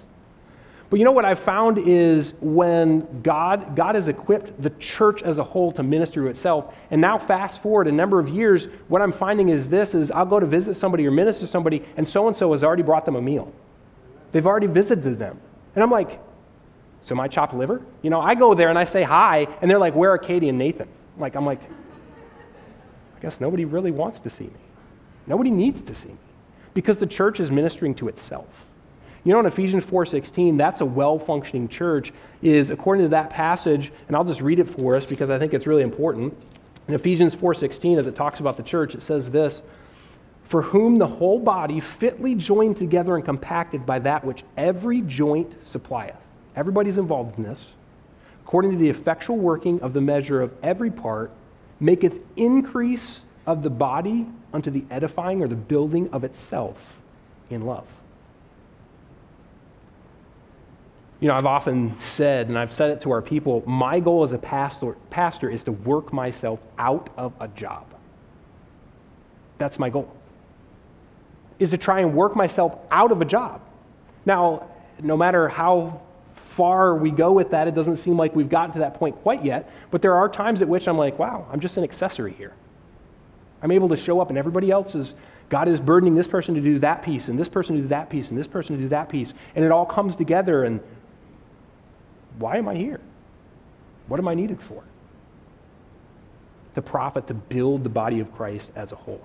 But 0.89 0.99
you 0.99 1.05
know 1.05 1.11
what 1.11 1.25
I've 1.25 1.39
found 1.39 1.79
is 1.79 2.35
when 2.39 3.23
God, 3.23 3.75
God 3.75 3.95
has 3.95 4.07
equipped 4.07 4.61
the 4.61 4.69
church 4.71 5.23
as 5.23 5.39
a 5.39 5.43
whole 5.43 5.71
to 5.71 5.81
minister 5.81 6.21
to 6.21 6.27
itself, 6.27 6.71
and 6.91 7.01
now 7.01 7.17
fast 7.17 7.63
forward 7.63 7.87
a 7.87 7.91
number 7.91 8.19
of 8.19 8.29
years, 8.29 8.67
what 8.89 9.01
I'm 9.01 9.11
finding 9.11 9.49
is 9.49 9.67
this 9.67 9.95
is 9.95 10.11
I'll 10.11 10.25
go 10.27 10.39
to 10.39 10.45
visit 10.45 10.75
somebody 10.75 11.07
or 11.07 11.11
minister 11.11 11.47
to 11.47 11.47
somebody, 11.47 11.83
and 11.97 12.07
so 12.07 12.27
and 12.27 12.37
so 12.37 12.51
has 12.51 12.63
already 12.63 12.83
brought 12.83 13.05
them 13.05 13.15
a 13.15 13.21
meal. 13.23 13.51
They've 14.33 14.45
already 14.45 14.67
visited 14.67 15.17
them. 15.17 15.39
And 15.75 15.83
I'm 15.83 15.91
like, 15.91 16.19
so 17.01 17.15
my 17.15 17.27
chopped 17.27 17.53
liver? 17.53 17.81
You 18.01 18.09
know, 18.09 18.21
I 18.21 18.35
go 18.35 18.53
there 18.53 18.69
and 18.69 18.77
I 18.77 18.85
say 18.85 19.03
hi, 19.03 19.47
and 19.61 19.69
they're 19.69 19.79
like, 19.79 19.95
where 19.95 20.11
are 20.11 20.17
Katie 20.17 20.49
and 20.49 20.57
Nathan? 20.57 20.87
Like, 21.17 21.35
I'm 21.35 21.45
like, 21.45 21.61
I 23.17 23.19
guess 23.21 23.39
nobody 23.39 23.65
really 23.65 23.91
wants 23.91 24.19
to 24.21 24.29
see 24.29 24.45
me. 24.45 24.51
Nobody 25.27 25.51
needs 25.51 25.81
to 25.83 25.95
see 25.95 26.09
me 26.09 26.17
because 26.73 26.97
the 26.97 27.07
church 27.07 27.39
is 27.39 27.51
ministering 27.51 27.95
to 27.95 28.07
itself. 28.07 28.47
You 29.23 29.31
know, 29.31 29.39
in 29.39 29.45
Ephesians 29.45 29.85
4:16, 29.85 30.57
that's 30.57 30.81
a 30.81 30.85
well-functioning 30.85 31.69
church. 31.69 32.11
Is 32.41 32.71
according 32.71 33.05
to 33.05 33.09
that 33.09 33.29
passage, 33.29 33.93
and 34.07 34.17
I'll 34.17 34.25
just 34.25 34.41
read 34.41 34.59
it 34.59 34.69
for 34.69 34.97
us 34.97 35.05
because 35.05 35.29
I 35.29 35.39
think 35.39 35.53
it's 35.53 35.65
really 35.65 35.83
important. 35.83 36.35
In 36.89 36.93
Ephesians 36.93 37.33
4:16, 37.33 37.97
as 37.97 38.07
it 38.07 38.17
talks 38.17 38.41
about 38.41 38.57
the 38.57 38.63
church, 38.63 38.95
it 38.95 39.01
says 39.01 39.31
this: 39.31 39.61
for 40.49 40.61
whom 40.61 40.97
the 40.97 41.07
whole 41.07 41.39
body 41.39 41.79
fitly 41.79 42.35
joined 42.35 42.77
together 42.77 43.15
and 43.15 43.25
compacted 43.25 43.85
by 43.85 43.99
that 43.99 44.23
which 44.23 44.43
every 44.57 45.01
joint 45.01 45.55
supplieth. 45.65 46.15
Everybody's 46.55 46.97
involved 46.97 47.37
in 47.37 47.43
this. 47.43 47.65
According 48.45 48.71
to 48.71 48.77
the 48.77 48.89
effectual 48.89 49.37
working 49.37 49.81
of 49.81 49.93
the 49.93 50.01
measure 50.01 50.41
of 50.41 50.53
every 50.61 50.91
part, 50.91 51.31
maketh 51.79 52.13
increase 52.35 53.21
of 53.45 53.63
the 53.63 53.69
body 53.69 54.27
unto 54.53 54.69
the 54.69 54.83
edifying 54.91 55.41
or 55.41 55.47
the 55.47 55.55
building 55.55 56.09
of 56.11 56.23
itself 56.23 56.77
in 57.49 57.65
love. 57.65 57.87
You 61.19 61.29
know, 61.29 61.35
I've 61.35 61.45
often 61.45 61.97
said, 61.99 62.49
and 62.49 62.59
I've 62.59 62.73
said 62.73 62.91
it 62.91 63.01
to 63.01 63.11
our 63.11 63.21
people, 63.21 63.63
my 63.65 63.99
goal 64.01 64.23
as 64.23 64.33
a 64.33 64.37
pastor, 64.37 64.97
pastor 65.09 65.49
is 65.49 65.63
to 65.63 65.71
work 65.71 66.11
myself 66.11 66.59
out 66.77 67.09
of 67.17 67.33
a 67.39 67.47
job. 67.47 67.85
That's 69.57 69.79
my 69.79 69.89
goal 69.89 70.13
is 71.59 71.69
to 71.71 71.77
try 71.77 71.99
and 71.99 72.15
work 72.15 72.35
myself 72.35 72.77
out 72.91 73.11
of 73.11 73.21
a 73.21 73.25
job. 73.25 73.61
Now, 74.25 74.69
no 75.01 75.17
matter 75.17 75.47
how 75.47 76.01
far 76.55 76.95
we 76.95 77.11
go 77.11 77.31
with 77.31 77.51
that, 77.51 77.67
it 77.67 77.75
doesn't 77.75 77.97
seem 77.97 78.17
like 78.17 78.35
we've 78.35 78.49
gotten 78.49 78.73
to 78.73 78.79
that 78.79 78.95
point 78.95 79.15
quite 79.23 79.43
yet, 79.43 79.69
but 79.91 80.01
there 80.01 80.15
are 80.15 80.29
times 80.29 80.61
at 80.61 80.67
which 80.67 80.87
I'm 80.87 80.97
like, 80.97 81.17
wow, 81.17 81.47
I'm 81.51 81.59
just 81.59 81.77
an 81.77 81.83
accessory 81.83 82.33
here. 82.33 82.53
I'm 83.61 83.71
able 83.71 83.89
to 83.89 83.97
show 83.97 84.19
up 84.19 84.29
and 84.29 84.37
everybody 84.37 84.69
else 84.69 84.93
is, 84.93 85.15
God 85.49 85.67
is 85.67 85.79
burdening 85.79 86.15
this 86.15 86.27
person 86.27 86.53
to 86.55 86.61
do 86.61 86.79
that 86.79 87.01
piece 87.01 87.27
and 87.27 87.39
this 87.39 87.49
person 87.49 87.75
to 87.75 87.81
do 87.81 87.87
that 87.89 88.09
piece 88.09 88.29
and 88.29 88.37
this 88.37 88.47
person 88.47 88.75
to 88.75 88.81
do 88.81 88.89
that 88.89 89.09
piece. 89.09 89.33
And 89.55 89.63
it 89.63 89.71
all 89.71 89.85
comes 89.85 90.15
together 90.15 90.63
and 90.63 90.79
why 92.39 92.57
am 92.57 92.67
I 92.67 92.75
here? 92.75 92.99
What 94.07 94.19
am 94.19 94.27
I 94.27 94.33
needed 94.33 94.61
for? 94.61 94.83
To 96.75 96.81
profit, 96.81 97.27
to 97.27 97.33
build 97.33 97.83
the 97.83 97.89
body 97.89 98.19
of 98.19 98.33
Christ 98.33 98.71
as 98.75 98.91
a 98.91 98.95
whole. 98.95 99.21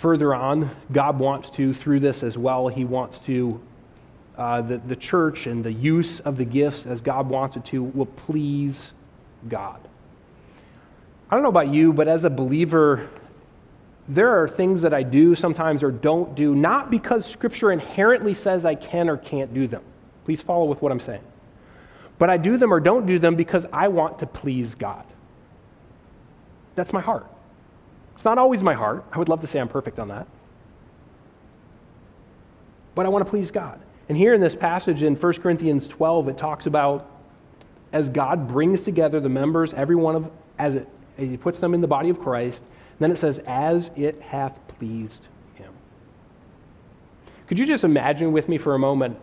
Further 0.00 0.34
on, 0.34 0.74
God 0.92 1.18
wants 1.18 1.50
to, 1.50 1.72
through 1.74 2.00
this 2.00 2.22
as 2.22 2.36
well, 2.36 2.68
He 2.68 2.84
wants 2.84 3.18
to, 3.20 3.60
uh, 4.36 4.62
the, 4.62 4.78
the 4.78 4.96
church 4.96 5.46
and 5.46 5.62
the 5.62 5.72
use 5.72 6.20
of 6.20 6.36
the 6.36 6.44
gifts 6.44 6.86
as 6.86 7.00
God 7.00 7.28
wants 7.28 7.56
it 7.56 7.64
to 7.66 7.82
will 7.82 8.06
please 8.06 8.92
God. 9.48 9.80
I 11.30 11.34
don't 11.34 11.42
know 11.42 11.50
about 11.50 11.68
you, 11.68 11.92
but 11.92 12.08
as 12.08 12.24
a 12.24 12.30
believer, 12.30 13.08
there 14.08 14.42
are 14.42 14.48
things 14.48 14.82
that 14.82 14.92
I 14.92 15.02
do 15.02 15.34
sometimes 15.34 15.82
or 15.82 15.90
don't 15.90 16.34
do, 16.34 16.54
not 16.54 16.90
because 16.90 17.24
Scripture 17.26 17.70
inherently 17.70 18.34
says 18.34 18.64
I 18.64 18.74
can 18.74 19.08
or 19.08 19.16
can't 19.18 19.54
do 19.54 19.68
them. 19.68 19.82
Please 20.24 20.40
follow 20.40 20.64
with 20.64 20.82
what 20.82 20.90
I'm 20.92 21.00
saying. 21.00 21.22
but 22.18 22.28
I 22.28 22.36
do 22.36 22.58
them 22.58 22.72
or 22.72 22.80
don't 22.80 23.06
do 23.06 23.18
them 23.18 23.34
because 23.34 23.66
I 23.72 23.88
want 23.88 24.18
to 24.18 24.26
please 24.26 24.74
God. 24.74 25.04
That's 26.74 26.92
my 26.92 27.00
heart. 27.00 27.26
It's 28.20 28.24
not 28.26 28.36
always 28.36 28.62
my 28.62 28.74
heart. 28.74 29.02
I 29.10 29.18
would 29.18 29.30
love 29.30 29.40
to 29.40 29.46
say 29.46 29.58
I'm 29.58 29.66
perfect 29.66 29.98
on 29.98 30.08
that. 30.08 30.26
But 32.94 33.06
I 33.06 33.08
want 33.08 33.24
to 33.24 33.30
please 33.30 33.50
God. 33.50 33.80
And 34.10 34.18
here 34.18 34.34
in 34.34 34.42
this 34.42 34.54
passage 34.54 35.02
in 35.02 35.16
1 35.16 35.32
Corinthians 35.40 35.88
12, 35.88 36.28
it 36.28 36.36
talks 36.36 36.66
about 36.66 37.10
as 37.94 38.10
God 38.10 38.46
brings 38.46 38.82
together 38.82 39.20
the 39.20 39.30
members, 39.30 39.72
every 39.72 39.96
one 39.96 40.16
of, 40.16 40.30
as 40.58 40.74
it, 40.74 40.86
he 41.16 41.38
puts 41.38 41.60
them 41.60 41.72
in 41.72 41.80
the 41.80 41.86
body 41.86 42.10
of 42.10 42.20
Christ, 42.20 42.62
then 42.98 43.10
it 43.10 43.16
says, 43.16 43.40
as 43.46 43.90
it 43.96 44.20
hath 44.20 44.52
pleased 44.68 45.28
him. 45.54 45.72
Could 47.46 47.58
you 47.58 47.64
just 47.64 47.84
imagine 47.84 48.32
with 48.32 48.50
me 48.50 48.58
for 48.58 48.74
a 48.74 48.78
moment 48.78 49.16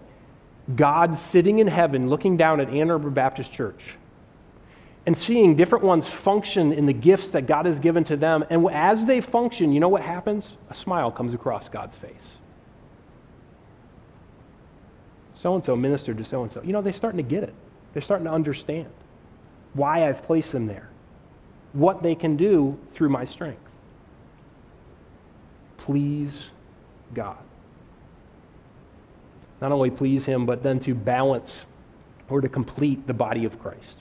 God 0.75 1.19
sitting 1.19 1.59
in 1.59 1.67
heaven 1.67 2.09
looking 2.09 2.35
down 2.35 2.59
at 2.59 2.69
Ann 2.69 2.89
Arbor 2.89 3.11
Baptist 3.11 3.51
Church 3.51 3.93
and 5.07 5.17
seeing 5.17 5.55
different 5.55 5.85
ones 5.85 6.05
function 6.05 6.73
in 6.73 6.85
the 6.85 6.93
gifts 6.93 7.29
that 7.29 7.47
God 7.47 7.65
has 7.65 7.79
given 7.79 8.03
to 8.03 8.17
them. 8.17 8.43
And 8.49 8.69
as 8.69 9.05
they 9.05 9.21
function, 9.21 9.71
you 9.71 9.79
know 9.79 9.87
what 9.87 10.01
happens? 10.01 10.57
A 10.69 10.73
smile 10.73 11.11
comes 11.11 11.33
across 11.33 11.69
God's 11.69 11.95
face. 11.95 12.31
So 15.33 15.55
and 15.55 15.63
so 15.63 15.77
ministered 15.77 16.17
to 16.17 16.25
so 16.25 16.43
and 16.43 16.51
so. 16.51 16.61
You 16.61 16.73
know, 16.73 16.81
they're 16.81 16.91
starting 16.91 17.23
to 17.23 17.23
get 17.23 17.41
it, 17.41 17.53
they're 17.93 18.01
starting 18.01 18.25
to 18.25 18.33
understand 18.33 18.89
why 19.75 20.09
I've 20.09 20.23
placed 20.23 20.51
them 20.51 20.67
there, 20.67 20.89
what 21.71 22.03
they 22.03 22.13
can 22.13 22.35
do 22.35 22.77
through 22.93 23.09
my 23.09 23.23
strength. 23.23 23.61
Please 25.77 26.49
God. 27.13 27.37
Not 29.61 29.71
only 29.71 29.89
please 29.89 30.25
Him, 30.25 30.45
but 30.45 30.63
then 30.63 30.81
to 30.81 30.93
balance 30.93 31.65
or 32.29 32.41
to 32.41 32.49
complete 32.49 33.07
the 33.07 33.13
body 33.13 33.45
of 33.45 33.57
Christ 33.57 33.99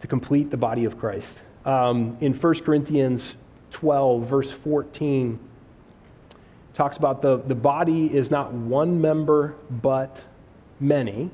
to 0.00 0.06
complete 0.06 0.50
the 0.50 0.56
body 0.56 0.84
of 0.84 0.98
Christ. 0.98 1.42
Um, 1.64 2.16
in 2.20 2.32
1 2.32 2.60
Corinthians 2.60 3.36
12, 3.70 4.26
verse 4.26 4.50
14, 4.50 5.38
talks 6.74 6.96
about 6.96 7.20
the, 7.20 7.38
the 7.46 7.54
body 7.54 8.06
is 8.06 8.30
not 8.30 8.52
one 8.52 9.00
member, 9.00 9.54
but 9.82 10.22
many. 10.78 11.30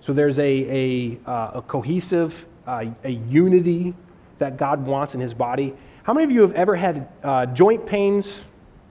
So 0.00 0.12
there's 0.12 0.38
a, 0.38 0.42
a, 0.42 1.18
uh, 1.26 1.50
a 1.54 1.62
cohesive, 1.62 2.44
uh, 2.66 2.86
a 3.04 3.10
unity 3.10 3.94
that 4.38 4.56
God 4.56 4.84
wants 4.84 5.14
in 5.14 5.20
his 5.20 5.34
body. 5.34 5.74
How 6.02 6.12
many 6.12 6.24
of 6.24 6.30
you 6.30 6.42
have 6.42 6.52
ever 6.52 6.74
had 6.74 7.08
uh, 7.22 7.46
joint 7.46 7.86
pains, 7.86 8.28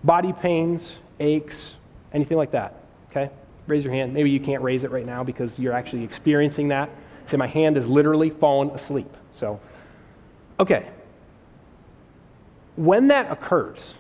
body 0.04 0.34
pains, 0.34 0.98
aches, 1.20 1.76
anything 2.14 2.38
like 2.38 2.52
that? 2.52 2.76
Okay? 3.10 3.30
Raise 3.68 3.84
your 3.84 3.94
hand. 3.94 4.14
Maybe 4.14 4.30
you 4.30 4.39
can't 4.39 4.64
raise 4.64 4.84
it 4.84 4.92
right 4.92 5.06
now 5.06 5.24
because 5.24 5.60
you're 5.60 5.74
actually 5.74 6.04
experiencing 6.04 6.70
that. 6.70 6.89
Say, 7.32 7.38
my 7.38 7.48
hand 7.48 7.78
has 7.78 7.88
literally 7.88 8.30
fallen 8.30 8.70
asleep. 8.72 9.12
So, 9.40 9.60
okay. 10.60 10.90
When 12.76 13.08
that 13.08 13.32
occurs, 13.32 13.96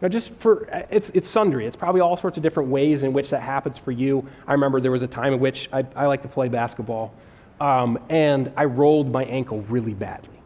now 0.00 0.08
just 0.08 0.30
for, 0.38 0.68
it's, 0.90 1.10
it's 1.12 1.28
sundry. 1.28 1.66
It's 1.66 1.76
probably 1.76 2.00
all 2.00 2.16
sorts 2.16 2.36
of 2.36 2.42
different 2.42 2.68
ways 2.68 3.02
in 3.02 3.12
which 3.12 3.30
that 3.30 3.42
happens 3.42 3.78
for 3.78 3.90
you. 3.90 4.26
I 4.46 4.52
remember 4.52 4.80
there 4.80 4.92
was 4.92 5.02
a 5.02 5.08
time 5.08 5.32
in 5.34 5.40
which 5.40 5.68
I, 5.72 5.84
I 5.96 6.06
like 6.06 6.22
to 6.22 6.28
play 6.28 6.48
basketball, 6.48 7.12
um, 7.60 7.98
and 8.08 8.52
I 8.56 8.64
rolled 8.64 9.10
my 9.10 9.24
ankle 9.24 9.62
really 9.62 9.94
badly. 9.94 10.37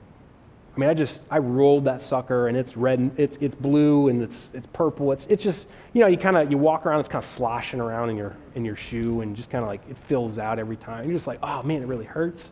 I 0.74 0.80
mean, 0.80 0.88
I 0.88 0.94
just 0.94 1.20
I 1.30 1.38
rolled 1.38 1.84
that 1.84 2.00
sucker, 2.00 2.48
and 2.48 2.56
it's 2.56 2.76
red, 2.76 2.98
and 2.98 3.18
it's 3.18 3.36
it's 3.40 3.54
blue, 3.54 4.08
and 4.08 4.22
it's 4.22 4.48
it's 4.54 4.66
purple. 4.72 5.12
It's 5.12 5.26
it's 5.28 5.42
just 5.42 5.66
you 5.92 6.00
know 6.00 6.06
you 6.06 6.16
kind 6.16 6.36
of 6.36 6.50
you 6.50 6.56
walk 6.56 6.86
around, 6.86 7.00
it's 7.00 7.10
kind 7.10 7.22
of 7.22 7.28
sloshing 7.28 7.78
around 7.78 8.08
in 8.08 8.16
your 8.16 8.34
in 8.54 8.64
your 8.64 8.76
shoe, 8.76 9.20
and 9.20 9.36
just 9.36 9.50
kind 9.50 9.62
of 9.62 9.68
like 9.68 9.82
it 9.90 9.96
fills 10.08 10.38
out 10.38 10.58
every 10.58 10.76
time. 10.76 11.04
You're 11.04 11.14
just 11.14 11.26
like, 11.26 11.40
oh 11.42 11.62
man, 11.62 11.82
it 11.82 11.86
really 11.86 12.06
hurts. 12.06 12.50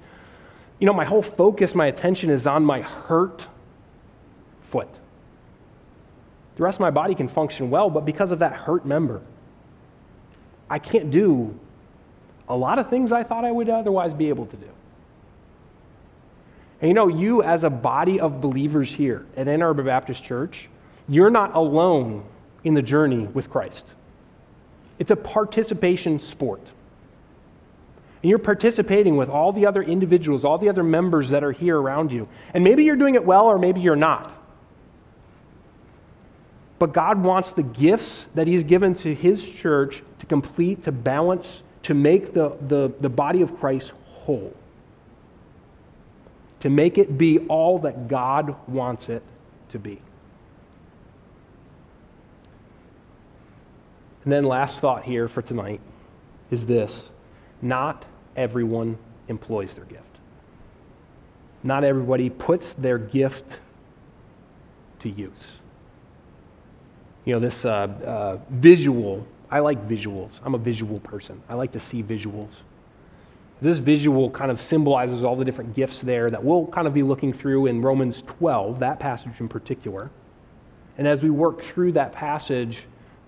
You 0.80 0.86
know, 0.86 0.92
my 0.92 1.04
whole 1.04 1.22
focus, 1.22 1.74
my 1.74 1.86
attention 1.86 2.28
is 2.28 2.46
on 2.46 2.62
my 2.62 2.82
hurt 2.82 3.46
foot. 4.70 4.88
The 6.56 6.62
rest 6.62 6.76
of 6.76 6.80
my 6.80 6.90
body 6.90 7.14
can 7.14 7.28
function 7.28 7.70
well, 7.70 7.88
but 7.88 8.04
because 8.04 8.32
of 8.32 8.40
that 8.40 8.52
hurt 8.52 8.84
member, 8.84 9.22
I 10.68 10.78
can't 10.78 11.10
do 11.10 11.58
a 12.50 12.56
lot 12.56 12.78
of 12.78 12.90
things 12.90 13.12
I 13.12 13.22
thought 13.22 13.46
I 13.46 13.50
would 13.50 13.70
otherwise 13.70 14.12
be 14.12 14.28
able 14.28 14.44
to 14.44 14.56
do. 14.56 14.68
And 16.80 16.88
you 16.88 16.94
know, 16.94 17.08
you 17.08 17.42
as 17.42 17.64
a 17.64 17.70
body 17.70 18.20
of 18.20 18.40
believers 18.40 18.90
here 18.90 19.26
at 19.36 19.48
Ann 19.48 19.62
Arbor 19.62 19.82
Baptist 19.82 20.24
Church, 20.24 20.68
you're 21.08 21.30
not 21.30 21.54
alone 21.54 22.24
in 22.64 22.74
the 22.74 22.82
journey 22.82 23.26
with 23.26 23.50
Christ. 23.50 23.84
It's 24.98 25.10
a 25.10 25.16
participation 25.16 26.18
sport. 26.18 26.62
And 28.22 28.28
you're 28.28 28.38
participating 28.38 29.16
with 29.16 29.28
all 29.28 29.52
the 29.52 29.66
other 29.66 29.82
individuals, 29.82 30.44
all 30.44 30.58
the 30.58 30.68
other 30.68 30.82
members 30.82 31.30
that 31.30 31.42
are 31.42 31.52
here 31.52 31.78
around 31.78 32.12
you. 32.12 32.28
And 32.54 32.62
maybe 32.62 32.84
you're 32.84 32.96
doing 32.96 33.14
it 33.14 33.24
well, 33.24 33.46
or 33.46 33.58
maybe 33.58 33.80
you're 33.80 33.96
not. 33.96 34.36
But 36.78 36.92
God 36.92 37.22
wants 37.22 37.52
the 37.52 37.62
gifts 37.62 38.26
that 38.34 38.46
He's 38.46 38.64
given 38.64 38.94
to 38.96 39.14
His 39.14 39.46
church 39.46 40.02
to 40.18 40.26
complete, 40.26 40.84
to 40.84 40.92
balance, 40.92 41.62
to 41.84 41.94
make 41.94 42.32
the, 42.32 42.56
the, 42.68 42.92
the 43.00 43.08
body 43.08 43.42
of 43.42 43.58
Christ 43.58 43.92
whole 44.06 44.54
to 46.60 46.70
make 46.70 46.98
it 46.98 47.16
be 47.18 47.38
all 47.48 47.78
that 47.80 48.08
God 48.08 48.54
wants 48.68 49.08
it 49.08 49.22
to 49.70 49.78
be. 49.78 50.00
And 54.24 54.32
then, 54.32 54.44
last 54.44 54.80
thought 54.80 55.02
here 55.02 55.28
for 55.28 55.40
tonight 55.40 55.80
is 56.50 56.66
this 56.66 57.08
not 57.62 58.04
everyone 58.36 58.98
employs 59.28 59.72
their 59.72 59.84
gift. 59.84 60.04
Not 61.62 61.84
everybody 61.84 62.30
puts 62.30 62.74
their 62.74 62.98
gift 62.98 63.58
to 65.00 65.08
use. 65.08 65.46
You 67.24 67.34
know, 67.34 67.40
this 67.40 67.64
uh, 67.64 67.68
uh, 67.68 68.38
visual, 68.50 69.26
I 69.50 69.60
like 69.60 69.86
visuals. 69.88 70.40
I'm 70.44 70.54
a 70.54 70.58
visual 70.58 71.00
person. 71.00 71.42
I 71.48 71.54
like 71.54 71.72
to 71.72 71.80
see 71.80 72.02
visuals. 72.02 72.56
This 73.62 73.76
visual 73.76 74.30
kind 74.30 74.50
of 74.50 74.60
symbolizes 74.60 75.22
all 75.22 75.36
the 75.36 75.44
different 75.44 75.74
gifts 75.74 76.00
there 76.00 76.30
that 76.30 76.42
we'll 76.42 76.66
kind 76.68 76.86
of 76.86 76.94
be 76.94 77.02
looking 77.02 77.32
through 77.32 77.66
in 77.66 77.82
Romans 77.82 78.22
12, 78.26 78.80
that 78.80 78.98
passage 78.98 79.38
in 79.38 79.48
particular. 79.48 80.10
And 80.96 81.06
as 81.06 81.22
we 81.22 81.28
work 81.28 81.62
through 81.64 81.92
that 81.92 82.12
passage, 82.12 82.84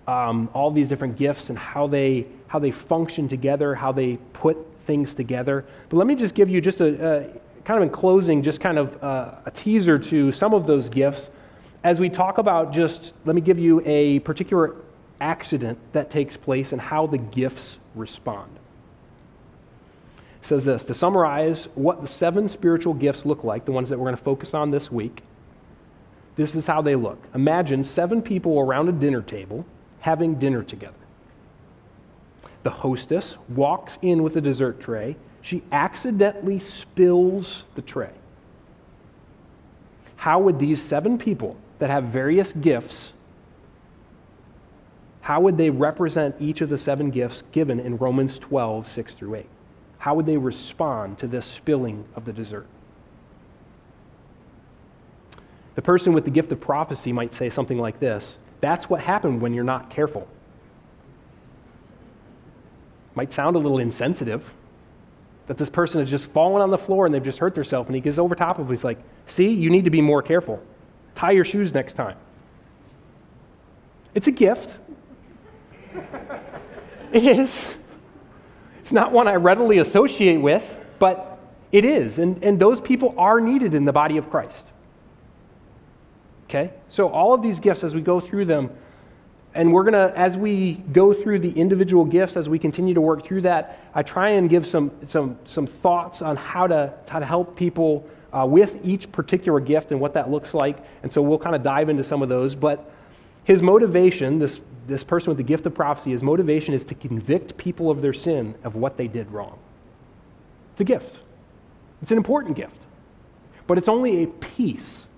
um, 0.09 0.49
all 0.55 0.71
these 0.71 0.89
different 0.89 1.17
gifts 1.17 1.51
and 1.51 1.59
how 1.59 1.87
they, 1.87 2.27
how 2.47 2.59
they 2.59 2.71
function 2.71 3.29
together, 3.29 3.75
how 3.75 3.93
they 3.93 4.17
put 4.33 4.57
things 4.87 5.15
together. 5.15 5.67
But 5.91 5.99
let 5.99 6.07
me 6.07 6.15
just 6.15 6.35
give 6.35 6.49
you 6.49 6.63
just 6.63 6.81
a, 6.81 6.87
a 6.87 7.63
kind 7.65 7.83
of 7.83 7.83
in 7.83 7.91
closing, 7.91 8.43
just 8.43 8.61
kind 8.61 8.79
of 8.79 9.03
uh, 9.03 9.35
a 9.45 9.51
teaser 9.51 9.99
to 9.99 10.33
some 10.33 10.55
of 10.55 10.67
those 10.67 10.89
gifts. 10.89 11.29
As 11.85 12.01
we 12.01 12.09
talk 12.09 12.39
about 12.39 12.73
just, 12.73 13.13
let 13.27 13.35
me 13.35 13.43
give 13.43 13.59
you 13.59 13.83
a 13.85 14.21
particular 14.21 14.77
accident 15.21 15.79
that 15.93 16.11
takes 16.11 16.39
place 16.39 16.73
and 16.73 16.81
how 16.81 17.07
the 17.07 17.19
gifts 17.19 17.77
respond 17.95 18.59
says 20.43 20.65
this 20.65 20.85
to 20.85 20.95
summarize 20.95 21.69
what 21.75 22.03
the 22.03 22.09
seven 22.09 22.49
spiritual 22.49 22.95
gifts 22.95 23.25
look 23.25 23.45
like, 23.45 23.65
the 23.65 23.73
ones 23.73 23.89
that 23.89 23.99
we're 23.99 24.07
going 24.07 24.17
to 24.17 24.23
focus 24.23 24.55
on 24.55 24.71
this 24.71 24.91
week. 24.91 25.23
This 26.37 26.55
is 26.55 26.67
how 26.67 26.83
they 26.83 26.95
look. 26.97 27.19
Imagine 27.35 27.85
seven 27.85 28.23
people 28.23 28.59
around 28.59 28.89
a 28.89 28.93
dinner 28.93 29.23
table 29.23 29.65
having 30.01 30.39
dinner 30.39 30.63
together. 30.63 30.95
The 32.63 32.71
hostess 32.71 33.37
walks 33.49 33.99
in 34.03 34.23
with 34.23 34.37
a 34.37 34.41
dessert 34.41 34.81
tray. 34.81 35.17
She 35.43 35.63
accidentally 35.73 36.59
spills 36.59 37.65
the 37.75 37.83
tray. 37.83 38.13
How 40.17 40.41
would 40.41 40.59
these 40.59 40.81
seven 40.81 41.19
people 41.19 41.57
that 41.79 41.91
have 41.91 42.05
various 42.05 42.53
gifts 42.53 43.13
how 45.23 45.41
would 45.41 45.57
they 45.57 45.71
represent 45.71 46.35
each 46.41 46.61
of 46.61 46.69
the 46.69 46.77
seven 46.77 47.11
gifts 47.11 47.45
given 47.53 47.79
in 47.79 47.97
Romans 47.97 48.39
12, 48.41 48.89
6 48.89 49.15
through 49.15 49.37
8? 49.37 49.47
How 50.03 50.17
would 50.17 50.27
they 50.27 50.37
respond 50.37 51.17
to 51.17 51.29
this 51.29 51.47
spilling 51.47 52.05
of 52.17 52.25
the 52.25 52.33
dessert? 52.33 52.67
The 55.77 55.83
person 55.83 56.13
with 56.13 56.25
the 56.25 56.31
gift 56.33 56.51
of 56.51 56.61
prophecy 56.61 57.13
might 57.13 57.33
say 57.37 57.49
something 57.49 57.79
like 57.79 58.01
this 58.01 58.37
That's 58.61 58.91
what 58.91 59.01
happened 59.01 59.41
when 59.41 59.55
you're 59.55 59.63
not 59.63 59.91
careful. 59.91 60.27
Might 63.15 63.33
sound 63.33 63.55
a 63.55 63.61
little 63.61 63.79
insensitive 63.79 64.43
that 65.47 65.57
this 65.57 65.71
person 65.71 66.01
has 66.01 66.11
just 66.11 66.27
fallen 66.33 66.63
on 66.63 66.71
the 66.71 66.79
floor 66.79 67.07
and 67.07 67.15
they've 67.15 67.23
just 67.23 67.39
hurt 67.39 67.55
themselves, 67.55 67.87
and 67.87 67.95
he 67.95 68.01
gets 68.01 68.19
over 68.19 68.35
top 68.35 68.59
of 68.59 68.69
it. 68.69 68.73
He's 68.73 68.83
like, 68.83 68.99
See, 69.27 69.51
you 69.51 69.71
need 69.71 69.85
to 69.85 69.91
be 69.91 70.01
more 70.01 70.21
careful. 70.21 70.61
Tie 71.15 71.31
your 71.31 71.45
shoes 71.45 71.73
next 71.73 71.93
time. 71.93 72.17
It's 74.17 74.27
a 74.27 74.33
gift. 74.33 74.69
it 77.13 77.23
is. 77.23 77.53
Not 78.93 79.11
one 79.13 79.27
I 79.27 79.37
readily 79.37 79.79
associate 79.79 80.37
with, 80.37 80.63
but 80.99 81.39
it 81.73 81.85
is. 81.85 82.19
And, 82.19 82.45
and 82.45 82.61
those 82.61 82.81
people 82.81 83.15
are 83.17 83.41
needed 83.41 83.75
in 83.75 83.85
the 83.85 83.93
body 83.93 84.19
of 84.19 84.31
Christ. 84.31 84.67
Okay? 86.45 86.71
So, 86.91 87.09
all 87.09 87.33
of 87.33 87.43
these 87.43 87.59
gifts, 87.59 87.83
as 87.83 87.95
we 87.95 88.03
go 88.03 88.21
through 88.21 88.45
them, 88.45 88.71
and 89.55 89.73
we're 89.73 89.85
going 89.85 89.95
to, 89.95 90.17
as 90.19 90.37
we 90.37 90.75
go 90.93 91.13
through 91.13 91.41
the 91.41 91.51
individual 91.51 92.05
gifts, 92.05 92.37
as 92.37 92.49
we 92.49 92.59
continue 92.59 92.95
to 92.95 93.01
work 93.01 93.25
through 93.25 93.43
that, 93.43 93.81
I 93.95 94.03
try 94.03 94.31
and 94.31 94.49
give 94.49 94.67
some, 94.67 94.91
some, 95.07 95.39
some 95.45 95.67
thoughts 95.67 96.23
on 96.23 96.37
how 96.37 96.67
to, 96.67 96.93
how 97.09 97.19
to 97.19 97.27
help 97.27 97.57
people 97.57 98.09
uh, 98.33 98.47
with 98.47 98.75
each 98.83 99.11
particular 99.13 99.61
gift 99.61 99.91
and 99.91 100.01
what 100.01 100.15
that 100.15 100.31
looks 100.31 100.55
like. 100.55 100.79
And 101.03 101.13
so 101.13 101.21
we'll 101.21 101.39
kind 101.39 101.55
of 101.55 101.63
dive 101.63 101.89
into 101.89 102.05
some 102.05 102.23
of 102.23 102.29
those. 102.29 102.55
But 102.55 102.91
his 103.45 103.61
motivation, 103.61 104.39
this, 104.39 104.61
this 104.87 105.05
person 105.05 105.29
with 105.29 105.37
the 105.37 105.45
gift 105.45 105.67
of 105.67 105.75
prophecy, 105.75 106.11
his 106.11 106.23
motivation 106.23 106.75
is 106.75 106.85
to 106.87 106.95
convict 106.95 107.57
people 107.57 107.91
of 107.91 108.03
their 108.03 108.13
sin 108.13 108.55
of 108.65 108.75
what 108.75 108.97
they 108.97 109.09
did 109.09 109.31
wrong. 109.31 109.59
It's 110.73 110.81
a 110.81 110.85
gift, 110.85 111.19
it's 112.01 112.11
an 112.11 112.17
important 112.17 112.57
gift, 112.57 112.87
but 113.67 113.79
it's 113.79 113.89
only 113.89 114.25
a 114.25 114.27
piece. 114.27 115.09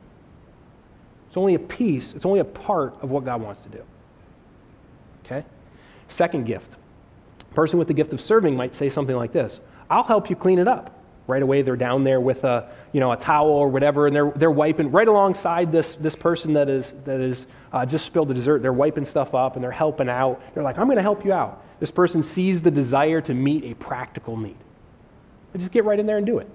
It's 1.29 1.37
only 1.37 1.55
a 1.55 1.59
piece, 1.59 2.15
it's 2.15 2.25
only 2.25 2.41
a 2.41 2.45
part 2.45 2.95
of 3.03 3.11
what 3.11 3.25
God 3.25 3.43
wants 3.43 3.63
to 3.63 3.69
do. 3.69 3.83
Okay? 5.25 5.45
Second 6.09 6.45
gift. 6.47 6.77
A 7.41 7.55
person 7.55 7.79
with 7.79 7.89
the 7.89 7.95
gift 7.95 8.13
of 8.13 8.21
serving 8.21 8.57
might 8.57 8.75
say 8.75 8.89
something 8.89 9.17
like 9.17 9.33
this 9.33 9.61
I'll 9.91 10.05
help 10.05 10.31
you 10.31 10.37
clean 10.37 10.59
it 10.59 10.69
up. 10.69 11.01
Right 11.27 11.43
away, 11.43 11.63
they're 11.63 11.77
down 11.77 12.05
there 12.05 12.21
with 12.21 12.45
a, 12.45 12.71
you 12.95 13.01
know, 13.01 13.11
a 13.11 13.17
towel 13.17 13.51
or 13.51 13.69
whatever, 13.69 14.07
and 14.07 14.15
they're, 14.15 14.33
they're 14.37 14.53
wiping 14.53 14.93
right 14.93 15.09
alongside 15.09 15.73
this, 15.73 15.97
this 15.99 16.15
person 16.15 16.53
that 16.53 16.69
is, 16.69 16.95
that 17.05 17.21
is 17.21 17.49
uh, 17.73 17.85
just 17.85 18.07
spilled 18.07 18.29
the 18.29 18.35
dessert. 18.35 18.63
They're 18.63 18.73
wiping 18.73 19.05
stuff 19.05 19.35
up 19.35 19.57
and 19.57 19.65
they're 19.65 19.73
helping 19.73 20.09
out. 20.09 20.41
They're 20.55 20.63
like, 20.63 20.79
I'm 20.79 20.87
going 20.87 20.97
to 20.97 21.03
help 21.03 21.25
you 21.25 21.33
out. 21.33 21.61
This 21.81 21.91
person 21.91 22.23
sees 22.23 22.63
the 22.63 22.71
desire 22.71 23.21
to 23.23 23.35
meet 23.35 23.65
a 23.65 23.75
practical 23.75 24.37
need. 24.37 24.57
They 25.53 25.59
just 25.59 25.73
get 25.73 25.85
right 25.85 25.99
in 25.99 26.07
there 26.07 26.19
and 26.19 26.25
do 26.25 26.39
it. 26.39 26.49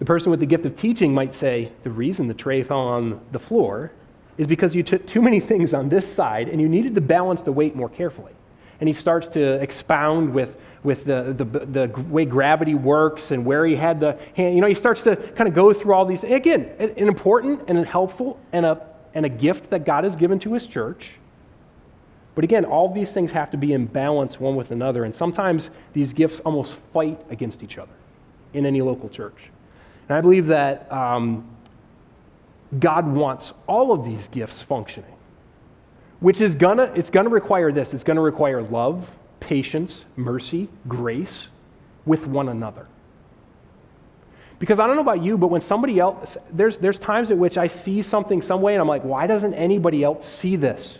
The 0.00 0.04
person 0.04 0.32
with 0.32 0.40
the 0.40 0.46
gift 0.46 0.66
of 0.66 0.76
teaching 0.76 1.14
might 1.14 1.32
say, 1.32 1.70
The 1.84 1.90
reason 1.90 2.26
the 2.26 2.34
tray 2.34 2.64
fell 2.64 2.80
on 2.80 3.20
the 3.30 3.38
floor 3.38 3.92
is 4.38 4.48
because 4.48 4.74
you 4.74 4.82
took 4.82 5.06
too 5.06 5.22
many 5.22 5.38
things 5.38 5.72
on 5.72 5.88
this 5.88 6.12
side 6.12 6.48
and 6.48 6.60
you 6.60 6.68
needed 6.68 6.96
to 6.96 7.00
balance 7.00 7.44
the 7.44 7.52
weight 7.52 7.76
more 7.76 7.88
carefully. 7.88 8.32
And 8.80 8.88
he 8.88 8.94
starts 8.94 9.28
to 9.28 9.54
expound 9.62 10.34
with, 10.34 10.56
with 10.82 11.04
the, 11.04 11.34
the, 11.36 11.44
the 11.44 12.02
way 12.08 12.24
gravity 12.24 12.74
works 12.74 13.30
and 13.30 13.44
where 13.44 13.64
he 13.64 13.76
had 13.76 14.00
the 14.00 14.18
hand. 14.36 14.54
You 14.54 14.60
know, 14.60 14.66
he 14.66 14.74
starts 14.74 15.02
to 15.02 15.16
kind 15.16 15.48
of 15.48 15.54
go 15.54 15.72
through 15.72 15.94
all 15.94 16.06
these. 16.06 16.24
Again, 16.24 16.70
an 16.78 17.08
important 17.08 17.62
and 17.68 17.78
a 17.78 17.84
helpful 17.84 18.38
and 18.52 18.66
a, 18.66 18.86
and 19.14 19.24
a 19.24 19.28
gift 19.28 19.70
that 19.70 19.84
God 19.84 20.04
has 20.04 20.16
given 20.16 20.38
to 20.40 20.52
his 20.52 20.66
church. 20.66 21.12
But 22.34 22.42
again, 22.42 22.64
all 22.64 22.92
these 22.92 23.12
things 23.12 23.30
have 23.30 23.50
to 23.52 23.56
be 23.56 23.72
in 23.72 23.86
balance 23.86 24.40
one 24.40 24.56
with 24.56 24.72
another. 24.72 25.04
And 25.04 25.14
sometimes 25.14 25.70
these 25.92 26.12
gifts 26.12 26.40
almost 26.40 26.74
fight 26.92 27.20
against 27.30 27.62
each 27.62 27.78
other 27.78 27.92
in 28.52 28.66
any 28.66 28.82
local 28.82 29.08
church. 29.08 29.50
And 30.08 30.18
I 30.18 30.20
believe 30.20 30.48
that 30.48 30.90
um, 30.92 31.48
God 32.78 33.06
wants 33.06 33.52
all 33.66 33.92
of 33.92 34.04
these 34.04 34.28
gifts 34.28 34.60
functioning, 34.62 35.14
which 36.24 36.40
is 36.40 36.54
gonna, 36.54 36.90
it's 36.94 37.10
gonna 37.10 37.28
require 37.28 37.70
this. 37.70 37.92
It's 37.92 38.02
gonna 38.02 38.22
require 38.22 38.62
love, 38.62 39.10
patience, 39.40 40.06
mercy, 40.16 40.70
grace 40.88 41.48
with 42.06 42.26
one 42.26 42.48
another. 42.48 42.86
Because 44.58 44.80
I 44.80 44.86
don't 44.86 44.96
know 44.96 45.02
about 45.02 45.22
you, 45.22 45.36
but 45.36 45.48
when 45.48 45.60
somebody 45.60 45.98
else, 46.00 46.38
there's, 46.50 46.78
there's 46.78 46.98
times 46.98 47.30
at 47.30 47.36
which 47.36 47.58
I 47.58 47.66
see 47.66 48.00
something 48.00 48.40
some 48.40 48.62
way 48.62 48.72
and 48.72 48.80
I'm 48.80 48.88
like, 48.88 49.02
why 49.02 49.26
doesn't 49.26 49.52
anybody 49.52 50.02
else 50.02 50.26
see 50.26 50.56
this? 50.56 50.98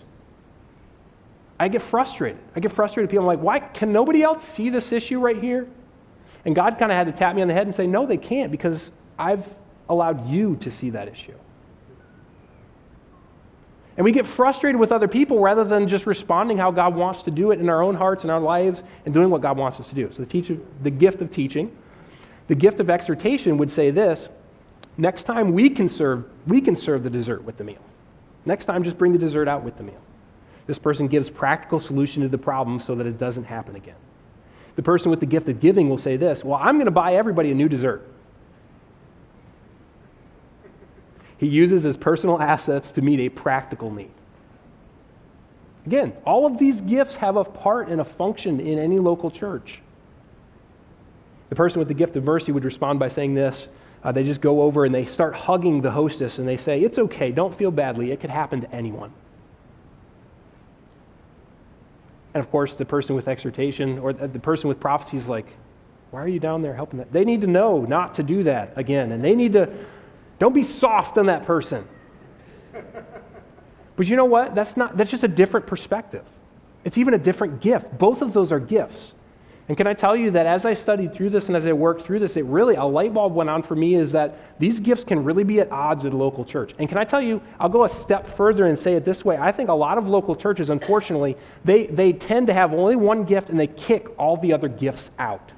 I 1.58 1.68
get 1.68 1.80
frustrated. 1.80 2.38
I 2.54 2.60
get 2.60 2.72
frustrated 2.72 3.08
people. 3.08 3.22
I'm 3.22 3.26
like, 3.26 3.42
why 3.42 3.60
can 3.60 3.94
nobody 3.94 4.22
else 4.22 4.46
see 4.46 4.68
this 4.68 4.92
issue 4.92 5.20
right 5.20 5.40
here? 5.42 5.66
And 6.44 6.54
God 6.54 6.76
kind 6.78 6.92
of 6.92 6.98
had 6.98 7.06
to 7.06 7.12
tap 7.12 7.34
me 7.34 7.40
on 7.40 7.48
the 7.48 7.54
head 7.54 7.66
and 7.66 7.74
say, 7.74 7.86
no, 7.86 8.04
they 8.04 8.18
can't 8.18 8.50
because 8.50 8.92
I've 9.18 9.48
allowed 9.88 10.28
you 10.28 10.56
to 10.56 10.70
see 10.70 10.90
that 10.90 11.08
issue. 11.08 11.38
And 13.96 14.04
we 14.04 14.12
get 14.12 14.26
frustrated 14.26 14.80
with 14.80 14.90
other 14.90 15.06
people 15.06 15.38
rather 15.40 15.62
than 15.62 15.86
just 15.86 16.06
responding 16.06 16.58
how 16.58 16.70
God 16.70 16.96
wants 16.96 17.22
to 17.22 17.30
do 17.30 17.52
it 17.52 17.60
in 17.60 17.68
our 17.68 17.82
own 17.82 17.94
hearts 17.94 18.24
and 18.24 18.30
our 18.30 18.40
lives 18.40 18.82
and 19.04 19.14
doing 19.14 19.30
what 19.30 19.40
God 19.40 19.56
wants 19.56 19.78
us 19.78 19.88
to 19.88 19.94
do. 19.94 20.10
So 20.10 20.18
the, 20.18 20.26
teacher, 20.26 20.58
the 20.82 20.90
gift 20.90 21.22
of 21.22 21.30
teaching, 21.30 21.76
the 22.48 22.56
gift 22.56 22.80
of 22.80 22.90
exhortation 22.90 23.56
would 23.58 23.70
say 23.70 23.90
this 23.90 24.28
next 24.98 25.24
time 25.24 25.52
we 25.52 25.70
can 25.70 25.88
serve, 25.88 26.24
we 26.46 26.60
can 26.60 26.74
serve 26.74 27.04
the 27.04 27.10
dessert 27.10 27.44
with 27.44 27.56
the 27.56 27.64
meal. 27.64 27.82
Next 28.46 28.66
time, 28.66 28.84
just 28.84 28.98
bring 28.98 29.12
the 29.12 29.18
dessert 29.18 29.48
out 29.48 29.62
with 29.62 29.76
the 29.76 29.82
meal. 29.82 30.00
This 30.66 30.78
person 30.78 31.08
gives 31.08 31.30
practical 31.30 31.80
solution 31.80 32.22
to 32.22 32.28
the 32.28 32.38
problem 32.38 32.80
so 32.80 32.94
that 32.94 33.06
it 33.06 33.18
doesn't 33.18 33.44
happen 33.44 33.76
again. 33.76 33.96
The 34.76 34.82
person 34.82 35.10
with 35.10 35.20
the 35.20 35.26
gift 35.26 35.48
of 35.48 35.60
giving 35.60 35.88
will 35.88 35.98
say 35.98 36.16
this 36.16 36.44
Well, 36.44 36.58
I'm 36.60 36.76
going 36.76 36.86
to 36.86 36.90
buy 36.90 37.14
everybody 37.14 37.50
a 37.50 37.54
new 37.54 37.68
dessert. 37.68 38.06
He 41.38 41.46
uses 41.46 41.82
his 41.82 41.96
personal 41.96 42.40
assets 42.40 42.92
to 42.92 43.02
meet 43.02 43.20
a 43.20 43.28
practical 43.28 43.90
need. 43.90 44.10
Again, 45.86 46.14
all 46.24 46.46
of 46.46 46.58
these 46.58 46.80
gifts 46.80 47.16
have 47.16 47.36
a 47.36 47.44
part 47.44 47.88
and 47.88 48.00
a 48.00 48.04
function 48.04 48.60
in 48.60 48.78
any 48.78 48.98
local 48.98 49.30
church. 49.30 49.80
The 51.50 51.56
person 51.56 51.78
with 51.78 51.88
the 51.88 51.94
gift 51.94 52.16
of 52.16 52.24
mercy 52.24 52.52
would 52.52 52.64
respond 52.64 52.98
by 52.98 53.08
saying 53.08 53.34
this. 53.34 53.68
Uh, 54.02 54.12
they 54.12 54.24
just 54.24 54.40
go 54.40 54.62
over 54.62 54.84
and 54.84 54.94
they 54.94 55.04
start 55.04 55.34
hugging 55.34 55.80
the 55.80 55.90
hostess 55.90 56.38
and 56.38 56.48
they 56.48 56.56
say, 56.56 56.80
It's 56.80 56.98
okay, 56.98 57.32
don't 57.32 57.56
feel 57.56 57.70
badly. 57.70 58.12
It 58.12 58.20
could 58.20 58.30
happen 58.30 58.60
to 58.62 58.74
anyone. 58.74 59.12
And 62.34 62.42
of 62.42 62.50
course, 62.50 62.74
the 62.74 62.84
person 62.84 63.14
with 63.14 63.28
exhortation 63.28 63.98
or 63.98 64.12
the 64.12 64.38
person 64.40 64.68
with 64.68 64.80
prophecy 64.80 65.16
is 65.16 65.28
like, 65.28 65.46
Why 66.10 66.22
are 66.22 66.28
you 66.28 66.40
down 66.40 66.62
there 66.62 66.74
helping 66.74 66.98
that? 66.98 67.12
They 67.12 67.24
need 67.24 67.40
to 67.42 67.46
know 67.46 67.82
not 67.82 68.14
to 68.14 68.22
do 68.22 68.42
that 68.44 68.72
again. 68.76 69.12
And 69.12 69.22
they 69.22 69.34
need 69.34 69.52
to 69.52 69.68
don't 70.38 70.54
be 70.54 70.62
soft 70.62 71.18
on 71.18 71.26
that 71.26 71.44
person. 71.44 71.86
But 73.96 74.06
you 74.06 74.16
know 74.16 74.24
what? 74.24 74.54
That's 74.54 74.76
not 74.76 74.96
that's 74.96 75.10
just 75.10 75.24
a 75.24 75.28
different 75.28 75.66
perspective. 75.66 76.24
It's 76.84 76.98
even 76.98 77.14
a 77.14 77.18
different 77.18 77.60
gift. 77.60 77.96
Both 77.98 78.22
of 78.22 78.32
those 78.32 78.52
are 78.52 78.60
gifts. 78.60 79.14
And 79.66 79.78
can 79.78 79.86
I 79.86 79.94
tell 79.94 80.14
you 80.14 80.30
that 80.32 80.44
as 80.44 80.66
I 80.66 80.74
studied 80.74 81.14
through 81.14 81.30
this 81.30 81.46
and 81.46 81.56
as 81.56 81.64
I 81.64 81.72
worked 81.72 82.02
through 82.02 82.18
this, 82.18 82.36
it 82.36 82.44
really, 82.44 82.74
a 82.74 82.84
light 82.84 83.14
bulb 83.14 83.34
went 83.34 83.48
on 83.48 83.62
for 83.62 83.74
me 83.74 83.94
is 83.94 84.12
that 84.12 84.58
these 84.60 84.78
gifts 84.78 85.04
can 85.04 85.24
really 85.24 85.42
be 85.42 85.58
at 85.58 85.72
odds 85.72 86.04
at 86.04 86.12
a 86.12 86.16
local 86.16 86.44
church. 86.44 86.74
And 86.78 86.86
can 86.86 86.98
I 86.98 87.04
tell 87.04 87.22
you, 87.22 87.40
I'll 87.58 87.70
go 87.70 87.84
a 87.84 87.88
step 87.88 88.36
further 88.36 88.66
and 88.66 88.78
say 88.78 88.92
it 88.92 89.06
this 89.06 89.24
way. 89.24 89.38
I 89.38 89.52
think 89.52 89.70
a 89.70 89.74
lot 89.74 89.96
of 89.96 90.06
local 90.06 90.36
churches, 90.36 90.68
unfortunately, 90.68 91.38
they, 91.64 91.86
they 91.86 92.12
tend 92.12 92.46
to 92.48 92.52
have 92.52 92.74
only 92.74 92.94
one 92.94 93.24
gift 93.24 93.48
and 93.48 93.58
they 93.58 93.68
kick 93.68 94.08
all 94.18 94.36
the 94.36 94.52
other 94.52 94.68
gifts 94.68 95.10
out. 95.18 95.50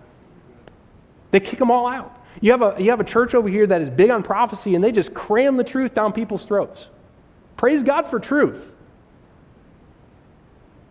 They 1.33 1.41
kick 1.41 1.59
them 1.59 1.73
all 1.73 1.89
out. 1.89 2.16
You 2.41 2.53
have, 2.53 2.63
a, 2.63 2.77
you 2.79 2.91
have 2.91 3.01
a 3.01 3.05
church 3.05 3.35
over 3.35 3.49
here 3.49 3.67
that 3.67 3.81
is 3.81 3.91
big 3.91 4.11
on 4.11 4.23
prophecy 4.23 4.75
and 4.75 4.85
they 4.85 4.93
just 4.93 5.15
cram 5.15 5.57
the 5.57 5.65
truth 5.65 5.95
down 5.95 6.13
people's 6.13 6.45
throats. 6.45 6.87
Praise 7.57 7.83
God 7.83 8.11
for 8.11 8.21
truth. 8.21 8.63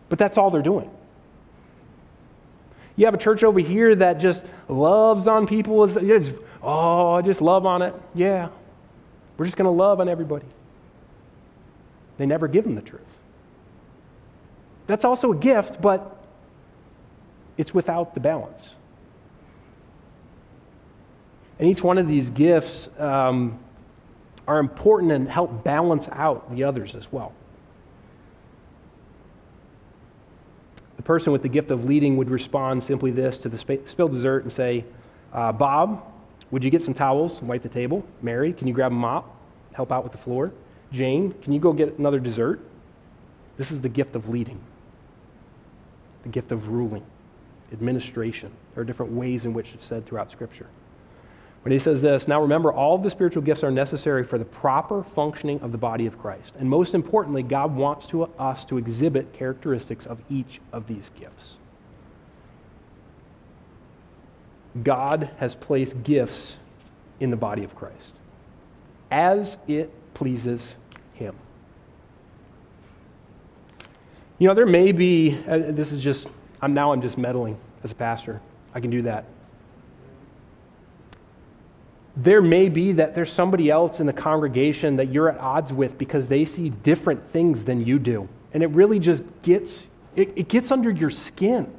But 0.10 0.20
that's 0.20 0.38
all 0.38 0.50
they're 0.50 0.62
doing. 0.62 0.90
You 2.96 3.06
have 3.06 3.14
a 3.14 3.20
church 3.20 3.44
over 3.44 3.60
here 3.60 3.96
that 3.96 4.20
just 4.20 4.42
loves 4.70 5.28
on 5.28 5.48
people. 5.48 5.86
Just, 5.88 6.32
oh, 6.64 7.22
just 7.22 7.42
love 7.42 7.66
on 7.66 7.82
it. 7.82 7.94
Yeah. 8.14 8.50
We're 9.38 9.46
just 9.46 9.58
going 9.58 9.66
to 9.66 9.72
love 9.72 10.00
on 10.00 10.08
everybody. 10.08 10.46
They 12.18 12.26
never 12.26 12.48
give 12.48 12.64
them 12.64 12.76
the 12.76 12.82
truth. 12.82 13.02
That's 14.88 15.04
also 15.04 15.32
a 15.32 15.36
gift, 15.36 15.82
but 15.82 16.24
it's 17.58 17.74
without 17.74 18.14
the 18.14 18.20
balance. 18.20 18.70
And 21.60 21.70
each 21.70 21.84
one 21.84 21.98
of 21.98 22.08
these 22.08 22.30
gifts 22.30 22.90
um, 23.00 23.60
are 24.48 24.60
important 24.60 25.12
and 25.12 25.30
help 25.30 25.64
balance 25.64 26.08
out 26.12 26.54
the 26.54 26.64
others 26.64 26.96
as 26.96 27.12
well. 27.12 27.34
The 30.98 31.04
person 31.04 31.32
with 31.32 31.42
the 31.42 31.50
gift 31.50 31.72
of 31.72 31.86
leading 31.86 32.18
would 32.18 32.30
respond 32.30 32.84
simply 32.84 33.12
this 33.12 33.38
to 33.40 33.50
the 33.50 33.58
spilled 33.58 34.12
dessert 34.12 34.44
and 34.44 34.52
say, 34.52 34.86
uh, 35.34 35.52
Bob, 35.52 36.04
would 36.52 36.64
you 36.64 36.70
get 36.70 36.82
some 36.82 36.94
towels 36.94 37.40
and 37.40 37.48
wipe 37.48 37.64
the 37.64 37.70
table? 37.70 38.06
Mary, 38.22 38.54
can 38.54 38.68
you 38.68 38.74
grab 38.74 38.92
a 38.92 38.96
mop, 38.96 39.36
help 39.74 39.92
out 39.92 40.04
with 40.04 40.12
the 40.12 40.18
floor? 40.18 40.52
Jane, 40.92 41.34
can 41.42 41.52
you 41.52 41.60
go 41.60 41.74
get 41.74 41.98
another 41.98 42.20
dessert? 42.20 42.60
This 43.58 43.72
is 43.72 43.82
the 43.82 43.90
gift 43.90 44.16
of 44.16 44.30
leading, 44.30 44.60
the 46.24 46.30
gift 46.30 46.52
of 46.52 46.70
ruling, 46.70 47.06
administration. 47.72 48.52
There 48.74 48.82
are 48.82 48.86
different 48.86 49.14
ways 49.14 49.46
in 49.46 49.54
which 49.54 49.74
it's 49.74 49.86
said 49.86 50.06
throughout 50.06 50.30
Scripture. 50.30 50.68
When 51.66 51.72
he 51.72 51.80
says 51.80 52.00
this, 52.00 52.28
now 52.28 52.40
remember, 52.40 52.72
all 52.72 53.00
the 53.00 53.10
spiritual 53.10 53.42
gifts 53.42 53.64
are 53.64 53.72
necessary 53.72 54.24
for 54.24 54.38
the 54.38 54.46
proper 54.46 55.04
functioning 55.16 55.60
of 55.62 55.72
the 55.72 55.80
body 55.80 56.06
of 56.06 56.16
Christ. 56.20 56.54
And 56.60 56.70
most 56.70 56.94
importantly, 56.94 57.42
God 57.42 57.76
wants 57.76 58.06
to, 58.10 58.26
us 58.38 58.66
to 58.66 58.78
exhibit 58.78 59.34
characteristics 59.34 60.06
of 60.06 60.20
each 60.30 60.62
of 60.72 60.86
these 60.86 61.10
gifts. 61.20 61.56
God 64.84 65.32
has 65.38 65.56
placed 65.56 66.04
gifts 66.04 66.56
in 67.20 67.32
the 67.32 67.36
body 67.36 67.64
of 67.64 67.76
Christ 67.76 68.14
as 69.10 69.58
it 69.68 69.92
pleases 70.14 70.76
Him. 71.16 71.36
You 74.38 74.50
know, 74.50 74.54
there 74.54 74.68
may 74.68 74.92
be, 74.92 75.36
uh, 75.50 75.72
this 75.72 75.92
is 75.92 76.04
just, 76.04 76.28
I'm 76.62 76.76
now 76.76 76.92
I'm 76.92 77.02
just 77.02 77.18
meddling 77.18 77.58
as 77.84 77.92
a 77.92 77.96
pastor. 77.96 78.40
I 78.76 78.80
can 78.80 78.92
do 78.92 79.02
that. 79.02 79.26
There 82.18 82.42
may 82.42 82.70
be 82.70 82.94
that 82.94 83.14
there's 83.14 83.32
somebody 83.32 83.70
else 83.70 84.00
in 84.00 84.06
the 84.06 84.14
congregation 84.14 84.96
that 84.96 85.12
you're 85.12 85.30
at 85.30 85.40
odds 85.40 85.74
with 85.74 85.98
because 85.98 86.28
they 86.28 86.46
see 86.46 86.70
different 86.70 87.22
things 87.32 87.66
than 87.66 87.86
you 87.86 88.00
do. 88.00 88.28
And 88.54 88.64
it 88.64 88.70
really 88.70 89.00
just 89.00 89.24
gets 89.42 89.88
it, 90.16 90.32
it 90.36 90.48
gets 90.48 90.72
under 90.72 90.90
your 90.90 91.10
skin. 91.10 91.72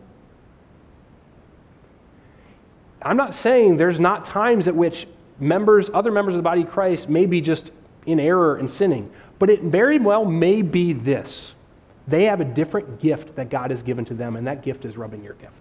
I'm 3.01 3.17
not 3.17 3.35
saying 3.35 3.77
there's 3.77 4.01
not 4.01 4.27
times 4.27 4.69
at 4.69 4.75
which 4.75 5.07
members, 5.39 5.91
other 5.93 6.11
members 6.11 6.35
of 6.35 6.39
the 6.39 6.43
body 6.43 6.63
of 6.63 6.71
Christ, 6.71 7.09
may 7.09 7.27
be 7.27 7.41
just 7.41 7.71
in 8.05 8.21
error 8.21 8.57
and 8.57 8.71
sinning, 8.71 9.11
but 9.39 9.49
it 9.49 9.63
very 9.63 9.99
well 9.99 10.25
may 10.25 10.63
be 10.63 10.93
this. 10.93 11.55
They 12.09 12.25
have 12.25 12.41
a 12.41 12.45
different 12.45 13.01
gift 13.01 13.37
that 13.37 13.49
God 13.49 13.71
has 13.71 13.83
given 13.83 14.05
to 14.07 14.15
them, 14.15 14.37
and 14.37 14.47
that 14.47 14.63
gift 14.63 14.85
is 14.85 14.97
rubbing 14.97 15.25
your 15.25 15.35
gift. 15.35 15.53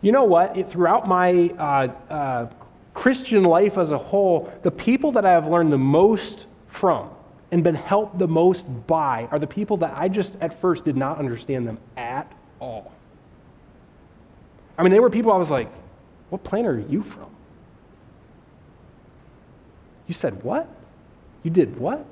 You 0.00 0.12
know 0.12 0.24
what? 0.24 0.56
It, 0.56 0.70
throughout 0.70 1.08
my 1.08 1.50
uh, 1.58 2.12
uh, 2.12 2.46
Christian 2.98 3.44
life 3.44 3.78
as 3.78 3.92
a 3.92 3.98
whole, 3.98 4.52
the 4.64 4.72
people 4.72 5.12
that 5.12 5.24
I 5.24 5.30
have 5.30 5.46
learned 5.46 5.72
the 5.72 5.78
most 5.78 6.46
from 6.66 7.08
and 7.52 7.62
been 7.62 7.76
helped 7.76 8.18
the 8.18 8.26
most 8.26 8.66
by 8.88 9.28
are 9.30 9.38
the 9.38 9.46
people 9.46 9.76
that 9.76 9.94
I 9.96 10.08
just 10.08 10.32
at 10.40 10.60
first 10.60 10.84
did 10.84 10.96
not 10.96 11.16
understand 11.16 11.66
them 11.66 11.78
at 11.96 12.30
all. 12.58 12.90
I 14.76 14.82
mean, 14.82 14.90
they 14.90 14.98
were 14.98 15.10
people 15.10 15.30
I 15.30 15.36
was 15.36 15.48
like, 15.48 15.70
what 16.30 16.42
planet 16.42 16.72
are 16.72 16.80
you 16.80 17.04
from? 17.04 17.30
You 20.08 20.14
said 20.14 20.42
what? 20.42 20.68
You 21.44 21.52
did 21.52 21.78
what? 21.78 22.04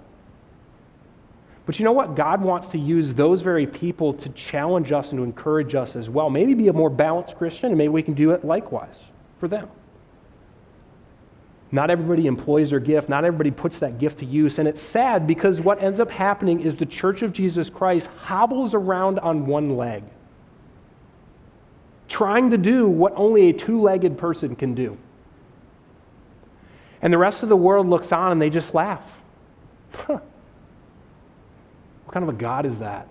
But 1.67 1.81
you 1.81 1.85
know 1.85 1.91
what? 1.91 2.15
God 2.15 2.43
wants 2.43 2.69
to 2.69 2.79
use 2.79 3.13
those 3.13 3.43
very 3.43 3.67
people 3.67 4.15
to 4.15 4.29
challenge 4.31 4.93
us 4.93 5.11
and 5.11 5.19
to 5.19 5.25
encourage 5.25 5.75
us 5.75 5.97
as 5.97 6.09
well. 6.09 6.31
Maybe 6.31 6.55
be 6.55 6.69
a 6.69 6.73
more 6.73 6.91
balanced 6.91 7.37
Christian, 7.37 7.71
and 7.71 7.77
maybe 7.77 7.89
we 7.89 8.05
can 8.05 8.15
do 8.15 8.31
it 8.31 8.45
likewise 8.45 9.01
for 9.41 9.49
them. 9.49 9.69
Not 11.73 11.91
everybody 11.91 12.27
employs 12.27 12.71
their 12.71 12.81
gift, 12.81 13.09
not 13.09 13.25
everybody 13.25 13.51
puts 13.51 13.81
that 13.81 13.99
gift 13.99 14.19
to 14.21 14.25
use. 14.25 14.59
And 14.59 14.69
it's 14.69 14.83
sad 14.83 15.27
because 15.27 15.61
what 15.61 15.83
ends 15.83 15.99
up 15.99 16.11
happening 16.11 16.61
is 16.61 16.77
the 16.77 16.87
church 16.87 17.23
of 17.23 17.33
Jesus 17.33 17.69
Christ 17.69 18.09
hobbles 18.19 18.73
around 18.73 19.19
on 19.19 19.47
one 19.47 19.77
leg, 19.77 20.05
trying 22.09 22.51
to 22.51 22.59
do 22.59 22.87
what 22.89 23.13
only 23.17 23.51
a 23.51 23.53
two 23.53 23.81
legged 23.81 24.17
person 24.17 24.55
can 24.55 24.75
do. 24.75 24.97
And 27.03 27.13
the 27.13 27.19
rest 27.19 27.43
of 27.43 27.49
the 27.49 27.57
world 27.57 27.89
looks 27.89 28.13
on 28.13 28.33
and 28.33 28.41
they 28.41 28.51
just 28.51 28.73
laugh. 28.73 29.05
Huh. 29.93 30.19
What 32.05 32.13
kind 32.13 32.23
of 32.23 32.29
a 32.29 32.39
God 32.39 32.65
is 32.65 32.79
that? 32.79 33.09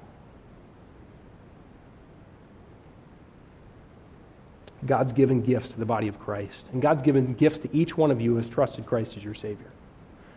God's 4.86 5.14
given 5.14 5.42
gifts 5.42 5.70
to 5.70 5.80
the 5.80 5.86
body 5.86 6.08
of 6.08 6.20
Christ. 6.20 6.66
And 6.72 6.82
God's 6.82 7.02
given 7.02 7.34
gifts 7.34 7.60
to 7.60 7.76
each 7.76 7.98
one 7.98 8.12
of 8.12 8.22
you 8.22 8.32
who 8.32 8.38
has 8.38 8.50
trusted 8.50 8.86
Christ 8.86 9.18
as 9.18 9.24
your 9.24 9.34
Savior. 9.34 9.72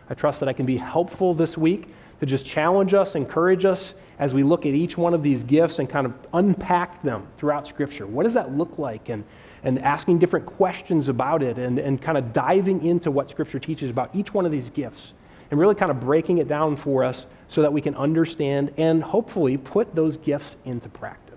I 0.09 0.13
trust 0.13 0.39
that 0.39 0.49
I 0.49 0.53
can 0.53 0.65
be 0.65 0.77
helpful 0.77 1.33
this 1.33 1.57
week 1.57 1.87
to 2.19 2.25
just 2.25 2.45
challenge 2.45 2.93
us, 2.93 3.15
encourage 3.15 3.63
us 3.63 3.93
as 4.17 4.33
we 4.33 4.43
look 4.43 4.65
at 4.65 4.73
each 4.73 4.97
one 4.97 5.13
of 5.13 5.23
these 5.23 5.43
gifts 5.43 5.79
and 5.79 5.89
kind 5.89 6.05
of 6.05 6.13
unpack 6.33 7.01
them 7.03 7.27
throughout 7.37 7.67
Scripture. 7.67 8.07
What 8.07 8.23
does 8.23 8.33
that 8.33 8.57
look 8.57 8.77
like? 8.77 9.09
And, 9.09 9.23
and 9.63 9.79
asking 9.79 10.19
different 10.19 10.45
questions 10.45 11.07
about 11.07 11.43
it 11.43 11.57
and, 11.57 11.79
and 11.79 12.01
kind 12.01 12.17
of 12.17 12.33
diving 12.33 12.85
into 12.85 13.11
what 13.11 13.29
Scripture 13.29 13.59
teaches 13.59 13.89
about 13.89 14.13
each 14.15 14.33
one 14.33 14.45
of 14.45 14.51
these 14.51 14.69
gifts 14.69 15.13
and 15.51 15.59
really 15.59 15.75
kind 15.75 15.91
of 15.91 15.99
breaking 15.99 16.39
it 16.39 16.47
down 16.47 16.75
for 16.75 17.03
us 17.03 17.25
so 17.47 17.61
that 17.61 17.71
we 17.71 17.81
can 17.81 17.95
understand 17.95 18.73
and 18.77 19.03
hopefully 19.03 19.57
put 19.57 19.93
those 19.95 20.17
gifts 20.17 20.55
into 20.65 20.89
practice 20.89 21.29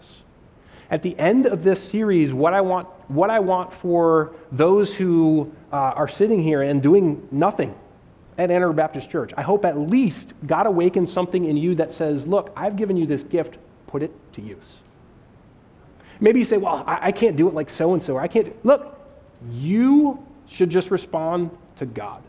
at 0.93 1.03
the 1.03 1.19
end 1.19 1.47
of 1.47 1.65
this 1.65 1.83
series, 1.83 2.35
what 2.35 2.53
I 2.53 2.61
want, 2.61 2.87
what 3.15 3.31
I 3.31 3.41
want 3.41 3.73
for 3.73 4.35
those 4.51 4.95
who 4.95 5.53
uh, 5.73 5.77
are 5.77 6.09
sitting 6.09 6.43
here 6.43 6.63
and 6.63 6.83
doing 6.83 7.27
nothing 7.31 7.75
at 8.39 8.51
Ann 8.51 8.63
Arbor 8.63 8.75
Baptist 8.75 9.11
Church, 9.11 9.33
I 9.37 9.43
hope 9.43 9.65
at 9.65 9.79
least 9.79 10.33
God 10.47 10.67
awakens 10.67 11.13
something 11.13 11.45
in 11.45 11.57
you 11.57 11.75
that 11.77 11.93
says, 11.93 12.27
Look, 12.27 12.53
I've 12.57 12.77
given 12.77 12.97
you 12.97 13.07
this 13.07 13.23
gift, 13.23 13.59
put 13.87 14.03
it 14.03 14.13
to 14.35 14.43
use. 14.43 14.79
Maybe 16.21 16.39
you 16.39 16.45
say, 16.45 16.57
Well, 16.57 16.85
I, 16.87 17.09
I 17.09 17.13
can't 17.13 17.37
do 17.37 17.49
it 17.49 17.55
like 17.55 17.69
so 17.69 17.95
and 17.95 18.03
so, 18.03 18.17
I 18.17 18.29
can't. 18.29 18.53
Look, 18.65 18.99
you 19.51 20.25
should 20.49 20.71
just 20.71 20.91
respond 20.91 21.51
to 21.77 21.87
God. 21.87 22.23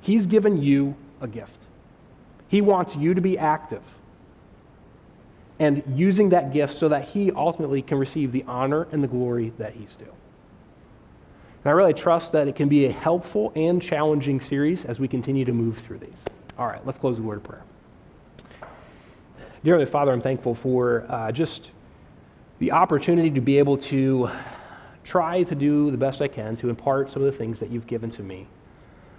He's 0.00 0.26
given 0.26 0.60
you 0.62 0.94
a 1.20 1.28
gift, 1.28 1.58
He 2.48 2.60
wants 2.60 2.94
you 2.96 3.14
to 3.14 3.20
be 3.20 3.38
active 3.38 3.82
and 5.58 5.82
using 5.94 6.28
that 6.30 6.52
gift 6.52 6.76
so 6.76 6.88
that 6.88 7.08
he 7.08 7.32
ultimately 7.32 7.82
can 7.82 7.98
receive 7.98 8.32
the 8.32 8.44
honor 8.46 8.86
and 8.92 9.02
the 9.02 9.08
glory 9.08 9.52
that 9.58 9.72
he's 9.72 9.94
due. 9.96 10.04
And 10.04 11.70
I 11.70 11.70
really 11.70 11.94
trust 11.94 12.32
that 12.32 12.46
it 12.46 12.56
can 12.56 12.68
be 12.68 12.86
a 12.86 12.92
helpful 12.92 13.52
and 13.56 13.80
challenging 13.80 14.40
series 14.40 14.84
as 14.84 15.00
we 15.00 15.08
continue 15.08 15.44
to 15.44 15.52
move 15.52 15.78
through 15.78 15.98
these. 15.98 16.18
All 16.58 16.66
right, 16.66 16.84
let's 16.86 16.98
close 16.98 17.16
the 17.16 17.22
word 17.22 17.38
of 17.38 17.44
prayer. 17.44 17.64
Dear 19.64 19.84
Father, 19.86 20.12
I'm 20.12 20.20
thankful 20.20 20.54
for 20.54 21.06
uh, 21.08 21.32
just 21.32 21.70
the 22.60 22.70
opportunity 22.70 23.30
to 23.30 23.40
be 23.40 23.58
able 23.58 23.76
to 23.78 24.30
try 25.02 25.42
to 25.42 25.54
do 25.54 25.90
the 25.90 25.96
best 25.96 26.22
I 26.22 26.28
can 26.28 26.56
to 26.58 26.68
impart 26.68 27.10
some 27.10 27.22
of 27.22 27.32
the 27.32 27.36
things 27.36 27.58
that 27.60 27.70
you've 27.70 27.86
given 27.86 28.10
to 28.12 28.22
me. 28.22 28.46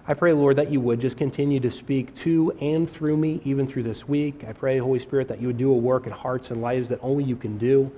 I 0.10 0.14
pray, 0.14 0.32
Lord, 0.32 0.56
that 0.56 0.72
you 0.72 0.80
would 0.80 1.02
just 1.02 1.18
continue 1.18 1.60
to 1.60 1.70
speak 1.70 2.16
to 2.20 2.54
and 2.62 2.90
through 2.90 3.18
me, 3.18 3.42
even 3.44 3.68
through 3.68 3.84
this 3.84 4.08
week. 4.08 4.46
I 4.48 4.54
pray, 4.54 4.78
Holy 4.78 5.00
Spirit, 5.00 5.28
that 5.28 5.42
you 5.42 5.48
would 5.48 5.58
do 5.58 5.70
a 5.70 5.76
work 5.76 6.06
in 6.06 6.14
hearts 6.14 6.50
and 6.50 6.62
lives 6.62 6.88
that 6.88 7.00
only 7.02 7.26
you 7.26 7.36
can 7.36 7.58
do, 7.58 7.92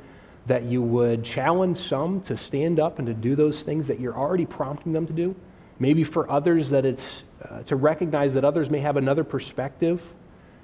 that 0.48 0.64
you 0.64 0.82
would 0.82 1.24
challenge 1.24 1.78
some 1.78 2.22
to 2.22 2.36
stand 2.36 2.80
up 2.80 2.98
and 2.98 3.08
to 3.08 3.14
do 3.14 3.36
those 3.36 3.62
things 3.62 3.86
that 3.86 4.00
you're 4.00 4.18
already 4.18 4.48
prompting 4.48 4.92
them 4.92 5.06
to 5.06 5.14
do. 5.14 5.36
Maybe 5.78 6.04
for 6.04 6.28
others, 6.32 6.72
that 6.72 6.84
it's 6.84 7.22
uh, 7.48 7.62
to 7.64 7.76
recognize 7.76 8.34
that 8.34 8.44
others 8.44 8.72
may 8.72 8.80
have 8.80 8.98
another 8.98 9.24
perspective 9.24 10.02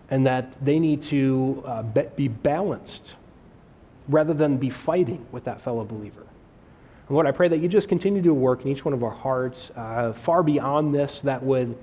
and 0.09 0.25
that 0.25 0.51
they 0.65 0.79
need 0.79 1.03
to 1.03 1.63
uh, 1.67 1.83
be 2.15 2.27
balanced 2.27 3.13
rather 4.07 4.33
than 4.33 4.57
be 4.57 4.71
fighting 4.71 5.23
with 5.31 5.43
that 5.43 5.61
fellow 5.61 5.83
believer. 5.85 6.25
And 7.07 7.15
Lord, 7.15 7.27
I 7.27 7.31
pray 7.31 7.47
that 7.47 7.59
you 7.59 7.67
just 7.67 7.87
continue 7.87 8.21
to 8.21 8.33
work 8.33 8.61
in 8.61 8.69
each 8.69 8.83
one 8.83 8.93
of 8.93 9.03
our 9.03 9.11
hearts, 9.11 9.71
uh, 9.75 10.13
far 10.13 10.41
beyond 10.41 10.93
this, 10.93 11.21
that 11.23 11.41
would 11.43 11.77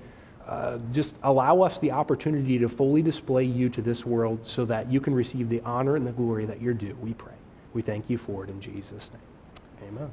uh, 0.47 0.79
just 0.93 1.15
allow 1.23 1.63
us 1.63 1.79
the 1.79 1.91
opportunity 1.93 2.59
to 2.59 2.69
fully 2.69 3.03
display 3.03 3.45
you 3.45 3.69
to 3.69 3.81
this 3.81 4.05
world 4.05 4.41
so 4.43 4.65
that 4.65 4.91
you 4.91 5.01
can 5.01 5.15
receive 5.15 5.49
the 5.49 5.61
honor 5.61 5.97
and 5.97 6.07
the 6.07 6.13
glory 6.13 6.45
that 6.47 6.61
you're 6.61 6.75
due. 6.75 6.97
We 7.01 7.15
pray. 7.15 7.35
We 7.73 7.83
thank 7.83 8.11
you 8.11 8.19
for 8.19 8.45
it 8.45 8.51
in 8.51 8.61
Jesus' 8.61 9.11
name. 9.13 9.89
Amen. 9.89 10.11